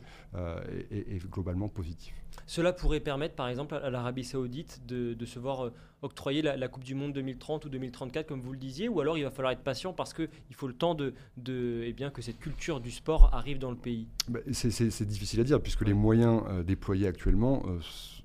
est, 0.90 1.18
globalement 1.28 1.68
positif. 1.68 2.14
Cela 2.46 2.72
pourrait 2.72 3.00
permettre 3.00 3.34
par 3.34 3.48
exemple 3.48 3.74
à 3.74 3.90
l'Arabie 3.90 4.24
saoudite 4.24 4.80
de, 4.86 5.24
se 5.26 5.38
voir 5.38 5.70
octroyer 6.02 6.42
la, 6.42 6.68
Coupe 6.68 6.84
du 6.84 6.94
Monde 6.94 7.12
2030 7.12 7.64
ou 7.64 7.68
2034 7.68 8.26
comme 8.26 8.40
vous 8.40 8.52
le 8.52 8.58
disiez, 8.58 8.88
ou 8.88 9.00
alors 9.00 9.18
il 9.18 9.24
va 9.24 9.30
falloir 9.30 9.52
être 9.52 9.62
patient 9.62 9.92
parce 9.92 10.14
qu'il 10.14 10.28
faut 10.52 10.68
le 10.68 10.74
temps 10.74 10.94
de, 10.94 11.14
de 11.36 11.82
eh 11.84 11.92
bien, 11.92 12.10
que 12.10 12.22
cette 12.22 12.38
culture 12.38 12.80
du 12.80 12.90
sport 12.90 13.34
arrive 13.34 13.58
dans 13.58 13.70
le 13.70 13.76
pays 13.76 14.06
bah, 14.28 14.40
C'est 14.52 15.06
difficile 15.06 15.40
à 15.40 15.44
dire 15.44 15.60
puisque 15.60 15.84
les 15.84 15.94
moyens 15.94 16.42
déployés 16.64 17.08
actuellement 17.08 17.64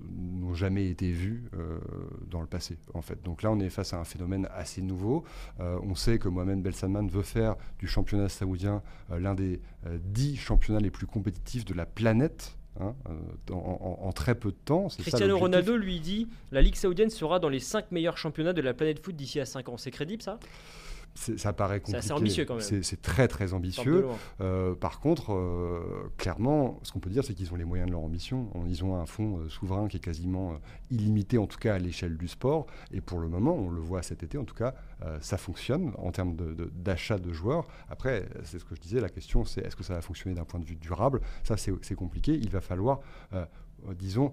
n'ont 0.00 0.54
jamais 0.54 0.88
été 0.88 1.10
vus 1.10 1.50
dans 2.30 2.40
le 2.40 2.46
passé 2.46 2.78
en 2.94 3.02
fait. 3.02 3.22
Donc 3.22 3.42
là, 3.42 3.50
on 3.50 3.58
est 3.60 3.70
face 3.70 3.92
à 3.92 3.98
un 3.98 4.04
phénomène 4.04 4.48
assez 4.52 4.82
nouveau. 4.82 5.24
Euh, 5.60 5.78
on 5.82 5.94
sait 5.94 6.18
que 6.18 6.28
Mohamed 6.28 6.62
Belsalman 6.62 7.06
veut 7.06 7.22
faire 7.22 7.56
du 7.78 7.86
championnat 7.86 8.28
saoudien 8.28 8.82
euh, 9.10 9.18
l'un 9.18 9.34
des 9.34 9.60
euh, 9.86 9.98
dix 10.04 10.36
championnats 10.36 10.80
les 10.80 10.90
plus 10.90 11.06
compétitifs 11.06 11.64
de 11.64 11.74
la 11.74 11.86
planète. 11.86 12.56
Hein, 12.80 12.96
en, 13.52 14.12
très 14.12 14.34
peu 14.34 14.50
de 14.50 14.56
temps. 14.56 14.88
Cristiano 14.98 15.38
Ronaldo 15.38 15.76
lui 15.76 16.00
dit 16.00 16.26
la 16.50 16.60
Ligue 16.60 16.74
saoudienne 16.74 17.08
sera 17.08 17.38
dans 17.38 17.48
les 17.48 17.60
cinq 17.60 17.92
meilleurs 17.92 18.18
championnats 18.18 18.52
de 18.52 18.62
la 18.62 18.74
planète 18.74 18.98
foot 18.98 19.14
d'ici 19.14 19.38
à 19.38 19.46
5 19.46 19.68
ans. 19.68 19.76
C'est 19.76 19.92
crédible 19.92 20.22
ça? 20.22 20.40
Ça 21.14 21.52
paraît 21.52 21.80
compliqué. 21.80 22.06
C'est 22.06 22.12
ambitieux 22.12 22.44
quand 22.44 22.56
même. 22.56 22.82
C'est 22.82 23.02
très 23.02 23.28
très 23.28 23.52
ambitieux. 23.52 24.06
Euh, 24.40 24.74
par 24.74 25.00
contre, 25.00 25.32
euh, 25.32 26.10
clairement, 26.16 26.80
ce 26.82 26.92
qu'on 26.92 27.00
peut 27.00 27.10
dire, 27.10 27.24
c'est 27.24 27.34
qu'ils 27.34 27.52
ont 27.52 27.56
les 27.56 27.64
moyens 27.64 27.88
de 27.88 27.92
leur 27.92 28.02
ambition. 28.02 28.50
Ils 28.66 28.84
ont 28.84 28.96
un 28.96 29.06
fonds 29.06 29.38
euh, 29.38 29.48
souverain 29.48 29.88
qui 29.88 29.98
est 29.98 30.00
quasiment 30.00 30.58
illimité, 30.90 31.38
en 31.38 31.46
tout 31.46 31.58
cas 31.58 31.74
à 31.74 31.78
l'échelle 31.78 32.16
du 32.16 32.28
sport. 32.28 32.66
Et 32.92 33.00
pour 33.00 33.20
le 33.20 33.28
moment, 33.28 33.54
on 33.54 33.70
le 33.70 33.80
voit 33.80 34.02
cet 34.02 34.22
été, 34.22 34.38
en 34.38 34.44
tout 34.44 34.54
cas, 34.54 34.74
ça 35.20 35.36
fonctionne 35.36 35.92
en 35.98 36.12
termes 36.12 36.34
d'achat 36.72 37.18
de, 37.18 37.28
de, 37.28 37.32
joueurs. 37.32 37.66
Après, 37.90 38.26
c'est 38.44 38.58
ce 38.58 38.64
que 38.64 38.74
je 38.74 38.80
disais, 38.80 39.00
la 39.00 39.10
question 39.10 39.44
c'est 39.44 39.60
est-ce 39.60 39.76
que 39.76 39.84
ça 39.84 39.94
va 39.94 40.00
fonctionner 40.00 40.34
d'un 40.34 40.44
point 40.44 40.60
de 40.60 40.64
vue 40.64 40.76
durable? 40.76 41.20
Ça, 41.42 41.56
c'est 41.56 41.94
compliqué. 41.94 42.34
Il 42.34 42.50
va 42.50 42.60
falloir, 42.60 43.00
disons, 43.94 44.32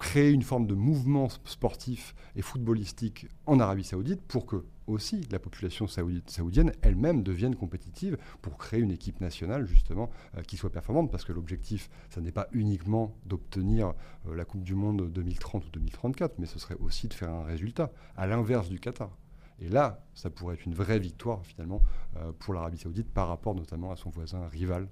créer 0.00 0.30
une 0.30 0.42
forme 0.42 0.66
de 0.66 0.74
mouvement 0.74 1.28
sportif 1.44 2.14
et 2.34 2.42
footballistique 2.42 3.28
en 3.46 3.60
Arabie 3.60 3.84
saoudite 3.84 4.22
pour 4.22 4.46
que 4.46 4.64
aussi 4.86 5.20
la 5.30 5.38
population 5.38 5.86
saoudienne 5.86 6.72
elle-même 6.82 7.22
devienne 7.22 7.54
compétitive 7.54 8.16
pour 8.40 8.56
créer 8.56 8.80
une 8.80 8.90
équipe 8.90 9.20
nationale 9.20 9.66
justement 9.66 10.10
euh, 10.36 10.42
qui 10.42 10.56
soit 10.56 10.72
performante 10.72 11.10
parce 11.10 11.24
que 11.24 11.32
l'objectif 11.32 11.90
ça 12.08 12.20
n'est 12.20 12.32
pas 12.32 12.48
uniquement 12.52 13.14
d'obtenir 13.26 13.92
euh, 14.26 14.34
la 14.34 14.44
Coupe 14.44 14.64
du 14.64 14.74
Monde 14.74 15.12
2030 15.12 15.66
ou 15.66 15.70
2034 15.70 16.38
mais 16.38 16.46
ce 16.46 16.58
serait 16.58 16.76
aussi 16.80 17.06
de 17.06 17.14
faire 17.14 17.30
un 17.30 17.44
résultat 17.44 17.92
à 18.16 18.26
l'inverse 18.26 18.68
du 18.68 18.80
Qatar. 18.80 19.16
Et 19.62 19.68
là, 19.68 20.02
ça 20.14 20.30
pourrait 20.30 20.54
être 20.54 20.64
une 20.64 20.74
vraie 20.74 20.98
victoire 20.98 21.44
finalement 21.44 21.82
euh, 22.16 22.32
pour 22.38 22.54
l'Arabie 22.54 22.78
saoudite 22.78 23.12
par 23.12 23.28
rapport 23.28 23.54
notamment 23.54 23.92
à 23.92 23.96
son 23.96 24.08
voisin 24.08 24.48
rival, 24.48 24.88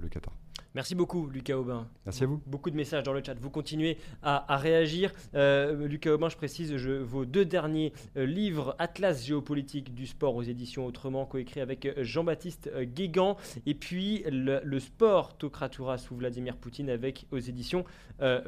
le 0.00 0.08
Qatar. 0.08 0.41
Merci 0.74 0.94
beaucoup, 0.94 1.28
Lucas 1.28 1.56
Aubin. 1.56 1.86
Merci 2.06 2.24
à 2.24 2.26
vous. 2.26 2.40
Beaucoup 2.46 2.70
de 2.70 2.76
messages 2.76 3.02
dans 3.02 3.12
le 3.12 3.22
chat. 3.24 3.34
Vous 3.38 3.50
continuez 3.50 3.98
à, 4.22 4.56
réagir. 4.56 5.12
Euh, 5.34 5.86
Lucas 5.86 6.12
Aubin, 6.12 6.28
je 6.28 6.36
précise, 6.36 6.76
je, 6.76 6.92
vos 6.92 7.24
deux 7.24 7.44
derniers 7.44 7.92
euh, 8.16 8.24
livres, 8.24 8.74
Atlas 8.78 9.24
géopolitique 9.24 9.94
du 9.94 10.06
sport 10.06 10.34
aux 10.34 10.42
éditions 10.42 10.86
Autrement, 10.86 11.26
coécrit 11.26 11.60
avec 11.60 11.86
euh, 11.86 11.92
Jean-Baptiste 11.98 12.70
Guégan, 12.94 13.36
et 13.66 13.74
puis 13.74 14.24
le, 14.26 14.78
sport 14.78 15.36
Tokratura 15.36 15.98
sous 15.98 16.16
Vladimir 16.16 16.56
Poutine 16.56 16.90
avec 16.90 17.26
aux 17.30 17.38
éditions 17.38 17.84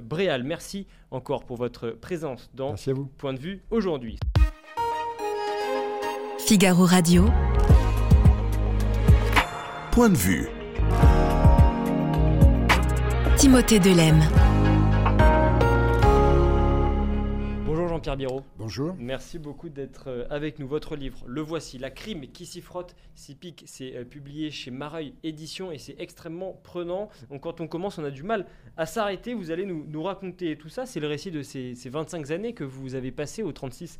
Bréal. 0.02 0.42
Merci 0.42 0.86
encore 1.10 1.44
pour 1.44 1.56
votre 1.56 1.90
présence 1.90 2.50
dans 2.54 2.74
Point 3.18 3.34
de 3.34 3.38
vue 3.38 3.62
aujourd'hui. 3.70 4.18
Figaro 6.38 6.84
Radio. 6.84 7.26
Point 9.92 10.10
de 10.10 10.16
vue. 10.16 10.48
Timothée 13.44 13.78
Delem. 13.78 14.20
Bonjour 17.66 17.88
Jean-Pierre 17.88 18.16
Biro. 18.16 18.42
Bonjour. 18.56 18.96
Merci 18.98 19.38
beaucoup 19.38 19.68
d'être 19.68 20.04
euh, 20.06 20.24
avec 20.30 20.58
nous. 20.58 20.66
Votre 20.66 20.96
livre, 20.96 21.18
le 21.26 21.42
voici, 21.42 21.76
La 21.76 21.90
crime 21.90 22.22
qui 22.28 22.46
s'y 22.46 22.62
frotte, 22.62 22.96
s'y 23.14 23.34
pique, 23.34 23.64
c'est 23.66 23.96
euh, 23.96 24.04
publié 24.06 24.50
chez 24.50 24.70
Mareuil 24.70 25.12
Édition 25.24 25.70
et 25.70 25.76
c'est 25.76 25.94
extrêmement 25.98 26.58
prenant. 26.62 27.10
Donc 27.28 27.42
quand 27.42 27.60
on 27.60 27.68
commence, 27.68 27.98
on 27.98 28.04
a 28.04 28.10
du 28.10 28.22
mal 28.22 28.46
à 28.78 28.86
s'arrêter. 28.86 29.34
Vous 29.34 29.50
allez 29.50 29.66
nous, 29.66 30.02
raconter 30.02 30.56
tout 30.56 30.70
ça. 30.70 30.86
C'est 30.86 31.00
le 31.00 31.06
récit 31.06 31.30
de 31.30 31.42
ces, 31.42 31.74
25 31.84 32.30
années 32.30 32.54
que 32.54 32.64
vous 32.64 32.94
avez 32.94 33.12
passées 33.12 33.42
au 33.42 33.52
36 33.52 33.98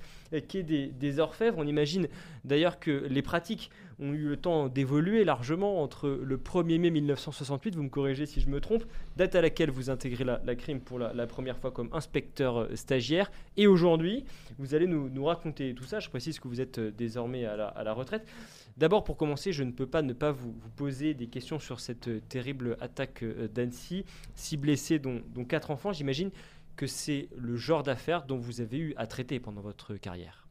quai 0.49 0.63
des, 0.63 0.87
des 0.87 1.19
Orfèvres. 1.19 1.59
On 1.59 1.67
imagine 1.67 2.09
d'ailleurs 2.47 2.81
que 2.81 3.07
les 3.11 3.21
pratiques 3.21 3.71
ont 3.99 4.13
eu 4.13 4.29
le 4.29 4.37
temps 4.37 4.69
d'évoluer 4.69 5.25
largement 5.25 5.83
entre 5.83 6.09
le 6.09 6.37
1er 6.37 6.79
mai 6.79 6.91
1968, 6.91 7.75
vous 7.75 7.83
me 7.83 7.89
corrigez 7.89 8.27
si 8.27 8.41
je 8.41 8.49
me 8.49 8.61
trompe, 8.61 8.85
date 9.17 9.35
à 9.35 9.41
laquelle 9.41 9.71
vous 9.71 9.91
intégrez 9.91 10.25
la, 10.25 10.55
crime 10.55 10.81
pour 10.81 10.99
la, 10.99 11.27
première 11.27 11.57
fois 11.57 11.71
comme 11.71 11.89
inspecteur 11.93 12.59
euh, 12.59 12.77
stagiaire, 12.77 13.31
et 13.57 13.67
aujourd'hui, 13.67 14.25
vous 14.59 14.75
allez 14.75 14.87
nous, 14.87 15.25
raconter 15.25 15.75
tout 15.75 15.85
ça. 15.85 16.01
Je 16.01 16.11
précise 16.11 16.39
que 16.39 16.49
vous 16.49 16.61
êtes 16.61 16.79
euh, 16.79 16.91
désormais 16.91 17.45
à 17.45 17.57
la, 17.57 17.93
retraite. 17.93 18.27
D'abord, 18.77 19.05
pour 19.05 19.17
commencer, 19.17 19.53
je 19.53 19.63
ne 19.63 19.71
peux 19.71 19.87
pas 19.87 20.03
ne 20.03 20.13
pas 20.13 20.33
vous, 20.33 20.55
poser 20.77 21.15
des 21.15 21.29
questions 21.29 21.59
sur 21.59 21.81
cette 21.81 22.09
euh, 22.09 22.21
terrible 22.29 22.77
attaque 22.81 23.25
d'Annecy. 23.55 24.05
Six 24.35 24.57
blessés, 24.57 24.99
dont 24.99 25.23
quatre 25.49 25.71
enfants, 25.71 25.93
j'imagine 25.93 26.31
que 26.77 26.87
c'est 26.87 27.29
le 27.37 27.57
genre 27.57 27.83
d'affaires 27.83 28.25
dont 28.25 28.37
vous 28.37 28.61
avez 28.61 28.79
eu 28.79 28.95
à 28.97 29.07
traiter 29.07 29.39
pendant 29.41 29.61
votre 29.61 29.95
carrière. 29.95 30.49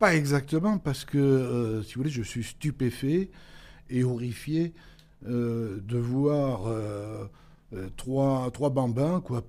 Pas 0.00 0.16
exactement, 0.16 0.78
parce 0.78 1.04
que, 1.04 1.18
euh, 1.18 1.82
si 1.82 1.92
vous 1.94 2.00
voulez, 2.00 2.10
je 2.10 2.22
suis 2.22 2.42
stupéfait 2.42 3.28
et 3.90 4.02
horrifié 4.02 4.72
euh, 5.28 5.78
de 5.86 5.98
voir 5.98 6.62
euh, 6.68 7.26
trois, 7.98 8.50
trois 8.50 8.70
bambins 8.70 9.20
quoi, 9.20 9.42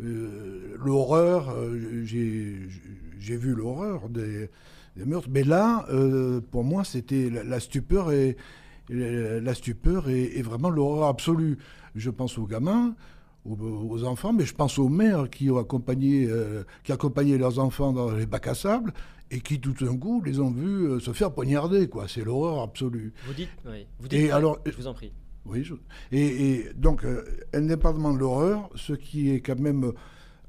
l'horreur, 0.00 1.54
j'ai 2.02 3.36
vu 3.36 3.54
l'horreur 3.54 4.08
des, 4.08 4.50
meurtres. 4.96 5.28
Mais 5.30 5.44
là, 5.44 5.86
pour 6.50 6.64
moi, 6.64 6.82
c'était 6.82 7.30
la, 7.30 7.60
stupeur 7.60 8.10
et, 8.10 8.36
la 8.88 9.54
stupeur 9.54 10.08
vraiment 10.42 10.70
l'horreur 10.70 11.06
absolue. 11.06 11.56
Je 11.94 12.10
pense 12.10 12.36
aux 12.36 12.48
gamins, 12.48 12.96
aux, 13.44 14.04
enfants, 14.04 14.32
mais 14.32 14.44
je 14.44 14.54
pense 14.54 14.78
aux 14.78 14.88
mères 14.88 15.30
qui 15.30 15.50
ont 15.50 15.58
accompagné, 15.58 16.26
euh, 16.28 16.64
qui 16.84 16.92
accompagnaient 16.92 17.38
leurs 17.38 17.58
enfants 17.58 17.92
dans 17.92 18.10
les 18.10 18.26
bacs 18.26 18.46
à 18.46 18.54
sable 18.54 18.92
et 19.30 19.40
qui 19.40 19.60
tout 19.60 19.72
d'un 19.72 19.96
coup 19.96 20.22
les 20.24 20.40
ont 20.40 20.50
vus 20.50 20.86
euh, 20.86 21.00
se 21.00 21.12
faire 21.12 21.32
poignarder. 21.32 21.88
Quoi. 21.88 22.06
C'est 22.08 22.24
l'horreur 22.24 22.62
absolue. 22.62 23.12
Vous 23.26 23.34
dites, 23.34 23.50
oui. 23.66 23.86
Vous 24.00 24.08
dites, 24.08 24.18
et 24.18 24.30
alors, 24.30 24.58
je 24.66 24.72
vous 24.72 24.86
en 24.86 24.94
prie. 24.94 25.12
Oui, 25.46 25.66
et, 26.12 26.66
donc, 26.76 27.04
euh, 27.04 27.24
indépendamment 27.54 28.12
de 28.12 28.18
l'horreur, 28.18 28.68
ce 28.74 28.92
qui 28.92 29.30
est 29.30 29.40
quand 29.40 29.58
même 29.58 29.92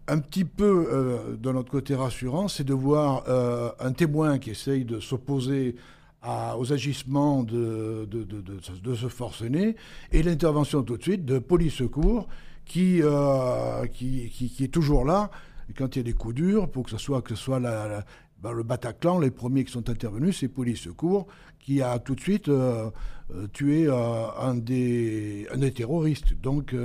un 0.09 0.19
petit 0.19 0.43
peu 0.43 1.37
de 1.39 1.51
notre 1.51 1.71
côté 1.71 1.95
rassurant, 1.95 2.47
c'est 2.47 2.63
de 2.63 2.73
voir 2.73 3.23
un 3.79 3.93
témoin 3.93 4.39
qui 4.39 4.49
essaye 4.49 4.83
de 4.83 4.99
s'opposer 4.99 5.75
aux 6.57 6.73
agissements 6.73 7.43
de, 7.43 8.07
de, 8.09 8.23
de, 8.23 8.41
de, 8.41 8.95
ce 8.95 9.07
forcené 9.07 9.75
et 10.11 10.21
l'intervention 10.23 10.83
tout 10.83 10.97
de 10.97 11.03
suite 11.03 11.25
de 11.25 11.39
police 11.39 11.75
secours 11.75 12.27
euh, 12.77 13.85
qui, 13.87 14.29
qui, 14.29 14.49
qui, 14.49 14.63
est 14.63 14.73
toujours 14.73 15.05
là. 15.05 15.29
Et 15.69 15.73
quand 15.73 15.95
il 15.95 15.99
y 15.99 16.01
a 16.01 16.03
des 16.03 16.13
coups 16.13 16.35
durs, 16.35 16.69
pour 16.69 16.83
que 16.83 16.91
ce 16.91 16.97
soit, 16.97 17.21
que 17.21 17.35
ce 17.35 17.43
soit 17.43 17.59
la, 17.59 18.05
ben, 18.41 18.51
le 18.51 18.63
Bataclan, 18.63 19.19
les 19.19 19.31
premiers 19.31 19.63
qui 19.65 19.71
sont 19.71 19.89
intervenus, 19.89 20.37
c'est 20.39 20.47
Police 20.47 20.81
Secours, 20.81 21.27
qui 21.59 21.81
a 21.81 21.99
tout 21.99 22.15
de 22.15 22.21
suite 22.21 22.49
euh, 22.49 22.89
euh, 23.33 23.47
tué 23.47 23.87
un, 23.89 24.55
des, 24.55 25.47
un 25.51 25.57
des 25.57 25.71
terroristes. 25.71 26.33
Donc 26.41 26.75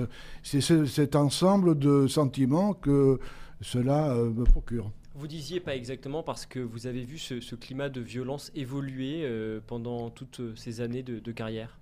c'est 0.43 0.61
cet 0.61 1.17
ensemble 1.17 1.79
de 1.79 2.07
sentiments 2.07 2.75
que 2.75 3.19
cela 3.61 4.15
me 4.15 4.45
procure. 4.45 4.91
Vous 5.15 5.29
disiez 5.29 5.61
pas 5.61 5.77
exactement 5.77 6.23
parce 6.25 6.45
que 6.45 6.59
vous 6.59 6.87
avez 6.87 7.05
vu 7.05 7.19
ce, 7.19 7.55
climat 7.55 7.89
de 7.89 8.01
violence 8.01 8.51
évoluer 8.55 9.27
pendant 9.67 10.11
toutes 10.11 10.41
ces 10.57 10.81
années 10.81 11.03
de, 11.03 11.21
de 11.21 11.33
carrière 11.33 11.79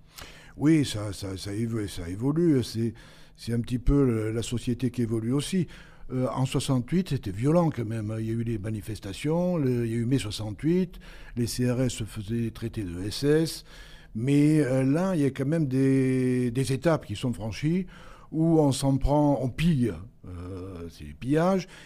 Oui, 0.55 0.85
ça, 0.85 1.11
ça, 1.13 1.35
ça, 1.35 1.51
évolue. 1.53 1.87
Ça 1.87 2.07
évolue. 2.07 2.63
C'est 2.63 2.93
c'est 3.35 3.53
un 3.53 3.59
petit 3.59 3.79
peu 3.79 4.31
la 4.31 4.43
société 4.43 4.91
qui 4.91 5.01
évolue 5.01 5.33
aussi. 5.33 5.67
Euh, 6.11 6.27
en 6.35 6.45
68, 6.45 7.09
c'était 7.09 7.31
violent 7.31 7.69
quand 7.69 7.85
même. 7.85 8.13
Il 8.19 8.25
y 8.25 8.29
a 8.29 8.33
eu 8.33 8.43
les 8.43 8.57
manifestations, 8.57 9.59
il 9.63 9.87
y 9.87 9.93
a 9.93 9.97
eu 9.97 10.05
mai 10.05 10.17
68, 10.17 10.99
les 11.37 11.45
CRS 11.45 11.89
se 11.89 12.03
faisaient 12.03 12.51
traiter 12.51 12.83
de 12.83 13.09
SS. 13.09 13.63
Mais 14.15 14.59
euh, 14.61 14.83
là, 14.83 15.15
il 15.15 15.21
y 15.21 15.25
a 15.25 15.31
quand 15.31 15.45
même 15.45 15.67
des, 15.67 16.51
étapes 16.55 17.05
qui 17.05 17.15
sont 17.15 17.33
franchies 17.33 17.87
où 18.31 18.59
on 18.59 18.71
s'en 18.71 18.97
prend, 18.97 19.39
on 19.41 19.49
pille, 19.49 19.93
euh, 20.27 20.87
c'est 20.89 21.05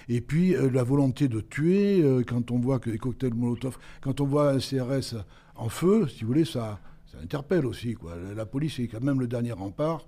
et 0.09 0.21
puis 0.21 0.55
la 0.71 0.83
volonté 0.83 1.27
de 1.27 1.41
tuer, 1.41 2.03
quand 2.25 2.51
on 2.51 2.59
voit 2.59 2.79
que 2.79 2.89
les 2.89 2.97
cocktails 2.97 3.33
Molotov, 3.33 3.77
quand 4.01 4.21
on 4.21 4.25
voit 4.25 4.51
un 4.51 4.59
CRS 4.59 5.15
en 5.55 5.69
feu, 5.69 6.07
si 6.07 6.21
vous 6.21 6.27
voulez, 6.27 6.45
ça, 6.45 6.79
ça 7.05 7.17
interpelle 7.21 7.65
aussi. 7.65 7.95
Quoi. 7.95 8.13
La 8.35 8.45
police 8.45 8.79
est 8.79 8.87
quand 8.87 9.01
même 9.01 9.19
le 9.19 9.27
dernier 9.27 9.51
rempart. 9.51 10.07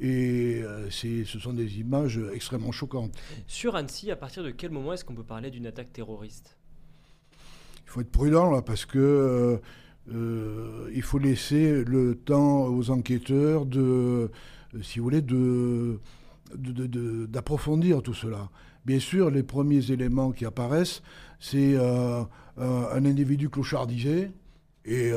Et 0.00 0.62
euh, 0.62 0.88
ce 0.90 1.38
sont 1.38 1.52
des 1.52 1.78
images 1.78 2.18
extrêmement 2.32 2.72
choquantes. 2.72 3.12
Sur 3.46 3.76
Annecy, 3.76 4.10
à 4.10 4.16
partir 4.16 4.42
de 4.42 4.50
quel 4.50 4.70
moment 4.70 4.94
est-ce 4.94 5.04
qu'on 5.04 5.14
peut 5.14 5.22
parler 5.22 5.50
d'une 5.50 5.66
attaque 5.66 5.92
terroriste? 5.92 6.56
Il 7.84 7.90
faut 7.90 8.00
être 8.00 8.10
prudent 8.10 8.50
là, 8.50 8.62
parce 8.62 8.86
que 8.86 8.98
euh, 8.98 9.58
euh, 10.14 10.90
il 10.94 11.02
faut 11.02 11.18
laisser 11.18 11.84
le 11.84 12.14
temps 12.14 12.64
aux 12.64 12.90
enquêteurs 12.90 13.66
de, 13.66 14.30
si 14.80 15.00
vous 15.00 15.04
voulez, 15.04 15.20
de, 15.20 15.98
d'approfondir 16.54 18.02
tout 18.02 18.14
cela. 18.14 18.48
Bien 18.86 19.00
sûr, 19.00 19.30
les 19.30 19.42
premiers 19.42 19.90
éléments 19.90 20.32
qui 20.32 20.46
apparaissent, 20.46 21.02
c'est 21.38 21.76
un 21.76 23.04
individu 23.04 23.50
clochardisé, 23.50 24.30
et 24.86 25.12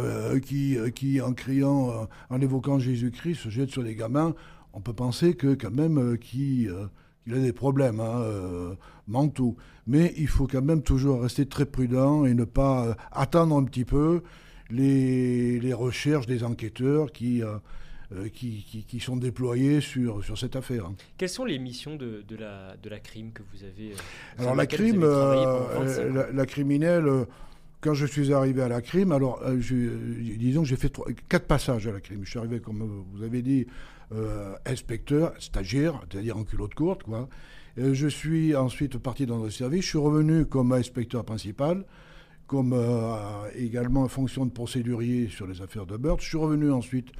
qui, 0.46 0.78
qui, 0.94 1.22
en 1.22 1.34
criant, 1.34 2.08
en 2.30 2.42
évoquant 2.42 2.80
Jésus-Christ, 2.80 3.36
se 3.36 3.50
jette 3.50 3.70
sur 3.70 3.82
les 3.82 3.96
gamins 3.96 4.36
on 4.74 4.82
peut 4.82 4.94
penser 4.94 5.36
que 5.36 5.54
quand 5.54 5.72
même 5.72 5.98
euh, 5.98 6.18
qu'il 6.18 6.70
euh, 6.70 6.88
a 7.32 7.40
des 7.40 7.54
problèmes 7.54 8.00
hein, 8.00 8.22
euh, 8.22 8.76
mentaux. 9.08 9.56
Mais 9.88 10.14
il 10.18 10.28
faut 10.28 10.48
quand 10.48 10.64
même 10.64 10.82
toujours 10.82 11.22
rester 11.22 11.46
très 11.46 11.66
prudent 11.66 12.26
et 12.26 12.34
ne 12.34 12.46
pas 12.46 12.98
attendre 13.12 13.56
un 13.56 13.64
petit 13.64 13.86
peu 13.86 14.22
les, 14.70 15.74
recherches 15.74 16.26
des 16.26 16.44
enquêteurs 16.44 17.12
qui, 17.12 17.44
qui, 18.34 19.00
sont 19.02 19.18
déployés 19.18 19.82
sur, 19.82 20.24
sur 20.24 20.38
cette 20.38 20.56
affaire. 20.56 20.90
Quelles 21.18 21.30
sont 21.30 21.44
les 21.44 21.60
missions 21.60 21.98
de, 21.98 22.24
la, 22.40 22.78
de 22.78 22.90
la 22.90 23.00
crime 23.00 23.34
que 23.34 23.44
vous 23.54 23.66
avez 23.66 23.92
Alors 24.38 24.56
la 24.56 24.66
crime, 24.66 25.06
la, 26.34 26.46
criminelle 26.46 27.26
quand 27.82 27.94
je 27.94 28.06
suis 28.06 28.32
arrivé 28.32 28.62
à 28.62 28.70
la 28.70 28.82
crime, 28.82 29.12
alors 29.12 29.44
disons 29.50 30.62
que 30.62 30.68
j'ai 30.68 30.78
fait 30.78 30.98
quatre 31.28 31.46
passages 31.46 31.88
à 31.88 31.92
la 31.92 32.00
crime. 32.00 32.22
Je 32.24 32.30
suis 32.30 32.40
arrivé, 32.40 32.62
comme 32.62 33.06
vous 33.14 33.24
avez 33.24 33.42
dit, 33.42 33.68
euh, 34.16 34.54
inspecteur, 34.66 35.34
stagiaire, 35.40 36.00
c'est-à-dire 36.12 36.38
en 36.38 36.44
culotte 36.44 36.76
courte, 36.76 37.02
quoi. 37.04 37.28
je 37.78 38.08
suis 38.08 38.56
ensuite 38.56 39.00
parti 39.00 39.26
dans 39.26 39.44
le 39.44 39.50
service. 39.50 39.82
Je 39.84 39.90
suis 39.90 39.98
revenu 39.98 40.46
comme 40.46 40.72
inspecteur 40.72 41.26
principal, 41.26 41.84
comme 42.46 42.74
euh, 42.74 43.50
également 43.56 44.08
fonction 44.08 44.46
de 44.46 44.52
procédurier 44.52 45.30
sur 45.30 45.48
les 45.48 45.62
affaires 45.62 45.88
de 45.88 45.98
meurtre. 45.98 46.22
Je 46.22 46.30
suis 46.30 46.38
revenu 46.38 46.72
ensuite 46.72 47.12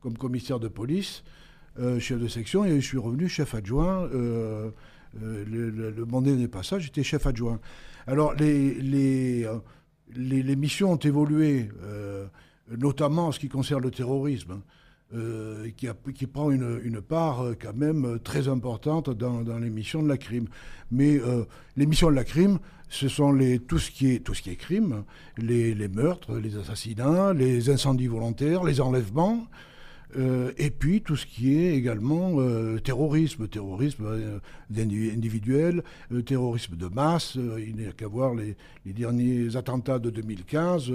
comme 0.00 0.18
commissaire 0.18 0.58
de 0.58 0.66
police, 0.66 1.22
euh, 1.78 2.00
chef 2.00 2.18
de 2.18 2.26
section, 2.26 2.64
et 2.64 2.80
je 2.80 2.86
suis 2.86 2.98
revenu 2.98 3.28
chef 3.28 3.54
adjoint. 3.54 4.08
le, 4.10 4.72
mandat 6.08 6.34
des 6.34 6.48
passages, 6.48 6.82
j'étais 6.82 7.04
chef 7.04 7.26
adjoint. 7.26 7.60
Alors, 8.08 8.34
les, 8.34 8.74
les, 8.74 9.46
les, 10.16 10.56
missions 10.56 10.92
ont 10.92 10.96
évolué, 10.96 11.68
notamment 12.76 13.28
en 13.28 13.32
ce 13.32 13.38
qui 13.38 13.48
concerne 13.48 13.82
le 13.82 13.92
terrorisme. 13.92 14.62
Euh, 15.12 15.70
qui, 15.76 16.26
prend 16.28 16.52
une, 16.52 17.00
part 17.00 17.44
euh, 17.44 17.56
quand 17.60 17.74
même 17.74 18.04
euh, 18.04 18.18
très 18.18 18.46
importante 18.46 19.10
dans, 19.10 19.42
les 19.58 19.68
missions 19.68 20.04
de 20.04 20.08
la 20.08 20.16
crime. 20.16 20.46
Mais 20.92 21.20
les 21.76 21.86
missions 21.86 22.10
de 22.10 22.14
la 22.14 22.22
crime, 22.22 22.58
ce 22.88 23.08
sont 23.08 23.36
tout, 23.66 23.78
ce 23.78 23.90
qui 23.90 24.12
est, 24.12 24.20
tout 24.20 24.34
ce 24.34 24.42
qui 24.42 24.50
est 24.50 24.56
crime, 24.56 25.04
les, 25.36 25.74
meurtres, 25.88 26.36
les 26.36 26.56
assassinats, 26.56 27.32
les 27.32 27.70
incendies 27.70 28.08
volontaires, 28.08 28.64
les 28.64 28.80
enlèvements, 28.80 29.46
et 30.18 30.70
puis 30.70 31.00
tout 31.00 31.14
ce 31.14 31.26
qui 31.26 31.56
est 31.56 31.76
également 31.76 32.36
terrorisme, 32.82 33.46
terrorisme 33.46 34.40
individuel, 34.76 35.84
terrorisme 36.26 36.74
de 36.74 36.88
masse. 36.88 37.36
il 37.36 37.76
n'y 37.76 37.86
a 37.86 37.92
qu'à 37.92 38.08
voir 38.08 38.34
les, 38.34 38.56
derniers 38.84 39.54
attentats 39.54 40.00
de 40.00 40.10
2015. 40.10 40.92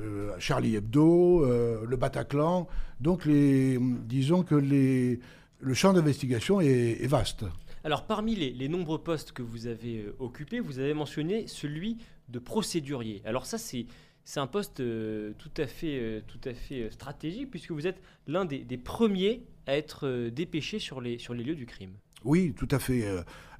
Euh, 0.00 0.32
Charlie 0.38 0.76
Hebdo, 0.76 1.44
euh, 1.44 1.84
le 1.86 1.96
Bataclan. 1.96 2.66
Donc, 3.00 3.26
les, 3.26 3.78
disons 3.80 4.42
que 4.42 4.54
les, 4.54 5.20
le 5.60 5.74
champ 5.74 5.92
d'investigation 5.92 6.60
est, 6.60 7.06
vaste. 7.06 7.44
Alors, 7.84 8.06
parmi 8.06 8.34
les, 8.34 8.68
nombreux 8.68 9.02
postes 9.02 9.32
que 9.32 9.42
vous 9.42 9.66
avez 9.66 9.98
euh, 9.98 10.16
occupés, 10.18 10.60
vous 10.60 10.78
avez 10.78 10.94
mentionné 10.94 11.46
celui 11.46 11.98
de 12.28 12.38
procédurier. 12.38 13.22
Alors, 13.24 13.46
ça, 13.46 13.58
c'est. 13.58 13.86
C'est 14.24 14.38
un 14.38 14.46
poste 14.46 14.76
tout, 14.76 15.50
à 15.56 15.66
fait, 15.66 16.22
tout 16.28 16.38
à 16.48 16.54
fait 16.54 16.88
stratégique 16.92 17.50
puisque 17.50 17.72
vous 17.72 17.88
êtes 17.88 18.00
l'un 18.28 18.44
des, 18.44 18.64
premiers 18.76 19.42
à 19.66 19.76
être 19.76 20.28
dépêché 20.28 20.78
sur 20.78 21.00
les, 21.00 21.18
sur 21.18 21.34
les 21.34 21.42
lieux 21.42 21.56
du 21.56 21.66
crime. 21.66 21.90
Oui, 22.22 22.54
tout 22.56 22.68
à 22.70 22.78
fait. 22.78 23.04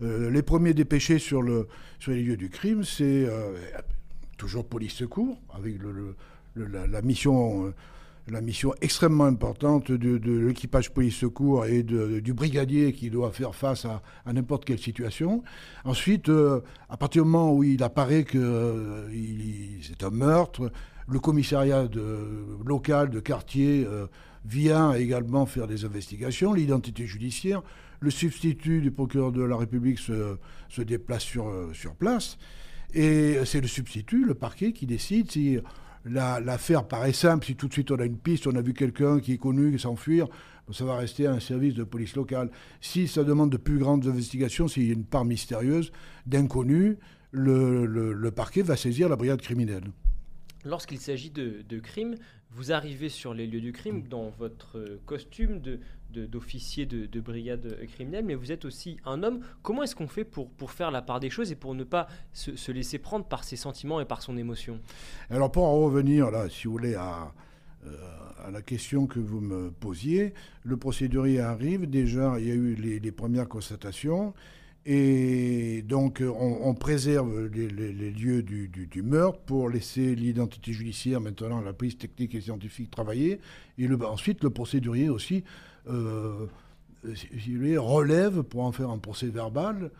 les 0.00 0.42
premiers 0.42 0.72
dépêchés 0.72 1.18
sur, 1.18 1.42
le, 1.42 1.66
sur 1.98 2.12
les 2.12 2.22
lieux 2.22 2.36
du 2.36 2.48
crime, 2.48 2.84
c'est 2.84 3.26
toujours 4.42 4.66
police 4.66 4.94
secours, 4.94 5.38
avec 5.54 5.76
la, 6.56 7.00
mission, 7.02 7.66
euh, 7.66 7.74
la 8.26 8.40
mission 8.40 8.74
extrêmement 8.80 9.26
importante 9.26 9.92
de, 9.92 10.16
l'équipage 10.48 10.90
police 10.90 11.14
secours 11.14 11.64
et 11.66 11.84
du 11.84 12.34
brigadier 12.34 12.92
qui 12.92 13.08
doit 13.08 13.30
faire 13.30 13.54
face 13.54 13.84
à, 13.84 14.02
n'importe 14.32 14.64
quelle 14.64 14.80
situation. 14.80 15.44
Ensuite, 15.84 16.28
euh, 16.28 16.60
à 16.88 16.96
partir 16.96 17.22
du 17.22 17.28
moment 17.28 17.54
où 17.54 17.62
il 17.62 17.84
apparaît 17.84 18.24
que 18.24 18.36
euh, 18.36 19.80
c'est 19.80 20.02
un 20.02 20.10
meurtre, 20.10 20.72
le 21.06 21.20
commissariat 21.20 21.88
local 22.64 23.10
de 23.10 23.20
quartier 23.20 23.86
vient 24.44 24.92
également 24.92 25.46
faire 25.46 25.66
des 25.68 25.84
investigations, 25.84 26.52
l'identité 26.52 27.06
judiciaire. 27.06 27.62
Le 28.00 28.10
substitut 28.10 28.80
du 28.80 28.90
procureur 28.90 29.30
de 29.30 29.42
la 29.42 29.56
République 29.56 29.98
se, 29.98 30.82
déplace 30.82 31.24
sur 31.24 31.94
place. 31.98 32.38
Et 32.94 33.38
c'est 33.44 33.60
le 33.60 33.68
substitut, 33.68 34.24
le 34.24 34.34
parquet, 34.34 34.72
qui 34.72 34.86
décide 34.86 35.30
si 35.30 35.58
l'affaire 36.04 36.84
paraît 36.86 37.12
simple, 37.12 37.46
si 37.46 37.54
tout 37.54 37.68
de 37.68 37.72
suite 37.72 37.90
on 37.90 37.96
a 37.96 38.04
une 38.04 38.18
piste, 38.18 38.46
on 38.46 38.56
a 38.56 38.60
vu 38.60 38.74
quelqu'un 38.74 39.20
qui 39.20 39.32
est 39.32 39.38
connu, 39.38 39.72
qui 39.72 39.78
s'enfuir, 39.78 40.28
ça 40.72 40.84
va 40.84 40.96
rester 40.96 41.26
un 41.26 41.40
service 41.40 41.74
de 41.74 41.84
police 41.84 42.16
locale. 42.16 42.50
Si 42.80 43.08
ça 43.08 43.24
demande 43.24 43.50
de 43.50 43.56
plus 43.56 43.78
grandes 43.78 44.06
investigations, 44.06 44.68
s'il 44.68 44.86
y 44.86 44.90
a 44.90 44.94
une 44.94 45.04
part 45.04 45.24
mystérieuse 45.24 45.92
d'inconnus, 46.26 46.96
le, 47.32 48.30
parquet 48.30 48.62
va 48.62 48.76
saisir 48.76 49.08
la 49.08 49.16
brigade 49.16 49.40
criminelle. 49.40 49.84
Lorsqu'il 50.64 50.98
s'agit 50.98 51.30
de, 51.30 51.62
de 51.68 51.78
crimes, 51.80 52.16
vous 52.50 52.72
arrivez 52.72 53.08
sur 53.08 53.34
les 53.34 53.46
lieux 53.46 53.60
du 53.60 53.72
crime 53.72 53.98
mm. 53.98 54.08
dans 54.08 54.28
votre 54.30 54.98
costume 55.06 55.60
de, 55.60 55.80
d'officier 56.12 56.86
de, 56.86 57.20
brigade 57.20 57.78
criminelle, 57.88 58.24
mais 58.24 58.34
vous 58.34 58.52
êtes 58.52 58.64
aussi 58.64 58.98
un 59.04 59.22
homme. 59.22 59.40
Comment 59.62 59.82
est-ce 59.82 59.96
qu'on 59.96 60.08
fait 60.08 60.24
pour, 60.24 60.50
pour 60.50 60.70
faire 60.70 60.90
la 60.90 61.02
part 61.02 61.20
des 61.20 61.30
choses 61.30 61.50
et 61.52 61.56
pour 61.56 61.74
ne 61.74 61.84
pas 61.84 62.06
se, 62.32 62.72
laisser 62.72 62.98
prendre 62.98 63.24
par 63.24 63.44
ses 63.44 63.56
sentiments 63.56 64.00
et 64.00 64.04
par 64.04 64.22
son 64.22 64.36
émotion? 64.36 64.80
Alors 65.30 65.50
pour 65.50 65.64
en 65.64 65.80
revenir, 65.80 66.30
là, 66.30 66.48
si 66.48 66.66
vous 66.66 66.72
voulez, 66.72 66.94
à, 66.94 67.32
euh, 67.86 67.96
à, 68.44 68.50
la 68.50 68.62
question 68.62 69.06
que 69.06 69.20
vous 69.20 69.40
me 69.40 69.70
posiez, 69.70 70.34
le 70.64 70.76
procédurier 70.76 71.40
arrive, 71.40 71.88
déjà 71.88 72.38
il 72.38 72.46
y 72.46 72.50
a 72.50 72.54
eu 72.54 72.74
les, 72.74 73.12
premières 73.12 73.48
constatations, 73.48 74.34
et 74.84 75.82
donc 75.82 76.22
on, 76.22 76.74
préserve 76.74 77.46
les, 77.46 77.68
lieux 78.10 78.42
du, 78.42 79.02
meurtre 79.02 79.38
pour 79.40 79.68
laisser 79.68 80.14
l'identité 80.14 80.72
judiciaire, 80.72 81.20
maintenant 81.20 81.60
la 81.60 81.72
prise 81.72 81.96
technique 81.96 82.34
et 82.34 82.40
scientifique 82.40 82.90
travailler, 82.90 83.40
et 83.78 83.88
ensuite 84.04 84.42
le 84.42 84.50
procédurier 84.50 85.08
aussi 85.08 85.44
euh, 85.88 86.46
relève 87.04 88.42
pour 88.42 88.62
en 88.62 88.72
faire 88.72 88.90
un 88.90 88.98
procès 88.98 89.28
verbal 89.28 89.90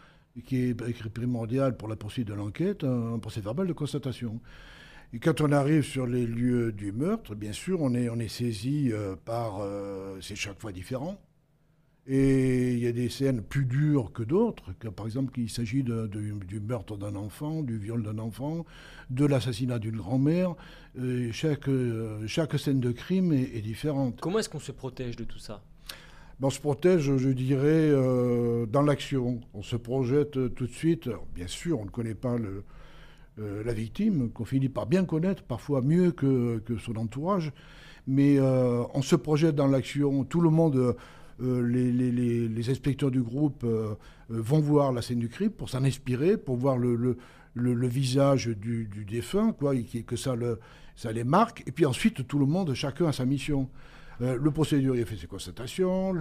qui 0.45 0.71
est 0.71 1.11
primordial 1.11 1.77
pour 1.77 1.89
la 1.89 1.97
poursuite 1.97 2.27
de 2.27 2.35
l'enquête, 2.35 2.85
un 2.85 3.19
procès 3.19 3.41
verbal 3.41 3.67
de 3.67 3.73
constatation. 3.73 4.41
Et 5.15 5.19
quand 5.19 5.43
on 5.43 5.53
arrive 5.53 5.83
sur 5.83 6.07
les 6.07 6.27
lieux 6.27 6.73
du 6.73 6.91
meurtre, 6.91 7.35
bien 7.35 7.53
sûr, 7.53 7.83
on 7.83 7.95
est, 7.95 8.09
on 8.09 8.19
est 8.19 8.29
saisi 8.29 8.91
euh, 8.93 9.15
par... 9.15 9.59
Euh, 9.61 10.17
c'est 10.23 10.37
chaque 10.37 10.59
fois 10.59 10.73
différent. 10.73 11.21
Et 12.09 12.73
il 12.73 12.81
y 12.81 12.89
a 12.89 12.93
des 12.93 13.09
scènes 13.09 13.43
plus 13.43 13.65
dures 13.65 14.13
que 14.13 14.25
d'autres, 14.25 14.73
par 14.91 15.07
exemple 15.07 15.33
qu'il 15.33 15.49
s'agit 15.49 15.85
du 15.85 16.61
meurtre 16.61 16.97
d'un 16.97 17.15
enfant, 17.15 17.63
du 17.63 17.79
viol 17.79 18.03
d'un 18.03 18.19
enfant, 18.19 18.67
de 19.11 19.25
l'assassinat 19.25 19.79
d'une 19.79 19.97
grand-mère. 19.97 20.57
chaque, 21.31 21.69
euh, 21.69 22.27
chaque 22.27 22.59
scène 22.59 22.81
de 22.81 22.91
crime 22.91 23.33
est, 23.33 23.61
différente. 23.61 24.21
Comment 24.21 24.41
est-ce 24.41 24.49
qu'on 24.49 24.59
se 24.59 24.73
protège 24.73 25.15
de 25.15 25.23
tout 25.23 25.39
ça? 25.39 25.63
Ben, 26.41 26.49
On 26.49 26.51
se 26.51 26.61
protège, 26.61 27.17
je 27.17 27.29
dirais, 27.29 27.91
dans 28.67 28.83
l'action. 28.83 29.41
On 29.55 29.63
se 29.63 29.77
projette 29.77 30.55
tout 30.55 30.67
de 30.67 30.73
suite. 30.73 31.09
bien 31.37 31.47
sûr, 31.47 31.79
on 31.79 31.85
ne 31.85 31.91
connaît 31.91 32.17
pas 32.17 32.37
le, 32.37 32.65
euh, 33.39 33.63
la 33.65 33.73
victime, 33.73 34.31
qu'on 34.31 34.45
finit 34.45 34.69
par 34.69 34.87
bien 34.87 35.07
connaître, 35.07 35.43
parfois 35.43 35.81
mieux 35.81 36.13
que, 36.13 36.61
son 36.79 36.97
entourage. 36.97 37.51
Mais 38.07 38.39
euh, 38.39 38.83
on 38.93 39.01
se 39.01 39.17
projette 39.17 39.55
dans 39.55 39.69
l'action. 39.69 40.25
Tout 40.25 40.43
le 40.43 40.51
monde, 40.51 40.97
euh, 41.41 41.63
les, 41.63 42.71
inspecteurs 42.71 43.11
du 43.11 43.23
groupe 43.23 43.67
vont 44.29 44.61
voir 44.61 44.93
la 44.93 45.03
scène 45.03 45.19
du 45.19 45.29
crime 45.29 45.51
pour 45.51 45.69
s'en 45.69 45.85
inspirer, 45.85 46.37
pour 46.37 46.57
voir 46.57 46.79
le, 46.79 47.17
visage 47.55 48.49
du, 48.49 48.89
défunt, 49.09 49.53
quoi, 49.53 49.75
que 50.07 50.17
ça, 50.17 50.35
les 51.13 51.25
marque. 51.25 51.63
Et 51.67 51.73
puis 51.73 51.87
ensuite, 51.87 52.27
tout 52.27 52.39
le 52.39 52.47
monde, 52.47 52.75
chacun 52.75 53.07
a 53.07 53.13
sa 53.13 53.25
mission. 53.25 53.69
le 54.21 54.51
procédurier 54.51 55.05
fait 55.05 55.17
ses 55.17 55.27
constatations, 55.27 56.13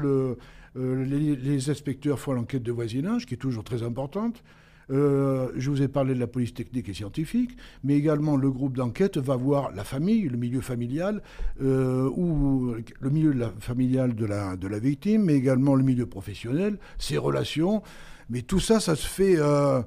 les, 0.76 1.70
inspecteurs 1.70 2.20
font 2.20 2.34
l'enquête 2.34 2.64
de 2.64 2.72
voisinage, 2.72 3.26
qui 3.26 3.36
est 3.36 3.38
toujours 3.38 3.64
très 3.64 3.84
importante. 3.84 4.44
Euh, 4.90 5.50
je 5.56 5.70
vous 5.70 5.82
ai 5.82 5.88
parlé 5.88 6.14
de 6.14 6.20
la 6.20 6.28
police 6.28 6.54
technique 6.54 6.90
et 6.90 6.94
scientifique, 6.94 7.56
mais 7.84 7.96
également 7.96 8.36
le 8.36 8.52
groupe 8.52 8.76
d'enquête 8.76 9.18
va 9.18 9.36
voir 9.36 9.72
la 9.72 9.84
famille, 9.84 10.24
le 10.24 10.38
milieu 10.38 10.62
familial, 10.62 11.22
euh, 11.62 12.10
ou 12.10 12.76
le 13.00 13.10
milieu 13.10 13.34
familial 13.60 14.16
de 14.16 14.26
la, 14.26 14.56
de 14.56 14.68
la 14.68 14.80
victime, 14.80 15.24
mais 15.26 15.36
également 15.36 15.76
le 15.76 15.84
milieu 15.84 16.06
professionnel, 16.06 16.78
ses 16.98 17.18
relations. 17.18 17.82
Mais 18.30 18.42
tout 18.42 18.60
ça, 18.60 18.80
ça 18.80 18.96
se 18.96 19.08
fait 19.08 19.36
euh, 19.38 19.82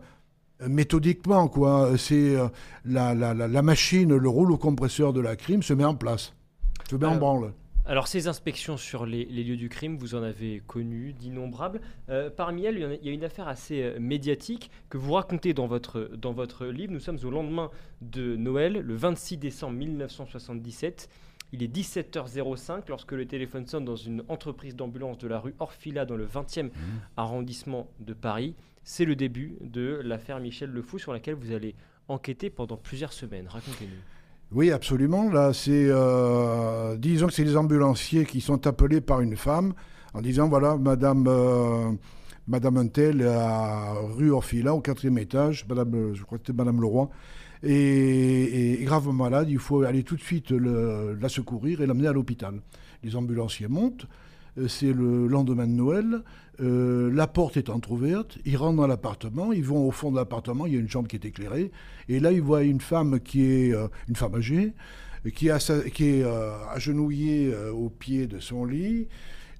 méthodiquement, 0.66 1.48
quoi. 1.48 1.92
C'est 1.96 2.36
la, 2.84 3.14
la, 3.14 3.34
la, 3.34 3.62
machine, 3.62 4.14
le 4.14 4.28
rouleau 4.28 4.56
compresseur 4.56 5.12
de 5.12 5.20
la 5.20 5.36
crime 5.36 5.62
se 5.62 5.72
met 5.74 5.84
en 5.84 5.94
place, 5.94 6.34
se 6.88 6.96
met 6.96 7.06
en 7.06 7.16
branle. 7.16 7.52
Alors 7.86 8.08
ces 8.08 8.28
inspections 8.28 8.78
sur 8.78 9.04
les, 9.04 9.26
lieux 9.26 9.58
du 9.58 9.68
crime, 9.68 9.98
vous 9.98 10.14
en 10.14 10.22
avez 10.22 10.62
connu 10.66 11.12
d'innombrables. 11.12 11.82
Euh, 12.08 12.30
parmi 12.30 12.64
elles, 12.64 12.78
il 12.78 13.06
y, 13.06 13.10
a, 13.10 13.12
une 13.12 13.24
affaire 13.24 13.46
assez 13.46 13.82
euh, 13.82 13.98
médiatique 14.00 14.70
que 14.88 14.96
vous 14.96 15.12
racontez 15.12 15.52
dans 15.52 15.66
votre, 15.66 16.10
dans 16.16 16.32
votre 16.32 16.64
livre. 16.64 16.94
Nous 16.94 17.00
sommes 17.00 17.18
au 17.22 17.30
lendemain 17.30 17.70
de 18.00 18.36
Noël, 18.36 18.72
le 18.72 18.94
26 18.94 19.36
décembre 19.36 19.76
1977. 19.76 21.10
Il 21.52 21.62
est 21.62 21.76
17h05 21.76 22.84
lorsque 22.88 23.12
le 23.12 23.26
téléphone 23.26 23.66
sonne 23.66 23.84
dans 23.84 23.96
une 23.96 24.24
entreprise 24.28 24.74
d'ambulance 24.74 25.18
de 25.18 25.28
la 25.28 25.38
rue 25.38 25.54
Orfila 25.58 26.06
dans 26.06 26.16
le 26.16 26.26
20e 26.26 26.64
mmh. 26.64 26.70
arrondissement 27.18 27.88
de 28.00 28.14
Paris. 28.14 28.54
C'est 28.82 29.04
le 29.04 29.14
début 29.14 29.58
de 29.60 30.00
l'affaire 30.02 30.40
Michel 30.40 30.70
Le 30.70 30.80
Fou 30.80 30.98
sur 30.98 31.12
laquelle 31.12 31.34
vous 31.34 31.52
allez 31.52 31.74
enquêter 32.08 32.48
pendant 32.48 32.78
plusieurs 32.78 33.12
semaines. 33.12 33.46
Racontez-nous. 33.46 34.13
Oui, 34.54 34.70
absolument. 34.70 35.30
Là, 35.30 35.52
c'est, 35.52 35.88
euh, 35.88 36.96
disons 36.96 37.26
que 37.26 37.32
c'est 37.32 37.42
les 37.42 37.56
ambulanciers 37.56 38.24
qui 38.24 38.40
sont 38.40 38.68
appelés 38.68 39.00
par 39.00 39.20
une 39.20 39.36
femme 39.36 39.74
en 40.14 40.22
disant 40.22 40.48
voilà, 40.48 40.76
Madame, 40.76 41.24
euh, 41.26 41.90
Madame 42.46 42.76
Untel 42.76 43.26
à 43.26 43.94
rue 44.16 44.30
Orfila, 44.30 44.72
au 44.72 44.80
quatrième 44.80 45.18
étage, 45.18 45.66
Madame, 45.68 46.14
je 46.14 46.22
crois 46.22 46.38
que 46.38 46.44
c'était 46.46 46.56
Madame 46.56 46.80
Leroy, 46.80 47.10
est, 47.64 48.80
est, 48.80 48.84
gravement 48.84 49.24
malade. 49.24 49.48
Il 49.50 49.58
faut 49.58 49.82
aller 49.82 50.04
tout 50.04 50.14
de 50.14 50.22
suite 50.22 50.52
la 50.52 51.28
secourir 51.28 51.80
et 51.80 51.86
l'amener 51.86 52.06
à 52.06 52.12
l'hôpital. 52.12 52.60
Les 53.02 53.16
ambulanciers 53.16 53.66
montent. 53.66 54.06
Euh, 54.58 54.68
c'est 54.68 54.92
le 54.92 55.26
lendemain 55.26 55.66
de 55.66 55.72
Noël. 55.72 56.22
Euh, 56.60 57.10
la 57.12 57.26
porte 57.26 57.56
est 57.56 57.68
entr'ouverte, 57.68 58.38
ils 58.44 58.56
rentrent 58.56 58.76
dans 58.76 58.86
l'appartement, 58.86 59.52
ils 59.52 59.64
vont 59.64 59.86
au 59.86 59.90
fond 59.90 60.12
de 60.12 60.16
l'appartement, 60.16 60.66
il 60.66 60.74
y 60.74 60.76
a 60.76 60.80
une 60.80 60.88
chambre 60.88 61.08
qui 61.08 61.16
est 61.16 61.24
éclairée, 61.24 61.72
et 62.08 62.20
là 62.20 62.30
ils 62.30 62.42
voient 62.42 62.62
une 62.62 62.80
femme 62.80 63.18
qui 63.20 63.44
est 63.44 63.74
euh, 63.74 63.88
une 64.08 64.14
femme 64.14 64.36
âgée, 64.36 64.72
qui, 65.34 65.48
est 65.48 66.24
agenouillée 66.74 67.54
au 67.72 67.88
pied 67.88 68.26
de 68.26 68.40
son 68.40 68.66
lit, 68.66 69.08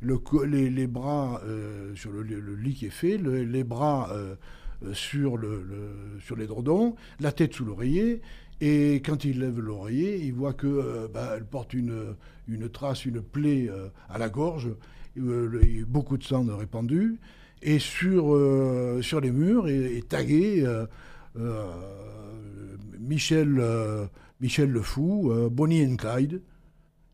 les, 0.03 0.87
bras 0.87 1.41
sur 1.95 2.13
le, 2.13 2.23
lit 2.23 2.75
qui 2.75 2.85
est 2.85 2.91
fait, 2.91 3.17
les 3.17 3.65
bras 3.65 4.15
sur, 4.93 5.39
le, 5.39 5.67
les 6.37 6.47
drodons, 6.47 6.97
la 7.19 7.33
tête 7.33 7.55
sous 7.55 7.65
l'oreiller, 7.65 8.21
et 8.61 8.97
quand 8.97 9.25
il 9.25 9.41
lève 9.41 9.59
l'oreiller, 9.59 10.19
il 10.19 10.35
voit 10.35 10.53
que 10.53 11.09
bah, 11.15 11.33
elle 11.35 11.47
porte 11.47 11.73
une 11.73 12.15
trace, 12.71 13.07
une 13.07 13.23
plaie 13.23 13.71
à 14.11 14.19
la 14.19 14.29
gorge 14.29 14.69
euh, 15.19 15.61
il 15.62 15.69
y 15.69 15.77
a 15.77 15.81
eu 15.81 15.85
beaucoup 15.85 16.17
de 16.17 16.25
sang 16.25 16.45
répandu. 16.57 17.19
Et 17.62 17.79
sur, 17.79 18.35
euh, 18.35 19.01
sur 19.03 19.21
les 19.21 19.31
murs 19.31 19.69
est, 19.69 20.07
tagué 20.09 20.65
euh, 21.37 21.67
Michel, 22.99 23.62
Michel 24.41 24.71
Le 24.71 24.83
Fou, 24.83 25.33
Bonnie 25.51 25.85
and 25.87 25.97
Clyde. 25.97 26.43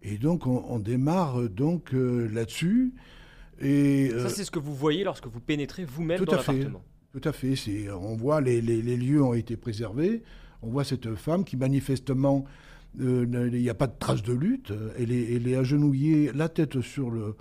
Et 0.02 0.18
donc 0.18 0.46
on, 0.46 0.78
démarre 0.78 1.48
donc 1.48 1.92
là-dessus. 1.92 2.94
Et, 3.60 4.10
Ça, 4.18 4.30
c'est 4.30 4.44
ce 4.44 4.50
que 4.50 4.58
vous 4.58 4.74
voyez 4.74 5.04
lorsque 5.04 5.26
vous 5.26 5.40
pénétrez 5.40 5.84
vous-même 5.84 6.24
dans 6.24 6.32
l'appartement. 6.32 6.82
Tout 7.12 7.28
à 7.28 7.32
fait. 7.32 7.54
On 7.90 8.16
voit 8.16 8.40
les, 8.40 8.60
les, 8.60 8.80
les, 8.82 8.96
lieux 8.96 9.22
ont 9.22 9.34
été 9.34 9.56
préservés. 9.56 10.22
On 10.62 10.70
voit 10.70 10.84
cette 10.84 11.14
femme 11.14 11.44
qui 11.44 11.56
manifestement, 11.56 12.44
il 12.98 13.26
n'y 13.26 13.68
a 13.68 13.74
pas 13.74 13.86
de 13.86 13.96
trace 13.98 14.22
de 14.22 14.32
lutte. 14.32 14.72
Elle 14.98 15.12
est, 15.12 15.34
elle 15.34 15.46
est 15.46 15.56
agenouillée, 15.56 16.32
la 16.32 16.48
tête 16.48 16.80
sur 16.80 17.10
le, 17.10 17.36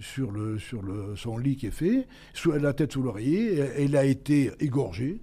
sur, 0.00 0.30
le, 0.30 0.58
sur 0.58 0.82
le, 0.82 1.16
son 1.16 1.38
lit 1.38 1.56
qui 1.56 1.66
est 1.66 1.70
fait, 1.70 2.06
sous, 2.32 2.52
la 2.52 2.72
tête 2.72 2.92
sous 2.92 3.02
l'oreiller. 3.02 3.58
Elle 3.78 3.96
a 3.96 4.04
été 4.04 4.52
égorgée 4.60 5.20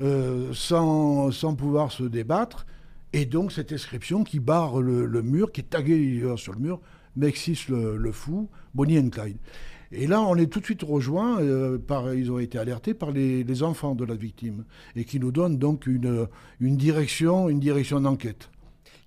euh, 0.00 0.52
sans, 0.52 1.30
pouvoir 1.56 1.92
se 1.92 2.04
débattre. 2.04 2.66
Et 3.12 3.24
donc 3.24 3.52
cette 3.52 3.72
inscription 3.72 4.22
qui 4.22 4.38
barre 4.38 4.80
le, 4.80 5.22
mur, 5.22 5.50
qui 5.50 5.62
est 5.62 5.70
taguée 5.70 6.22
sur 6.36 6.52
le 6.52 6.60
mur, 6.60 6.80
Mexis 7.16 7.66
le, 7.68 8.12
fou, 8.12 8.48
Bonnie 8.74 8.98
and 8.98 9.10
Clyde. 9.10 9.38
Et 9.90 10.06
là, 10.06 10.20
on 10.20 10.36
est 10.36 10.52
tout 10.52 10.60
de 10.60 10.66
suite 10.66 10.82
rejoint, 10.82 11.40
euh, 11.40 11.78
par, 11.78 12.12
ils 12.12 12.30
ont 12.30 12.38
été 12.38 12.58
alertés 12.58 12.92
par 12.92 13.10
les, 13.10 13.62
enfants 13.62 13.94
de 13.94 14.04
la 14.04 14.14
victime, 14.14 14.64
et 14.94 15.04
qui 15.04 15.18
nous 15.18 15.32
donnent 15.32 15.56
donc 15.56 15.86
une 15.86 16.28
direction, 16.60 17.48
une 17.48 17.58
direction 17.58 17.98
d'enquête. 18.00 18.50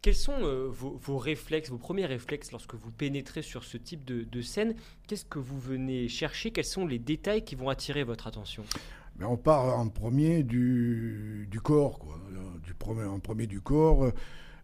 Quels 0.02 0.16
sont 0.16 0.42
euh, 0.42 0.68
vos, 0.68 1.18
réflexes, 1.20 1.70
vos 1.70 1.78
premiers 1.78 2.08
réflexes 2.08 2.52
lorsque 2.52 2.74
vous 2.74 2.90
pénétrez 2.90 3.44
sur 3.44 3.64
ce 3.64 3.78
type 3.78 4.04
de, 4.04 4.42
scène? 4.42 4.74
Qu'est-ce 5.06 5.26
que 5.26 5.38
vous 5.38 5.60
venez 5.60 6.08
chercher? 6.08 6.50
Quels 6.50 6.66
sont 6.66 6.88
les 6.88 6.98
détails 6.98 7.44
qui 7.44 7.54
vont 7.54 7.70
attirer 7.70 8.04
votre 8.04 8.26
attention? 8.26 8.64
Mais 9.20 9.26
On 9.26 9.38
part 9.38 9.78
en 9.78 9.90
premier 9.90 10.42
du, 10.42 11.48
corps, 11.64 12.00
en 12.84 13.20
premier 13.20 13.46
du 13.46 13.62
corps. 13.62 14.12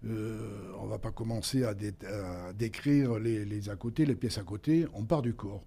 Euh, 0.06 0.72
on 0.80 0.86
ne 0.86 0.90
va 0.90 0.98
pas 0.98 1.12
commencer 1.12 1.64
à, 1.64 1.76
décrire 2.56 3.20
les, 3.20 3.70
à 3.70 3.76
côté, 3.76 4.08
les 4.08 4.16
pièces 4.16 4.40
à 4.40 4.44
côté. 4.44 4.88
On 4.94 5.06
part 5.06 5.22
du 5.22 5.36
corps 5.36 5.64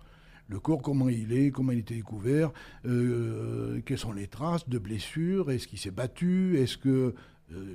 le 0.49 0.59
corps, 0.59 0.83
comment 0.83 1.09
il 1.09 1.33
est, 1.33 1.53
comment 1.53 1.71
il 1.71 1.79
était 1.79 1.95
découvert, 1.95 2.51
euh, 2.85 3.81
quelles 3.87 3.99
sont 3.99 4.11
les 4.11 4.27
traces 4.27 4.69
de 4.69 4.79
blessures, 4.79 5.53
est-ce 5.53 5.69
qu'il 5.69 5.79
s'est 5.79 5.93
battu, 5.93 6.59
est-ce 6.59 6.77
que 6.77 7.15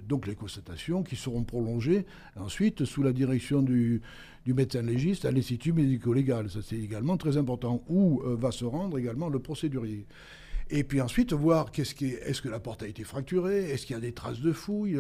donc 0.08 0.28
les 0.28 0.36
constatations 0.36 1.04
qui 1.04 1.16
seront 1.16 1.44
prolongées 1.44 2.06
ensuite 2.36 2.86
sous 2.86 3.04
la 3.04 3.14
direction 3.14 3.62
du, 3.62 4.02
médecin 4.46 4.82
légiste 4.82 5.26
à 5.26 5.32
l'institut 5.32 5.74
médico-légal. 5.74 6.50
Ça 6.50 6.60
c'est 6.62 6.78
également 6.78 7.18
très 7.18 7.38
important, 7.38 7.84
où 7.88 8.22
euh, 8.22 8.36
va 8.36 8.52
se 8.52 8.66
rendre 8.66 8.98
également 8.98 9.30
le 9.30 9.40
procédurier. 9.40 10.06
Et 10.72 10.84
puis 10.84 11.00
ensuite, 11.00 11.32
voir 11.32 11.72
qu'est-ce 11.72 11.94
qui 11.94 12.08
est, 12.08 12.22
est-ce 12.26 12.42
que 12.42 12.50
la 12.50 12.60
porte 12.60 12.82
a 12.82 12.88
été 12.88 13.04
fracturée, 13.04 13.70
est-ce 13.70 13.86
qu'il 13.86 13.96
y 13.96 13.98
a 13.98 14.02
des 14.02 14.14
traces 14.14 14.40
de 14.40 14.52
fouilles, 14.52 15.00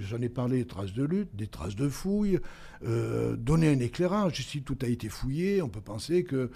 j'en 0.00 0.20
ai 0.20 0.28
parlé, 0.28 0.58
des 0.58 0.66
traces 0.66 0.92
de 0.92 1.04
lutte, 1.04 1.36
des 1.36 1.46
traces 1.46 1.76
de 1.76 1.88
fouilles, 1.88 2.40
euh, 2.84 3.36
donner 3.36 3.68
un 3.68 3.78
éclairage. 3.78 4.44
Si 4.44 4.62
tout 4.62 4.78
a 4.82 4.86
été 4.86 5.08
fouillé, 5.08 5.62
on 5.62 5.68
peut 5.68 5.80
penser 5.80 6.24
que 6.24 6.50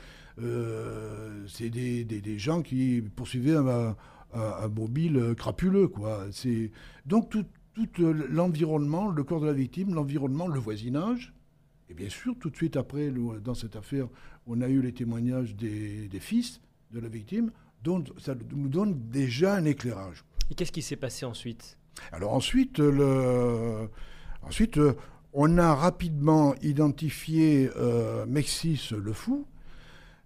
c'est 1.46 1.70
des, 1.70 2.05
des, 2.05 2.38
gens 2.38 2.62
qui 2.62 3.00
poursuivaient 3.14 3.55
un, 3.55 3.94
un, 4.35 4.68
mobile 4.68 5.35
crapuleux. 5.37 5.89
Quoi. 5.89 6.26
Donc 7.07 7.30
tout, 7.30 7.45
tout 7.74 7.89
l'environnement, 8.28 9.11
le 9.11 9.24
corps 9.24 9.41
de 9.41 9.47
la 9.47 9.53
victime, 9.53 9.95
l'environnement, 9.95 10.47
le 10.47 10.61
voisinage, 10.61 11.33
Et 11.89 11.95
bien 11.95 12.09
sûr, 12.09 12.35
tout 12.39 12.51
de 12.51 12.57
suite 12.57 12.76
après, 12.76 13.11
dans 13.43 13.55
cette 13.55 13.76
affaire, 13.76 14.09
on 14.47 14.61
a 14.61 14.68
eu 14.68 14.80
les 14.80 14.93
témoignages 14.93 15.55
des, 15.55 16.09
fils 16.20 16.61
de 16.91 17.01
la 17.01 17.09
victime, 17.09 17.51
dont 17.83 18.05
ça 18.18 18.35
nous 18.55 18.68
donne 18.68 19.09
déjà 19.09 19.55
un 19.57 19.64
éclairage. 19.64 20.24
Et 20.51 20.55
qu'est-ce 20.55 20.72
qui 20.72 20.83
s'est 20.83 20.97
passé 20.97 21.24
ensuite? 21.24 21.78
Alors 22.11 22.33
ensuite, 22.35 22.78
le, 22.78 23.89
ensuite, 24.43 24.78
on 25.33 25.59
a 25.59 25.74
rapidement 25.74 26.55
identifié 26.62 27.70
euh, 27.76 28.26
Mexis 28.26 28.91
le 28.97 29.12
fou. 29.12 29.47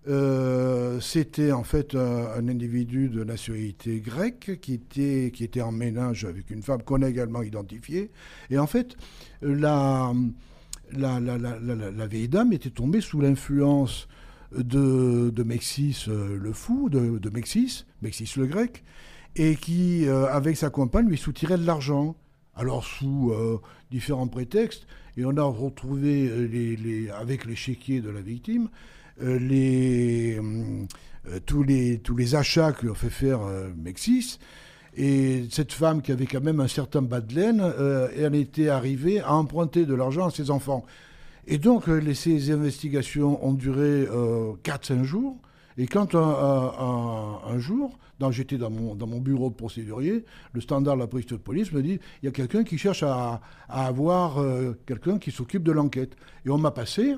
Euh, 0.08 1.00
c'était 1.00 1.50
en 1.50 1.64
fait 1.64 1.96
un, 1.96 2.48
individu 2.48 3.08
de 3.08 3.24
nationalité 3.24 3.98
grecque 4.00 4.58
qui 4.60 4.74
était, 4.74 5.32
qui 5.34 5.42
était 5.42 5.62
en 5.62 5.72
ménage 5.72 6.24
avec 6.24 6.50
une 6.50 6.62
femme 6.62 6.82
qu'on 6.82 7.02
a 7.02 7.08
également 7.08 7.42
identifiée. 7.42 8.10
Et 8.50 8.58
en 8.58 8.66
fait, 8.66 8.96
la, 9.42 10.12
la, 10.92 11.18
la, 11.18 11.38
la 11.38 12.06
vieille 12.06 12.28
dame 12.28 12.52
était 12.52 12.70
tombée 12.70 13.00
sous 13.00 13.20
l'influence 13.20 14.06
de, 14.56 15.30
de, 15.30 15.42
Mexis 15.42 16.04
euh, 16.06 16.38
le 16.40 16.52
fou, 16.52 16.88
de, 16.88 17.18
de, 17.18 17.30
Mexis, 17.30 17.84
Mexis 18.00 18.34
le 18.36 18.46
grec, 18.46 18.84
et 19.34 19.56
qui, 19.56 20.06
euh, 20.06 20.26
avec 20.26 20.56
sa 20.56 20.70
compagne, 20.70 21.08
lui 21.08 21.18
soutirait 21.18 21.58
de 21.58 21.66
l'argent. 21.66 22.16
Alors 22.58 22.84
sous 22.84 23.34
différents 23.90 24.28
prétextes, 24.28 24.86
et 25.18 25.26
on 25.26 25.36
a 25.36 25.42
retrouvé 25.42 26.48
les, 26.48 26.74
les, 26.74 27.10
avec 27.10 27.46
de 27.46 28.08
la 28.08 28.22
victime 28.22 28.70
les, 29.20 30.38
euh, 31.28 31.40
tous, 31.44 31.62
les, 31.62 31.98
tous 31.98 32.16
les 32.16 32.34
achats 32.34 32.72
que 32.72 32.92
fait 32.94 33.10
faire 33.10 33.42
euh, 33.42 33.68
Mexis. 33.76 34.38
Et 34.96 35.44
cette 35.50 35.72
femme 35.72 36.00
qui 36.00 36.12
avait 36.12 36.26
quand 36.26 36.40
même 36.40 36.60
un 36.60 36.68
certain 36.68 37.02
bas 37.02 37.20
de 37.20 37.34
laine, 37.34 37.62
elle 38.16 38.34
était 38.34 38.70
arrivée 38.70 39.20
à 39.20 39.34
emprunter 39.34 39.84
de 39.84 39.92
l'argent 39.94 40.26
à 40.26 40.30
ses 40.30 40.50
enfants. 40.50 40.86
Et 41.46 41.58
donc, 41.58 41.84
ces 42.14 42.50
investigations 42.50 43.44
ont 43.46 43.52
duré 43.52 44.06
4-5 44.64 45.02
jours. 45.02 45.36
Et 45.76 45.86
quand 45.86 46.14
un, 46.14 47.58
jour, 47.58 47.98
j'étais 48.30 48.56
dans 48.56 48.70
mon, 48.70 48.94
dans 48.94 49.06
mon 49.06 49.20
bureau 49.20 49.50
de 49.50 49.54
procédurier, 49.54 50.24
le 50.54 50.60
standard 50.62 50.96
de 50.96 51.00
la 51.00 51.06
police 51.06 51.72
me 51.72 51.82
dit 51.82 51.98
il 52.22 52.24
y 52.24 52.28
a 52.28 52.32
quelqu'un 52.32 52.64
qui 52.64 52.78
cherche 52.78 53.02
à, 53.02 53.42
à 53.68 53.86
avoir 53.86 54.42
quelqu'un 54.86 55.18
qui 55.18 55.30
s'occupe 55.30 55.62
de 55.62 55.72
l'enquête. 55.72 56.16
Et 56.46 56.48
on 56.48 56.56
m'a 56.56 56.70
passé, 56.70 57.16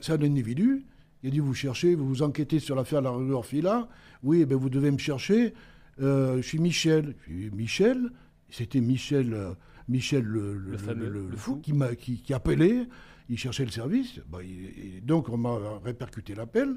c'est 0.00 0.12
un 0.12 0.22
individu 0.22 0.84
il 1.22 1.28
a 1.28 1.30
dit, 1.32 1.40
vous 1.40 1.54
cherchez, 1.54 1.94
vous 1.94 2.06
vous 2.06 2.22
enquêtez 2.22 2.60
sur 2.60 2.76
l'affaire 2.76 3.00
de 3.00 3.06
la 3.06 3.10
rue 3.10 3.32
Orfila. 3.32 3.88
Oui, 4.22 4.44
ben 4.44 4.56
vous 4.56 4.70
devez 4.70 4.90
me 4.90 4.98
chercher. 4.98 5.52
Euh, 6.00 6.36
je 6.36 6.42
suis 6.42 6.58
Michel. 6.58 7.16
Michel, 7.28 8.10
c'était 8.50 8.80
Michel, 8.80 9.34
euh, 9.34 9.52
Michel 9.88 10.22
le, 10.22 10.76
fou, 11.36 11.56
qui, 11.56 11.72
m'a, 11.72 11.94
qui, 11.96 12.22
appelait. 12.32 12.86
Il 13.28 13.36
cherchait 13.36 13.64
le 13.64 13.70
service. 13.72 14.20
Ben, 14.28 14.42
donc, 15.02 15.28
on 15.28 15.36
m'a 15.36 15.58
répercuté 15.84 16.34
l'appel. 16.34 16.76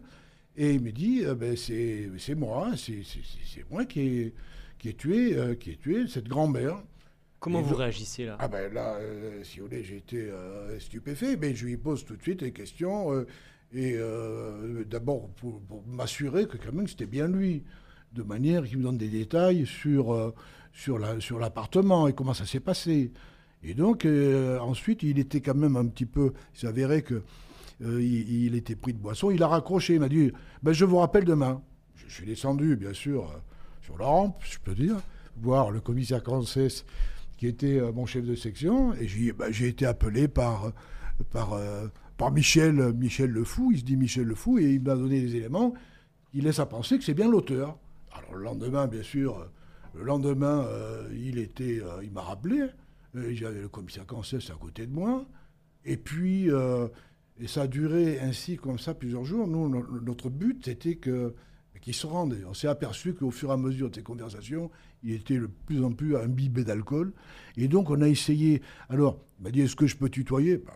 Et 0.57 0.73
il 0.73 0.81
me 0.81 0.91
dit, 0.91 1.23
euh, 1.23 1.35
ben, 1.35 1.55
c'est, 1.55 2.35
moi, 2.35 2.71
c'est, 2.75 3.03
moi 3.69 3.85
qui 3.85 4.01
ai, 4.01 4.33
qui 4.79 4.89
ai 4.89 4.93
tué, 4.95 5.37
qui 5.59 5.71
ai 5.71 5.77
tué 5.77 6.07
cette 6.07 6.27
grand-mère. 6.27 6.81
Comment 7.39 7.61
vous 7.61 7.75
réagissez 7.75 8.25
là? 8.25 8.37
Ah 8.39 8.47
ben 8.47 8.71
là, 8.71 8.99
si 9.41 9.59
vous 9.59 9.65
voulez, 9.65 9.83
j'ai 9.83 9.97
été 9.97 10.31
stupéfait. 10.79 11.37
Mais 11.37 11.55
je 11.55 11.65
lui 11.65 11.77
pose 11.77 12.05
tout 12.05 12.15
de 12.15 12.21
suite 12.21 12.41
des 12.41 12.51
questions. 12.51 13.25
Et 13.73 13.93
euh, 13.95 14.83
d'abord 14.83 15.29
pour, 15.29 15.61
m'assurer 15.87 16.45
que 16.45 16.57
quand 16.57 16.73
même 16.73 16.87
c'était 16.87 17.05
bien 17.05 17.27
lui, 17.27 17.63
de 18.13 18.21
manière 18.21 18.63
qu'il 18.63 18.79
me 18.79 18.83
donne 18.83 18.97
des 18.97 19.07
détails 19.07 19.65
sur, 19.65 20.13
euh, 20.13 20.33
sur, 20.73 20.99
la, 20.99 21.19
sur 21.21 21.39
l'appartement 21.39 22.07
et 22.07 22.13
comment 22.13 22.33
ça 22.33 22.45
s'est 22.45 22.59
passé. 22.59 23.13
Et 23.63 23.73
donc 23.73 24.03
euh, 24.03 24.59
ensuite 24.59 25.03
il 25.03 25.19
était 25.19 25.39
quand 25.39 25.55
même 25.55 25.77
un 25.77 25.85
petit 25.85 26.05
peu, 26.05 26.33
il 26.53 26.59
s'avérait 26.59 27.01
que 27.01 27.21
il, 27.83 28.53
était 28.53 28.75
pris 28.75 28.93
de 28.93 28.99
boisson, 28.99 29.31
il 29.31 29.41
a 29.41 29.47
raccroché, 29.47 29.95
il 29.95 30.01
m'a 30.01 30.09
dit 30.09 30.31
ben, 30.61 30.71
je 30.71 30.85
vous 30.85 30.97
rappelle 30.97 31.25
demain. 31.25 31.63
Je, 31.95 32.13
suis 32.13 32.27
descendu 32.27 32.75
bien 32.75 32.93
sûr 32.93 33.41
sur 33.81 33.97
la 33.97 34.05
rampe, 34.05 34.39
je 34.43 34.59
peux 34.59 34.75
dire, 34.75 34.97
voir 35.37 35.71
le 35.71 35.79
commissaire 35.79 36.21
Cancès 36.21 36.85
qui 37.37 37.47
était 37.47 37.81
mon 37.91 38.05
chef 38.05 38.23
de 38.23 38.35
section, 38.35 38.93
et 38.93 39.07
j'ai, 39.07 39.31
ben, 39.31 39.51
j'ai 39.51 39.69
été 39.69 39.87
appelé 39.87 40.27
par, 40.27 40.73
par 41.31 41.57
par 42.21 42.31
Michel, 42.31 42.93
Michel 42.93 43.31
Le 43.31 43.43
Fou. 43.43 43.71
Il 43.71 43.79
se 43.79 43.83
dit 43.83 43.97
Michel 43.97 44.25
Le 44.25 44.35
Fou 44.35 44.59
et 44.59 44.73
il 44.73 44.81
m'a 44.83 44.95
donné 44.95 45.19
des 45.19 45.37
éléments 45.37 45.73
qui 46.29 46.39
laissent 46.39 46.59
à 46.59 46.67
penser 46.67 46.99
que 46.99 47.03
c'est 47.03 47.15
bien 47.15 47.27
l'auteur. 47.27 47.79
Alors 48.11 48.35
le 48.35 48.43
lendemain, 48.43 48.85
bien 48.85 49.01
sûr, 49.01 49.49
le 49.95 50.03
lendemain, 50.03 50.63
euh, 50.67 51.09
il 51.15 51.39
était, 51.39 51.81
euh, 51.81 52.03
il 52.03 52.11
m'a 52.11 52.21
rappelé. 52.21 52.67
J'avais 53.15 53.61
le 53.61 53.69
commissaire 53.69 54.05
Cancès 54.05 54.51
à 54.51 54.53
côté 54.53 54.85
de 54.85 54.93
moi. 54.93 55.25
Et 55.83 55.97
puis, 55.97 56.51
euh, 56.51 56.87
et 57.39 57.47
ça 57.47 57.63
a 57.63 57.67
duré 57.67 58.19
ainsi 58.19 58.55
comme 58.55 58.77
ça 58.77 58.93
plusieurs 58.93 59.25
jours. 59.25 59.47
Nous, 59.47 59.67
notre 60.03 60.29
but, 60.29 60.63
c'était 60.63 60.97
que 60.97 61.33
qu'il 61.81 61.95
se 61.95 62.05
rende. 62.05 62.37
On 62.47 62.53
s'est 62.53 62.67
aperçu 62.67 63.15
qu'au 63.15 63.31
fur 63.31 63.49
et 63.49 63.53
à 63.53 63.57
mesure 63.57 63.89
de 63.89 63.95
ces 63.95 64.03
conversations, 64.03 64.69
il 65.03 65.13
était 65.13 65.39
de 65.39 65.49
plus 65.65 65.83
en 65.83 65.91
plus 65.91 66.15
imbibé 66.15 66.63
d'alcool. 66.63 67.11
Et 67.57 67.67
donc, 67.67 67.89
on 67.89 68.01
a 68.01 68.07
essayé. 68.07 68.61
Alors, 68.89 69.19
il 69.39 69.43
m'a 69.45 69.51
dit 69.51 69.61
Est-ce 69.61 69.75
que 69.75 69.87
je 69.87 69.97
peux 69.97 70.09
tutoyer? 70.09 70.57
Bah, 70.57 70.73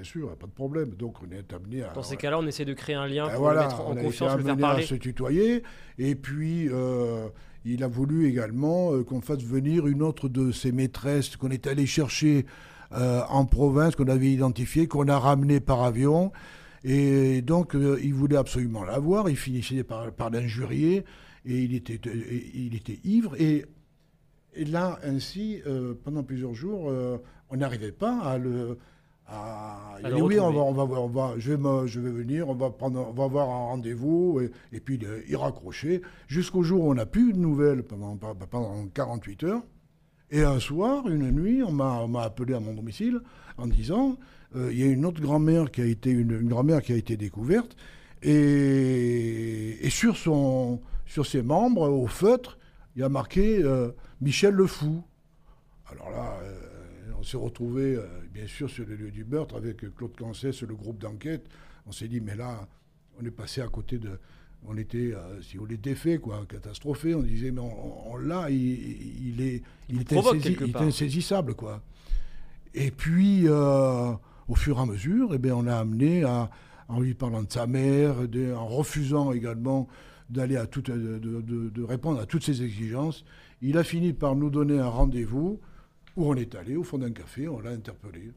bien 0.00 0.10
sûr, 0.10 0.34
pas 0.36 0.46
de 0.46 0.52
problème. 0.52 0.90
Donc 0.94 1.16
on 1.22 1.30
est 1.30 1.52
amené 1.52 1.82
à. 1.82 1.92
Dans 1.92 2.02
ces 2.02 2.16
cas-là, 2.16 2.38
on 2.38 2.46
essaie 2.46 2.64
de 2.64 2.72
créer 2.72 2.96
un 2.96 3.06
lien 3.06 3.26
ben 3.26 3.36
pour 3.36 3.50
le 3.50 3.56
mettre 3.56 3.80
en 3.80 3.94
confiance, 3.94 4.36
le 4.36 4.42
faire 4.42 4.56
parler. 4.56 4.84
à 4.84 4.86
se 4.86 4.94
tutoyer. 4.94 5.62
Et 5.98 6.14
puis, 6.14 6.68
euh, 6.70 7.28
il 7.64 7.84
a 7.84 7.88
voulu 7.88 8.26
également 8.26 8.94
euh, 8.94 9.04
qu'on 9.04 9.20
fasse 9.20 9.42
venir 9.42 9.86
une 9.86 10.02
autre 10.02 10.28
de 10.28 10.52
ses 10.52 10.72
maîtresses 10.72 11.36
qu'on 11.36 11.50
est 11.50 11.66
allé 11.66 11.84
chercher 11.84 12.46
euh, 12.92 13.20
en 13.28 13.44
province, 13.44 13.94
qu'on 13.94 14.08
avait 14.08 14.30
identifiée, 14.30 14.88
qu'on 14.88 15.08
a 15.08 15.18
ramenée 15.18 15.60
par 15.60 15.82
avion. 15.82 16.32
Et 16.82 17.42
donc, 17.42 17.74
il 17.74 18.14
voulait 18.14 18.38
absolument 18.38 18.84
la 18.84 18.98
voir. 18.98 19.28
Il 19.28 19.36
finissait 19.36 19.84
par, 19.84 20.10
par 20.12 20.30
l'injurier. 20.30 21.04
Et 21.44 21.58
il 21.62 21.74
était, 21.74 22.00
il 22.54 22.74
était 22.74 22.98
ivre. 23.04 23.38
Et, 23.38 23.66
et 24.54 24.64
là, 24.64 24.98
ainsi, 25.04 25.60
pendant 26.04 26.22
plusieurs 26.22 26.54
jours, 26.54 26.90
on 27.50 27.56
n'arrivait 27.58 27.92
pas 27.92 28.18
à 28.20 28.38
le 28.38 28.78
ah, 29.32 29.96
il 30.02 30.14
dit 30.14 30.22
oui, 30.22 30.40
on 30.40 30.50
va, 30.50 30.60
on 30.60 30.72
va, 30.72 30.82
on 30.82 31.08
va, 31.08 31.34
je, 31.38 31.52
vais 31.52 31.88
je 31.88 32.00
vais 32.00 32.10
venir, 32.10 32.48
on 32.48 32.54
va, 32.54 32.70
prendre, 32.70 33.08
on 33.08 33.12
va 33.12 33.24
avoir 33.24 33.48
un 33.48 33.66
rendez-vous, 33.66 34.40
et, 34.72 34.80
puis 34.80 34.98
il, 35.28 35.36
raccrochait, 35.36 36.00
jusqu'au 36.26 36.62
jour 36.62 36.84
où 36.84 36.90
on 36.90 36.94
n'a 36.94 37.06
plus 37.06 37.32
de 37.32 37.38
nouvelles 37.38 37.82
pendant, 37.82 38.16
pendant 38.16 38.86
48 38.92 39.44
heures. 39.44 39.62
Et 40.32 40.42
un 40.42 40.60
soir, 40.60 41.08
une 41.08 41.30
nuit, 41.30 41.62
on 41.62 41.72
m'a 41.72 42.22
appelé 42.22 42.54
à 42.54 42.60
mon 42.60 42.74
domicile 42.74 43.20
en 43.58 43.66
disant 43.66 44.16
euh, 44.56 44.70
il 44.72 44.78
y 44.78 44.82
a 44.82 44.86
une 44.86 45.04
autre 45.04 45.20
grand-mère 45.20 45.70
qui 45.70 45.80
a 45.80 45.86
été 45.86 46.10
une, 46.10 46.48
grand-mère 46.48 46.82
qui 46.82 46.92
a 46.92 46.96
été 46.96 47.16
découverte 47.16 47.76
et, 48.22 49.78
et, 49.84 49.90
sur 49.90 50.16
son 50.16 50.80
sur 51.06 51.26
ses 51.26 51.42
membres 51.42 51.88
au 51.88 52.06
feutre, 52.06 52.58
il 52.94 53.02
y 53.02 53.04
a 53.04 53.08
marqué 53.08 53.60
euh, 53.62 53.90
Michel 54.20 54.54
le 54.54 54.66
fou. 54.66 55.02
Alors 55.90 56.10
là, 56.10 56.38
euh, 56.42 56.59
on 57.20 57.22
s'est 57.22 57.36
retrouvé, 57.36 57.96
euh, 57.96 58.06
bien 58.32 58.46
sûr, 58.46 58.70
sur 58.70 58.86
le 58.86 58.96
lieu 58.96 59.10
du 59.10 59.24
meurtre 59.24 59.56
avec 59.56 59.94
Claude 59.94 60.16
Cancès, 60.16 60.62
le 60.62 60.74
groupe 60.74 60.98
d'enquête. 60.98 61.44
On 61.86 61.92
s'est 61.92 62.08
dit, 62.08 62.20
mais 62.20 62.34
là, 62.34 62.66
on 63.20 63.24
est 63.24 63.30
passé 63.30 63.60
à 63.60 63.68
côté 63.68 63.98
de. 63.98 64.18
On 64.66 64.76
était, 64.76 65.14
euh, 65.14 65.40
si 65.42 65.58
on 65.58 65.64
l'était 65.64 65.94
fait, 65.94 66.18
quoi, 66.18 66.44
catastrophé. 66.48 67.14
On 67.14 67.22
disait, 67.22 67.50
mais 67.50 67.60
on, 67.60 68.16
l'a, 68.16 68.50
il, 68.50 69.40
est, 69.40 69.62
il, 69.88 70.00
est, 70.00 70.76
insaisissable, 70.76 71.54
quoi. 71.54 71.82
Et 72.74 72.90
puis, 72.90 73.42
euh, 73.46 74.12
au 74.48 74.54
fur 74.54 74.78
et 74.78 74.82
à 74.82 74.86
mesure, 74.86 75.30
eh 75.34 75.38
bien, 75.38 75.56
on 75.56 75.62
l'a 75.62 75.78
amené 75.78 76.24
à, 76.24 76.50
en 76.88 77.00
lui 77.00 77.14
parlant 77.14 77.42
de 77.42 77.52
sa 77.52 77.66
mère, 77.66 78.16
en 78.56 78.66
refusant 78.66 79.32
également 79.32 79.88
d'aller 80.28 80.56
à 80.56 80.66
de, 80.66 81.18
de, 81.18 81.82
répondre 81.82 82.20
à 82.20 82.26
toutes 82.26 82.44
ses 82.44 82.62
exigences. 82.62 83.24
Il 83.62 83.76
a 83.78 83.84
fini 83.84 84.12
par 84.12 84.36
nous 84.36 84.50
donner 84.50 84.78
un 84.78 84.88
rendez-vous 84.88 85.60
où 86.16 86.28
on 86.30 86.34
est 86.34 86.54
allé 86.54 86.76
au 86.76 86.82
fond 86.82 86.98
d'un 86.98 87.12
café, 87.12 87.48
on 87.48 87.60
l'a 87.60 87.70
interpellé. 87.70 88.32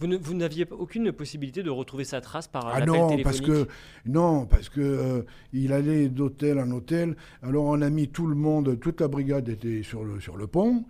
Vous, 0.00 0.34
n'aviez 0.34 0.66
aucune 0.70 1.12
possibilité 1.12 1.62
de 1.62 1.70
retrouver 1.70 2.04
sa 2.04 2.20
trace 2.20 2.48
par 2.48 2.66
ah 2.66 2.84
non, 2.84 3.16
parce 3.22 3.40
que 3.40 3.68
non, 4.06 4.44
parce 4.44 4.68
que 4.68 4.80
euh, 4.80 5.22
il 5.52 5.72
allait 5.72 6.08
d'hôtel 6.08 6.58
en 6.58 6.70
hôtel. 6.72 7.16
Alors 7.42 7.66
on 7.66 7.80
a 7.80 7.90
mis 7.90 8.08
tout 8.08 8.26
le 8.26 8.34
monde, 8.34 8.78
toute 8.80 9.00
la 9.00 9.08
brigade 9.08 9.48
était 9.48 9.82
sur 9.82 10.04
le 10.04 10.20
sur 10.20 10.36
le 10.36 10.46
pont, 10.48 10.84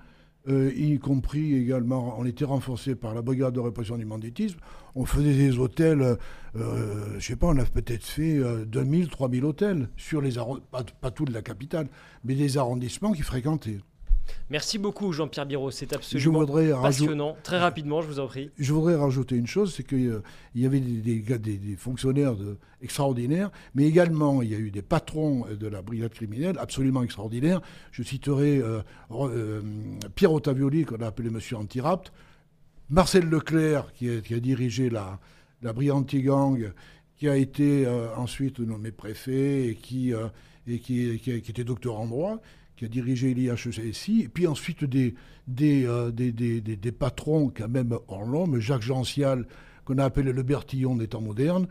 euh, 0.49 0.73
y 0.75 0.99
compris 0.99 1.55
également, 1.55 2.17
on 2.19 2.25
était 2.25 2.47
renforcé 2.47 2.95
par 2.95 3.15
la 3.15 3.21
brigade 3.21 3.53
de 3.55 3.61
répression 3.61 3.99
du 3.99 4.07
banditisme. 4.07 4.59
On 4.95 5.05
faisait 5.05 5.35
des 5.35 5.59
hôtels, 5.59 6.01
euh, 6.01 6.17
euh 6.57 7.15
je 7.19 7.27
sais 7.27 7.37
pas, 7.37 7.49
on 7.49 7.59
a 7.59 7.65
peut-être 7.65 8.05
fait 8.05 8.41
2000, 8.67 9.09
3000 9.09 9.45
hôtels 9.45 9.89
sur 9.97 10.23
les 10.23 10.33
pas, 10.71 10.83
pas 11.01 11.11
tout 11.11 11.27
de 11.27 11.33
la 11.33 11.43
capitale, 11.43 11.89
mais 12.25 12.35
des 12.35 12.57
arrondissements 12.57 13.13
qui 13.13 13.23
fréquentaient. 13.23 13.81
Merci 14.51 14.79
beaucoup 14.79 15.13
Jean-Pierre 15.13 15.47
Biro, 15.47 15.71
c'est 15.71 15.93
absolument 15.93 16.47
passionnant. 16.83 17.37
Très 17.43 17.59
rapidement, 17.59 18.03
je 18.03 18.09
vous 18.09 18.21
en 18.21 18.27
prie. 18.27 18.51
Je 18.59 18.73
voudrais 18.73 18.95
rajouter 18.95 19.37
une 19.37 19.47
chose, 19.47 19.75
c'est 19.75 19.85
qu'il 19.85 20.09
euh, 20.09 20.23
y 20.55 20.67
avait 20.67 20.81
des, 20.81 21.21
des, 21.21 21.77
fonctionnaires 21.77 22.35
extraordinaires, 22.83 23.51
mais 23.75 23.85
également 23.85 24.43
il 24.43 24.51
y 24.51 24.55
a 24.55 24.59
eu 24.59 24.71
des 24.71 24.83
patrons 24.83 25.47
de 25.49 25.67
la 25.67 25.81
brigade 25.81 26.13
criminelle 26.13 26.57
absolument 26.59 27.03
extraordinaires. 27.03 27.63
Je 27.91 28.03
citerai 28.03 28.59
euh, 28.59 28.81
euh, 29.13 29.63
Pierre 30.15 30.33
Ottavioli, 30.33 30.85
qu'on 30.85 31.01
a 31.01 31.07
appelé 31.07 31.31
Monsieur 31.31 31.57
Antirapt, 31.57 32.13
Marcel 32.91 33.29
Leclerc, 33.29 33.93
qui 33.95 34.11
a, 34.11 34.41
dirigé 34.41 34.91
la, 34.91 35.19
l'abri 35.63 35.91
anti-gang, 35.91 36.71
qui 37.17 37.29
a 37.29 37.37
été 37.37 37.87
ensuite 38.17 38.59
nommé 38.61 38.91
préfet 38.91 39.69
et 39.69 39.75
qui, 39.75 40.13
et 40.67 40.79
qui, 40.81 41.19
qui, 41.19 41.31
était 41.31 41.65
docteur 41.65 41.99
en 41.99 42.07
droit, 42.07 42.43
qui 42.77 42.85
a 42.85 42.89
dirigé 42.89 43.35
l'IHESI, 43.35 44.23
et 44.23 44.29
puis 44.29 44.47
ensuite 44.47 44.85
des, 44.85 45.15
des, 45.47 45.87
des, 46.13 46.33
des, 46.33 46.61
des, 46.61 46.93
patrons 46.93 47.53
quand 47.55 47.69
même 47.69 47.97
hors 48.09 48.25
l'homme, 48.25 48.59
Jacques 48.59 48.83
Gential, 48.83 49.47
qu'on 49.85 49.99
a 49.99 50.05
appelé 50.05 50.33
le 50.33 50.43
Bertillon 50.43 50.97
des 50.97 51.09
temps 51.09 51.21
modernes, 51.21 51.69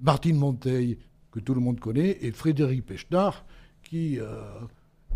Martine 0.00 0.36
Monteil, 0.36 0.98
que 1.30 1.40
tout 1.40 1.54
le 1.54 1.60
monde 1.60 1.80
connaît, 1.80 2.18
et 2.22 2.32
Frédéric 2.32 2.86
Pechnard, 2.86 3.44
qui, 3.82 4.18
euh, 4.18 4.42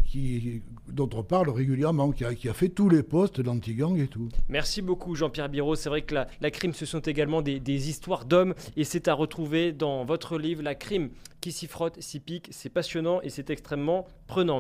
qui, 0.05 0.63
dont 0.89 1.09
on 1.15 1.23
parle 1.23 1.51
régulièrement, 1.51 2.13
qui 2.13 2.25
a, 2.25 2.35
qui 2.35 2.49
a 2.49 2.53
fait 2.53 2.69
tous 2.69 2.89
les 2.89 3.03
postes 3.03 3.41
d'anti-gang 3.41 3.99
et 3.99 4.09
tout. 4.09 4.29
Merci 4.49 4.83
beaucoup 4.83 5.15
Jean-Pierre 5.15 5.49
Biro. 5.49 5.77
C'est 5.77 5.89
vrai 5.89 6.03
que 6.03 6.15
la, 6.15 6.27
la, 6.41 6.51
crime, 6.51 6.73
ce 6.73 6.85
sont 6.85 7.01
également 7.01 7.43
des, 7.43 7.61
des 7.61 7.89
histoires 7.89 8.25
d'hommes, 8.25 8.55
et 8.77 8.85
c'est 8.85 9.09
à 9.09 9.15
retrouver 9.15 9.73
dans 9.73 10.05
votre 10.05 10.39
livre 10.39 10.63
La 10.63 10.75
crime 10.75 11.11
qui 11.41 11.53
s'y 11.53 11.67
frotte, 11.67 12.01
s'y 12.01 12.21
pique. 12.21 12.49
C'est 12.51 12.69
passionnant 12.71 13.21
et 13.23 13.31
c'est 13.31 13.51
extrêmement 13.51 14.07
prenant. 14.27 14.59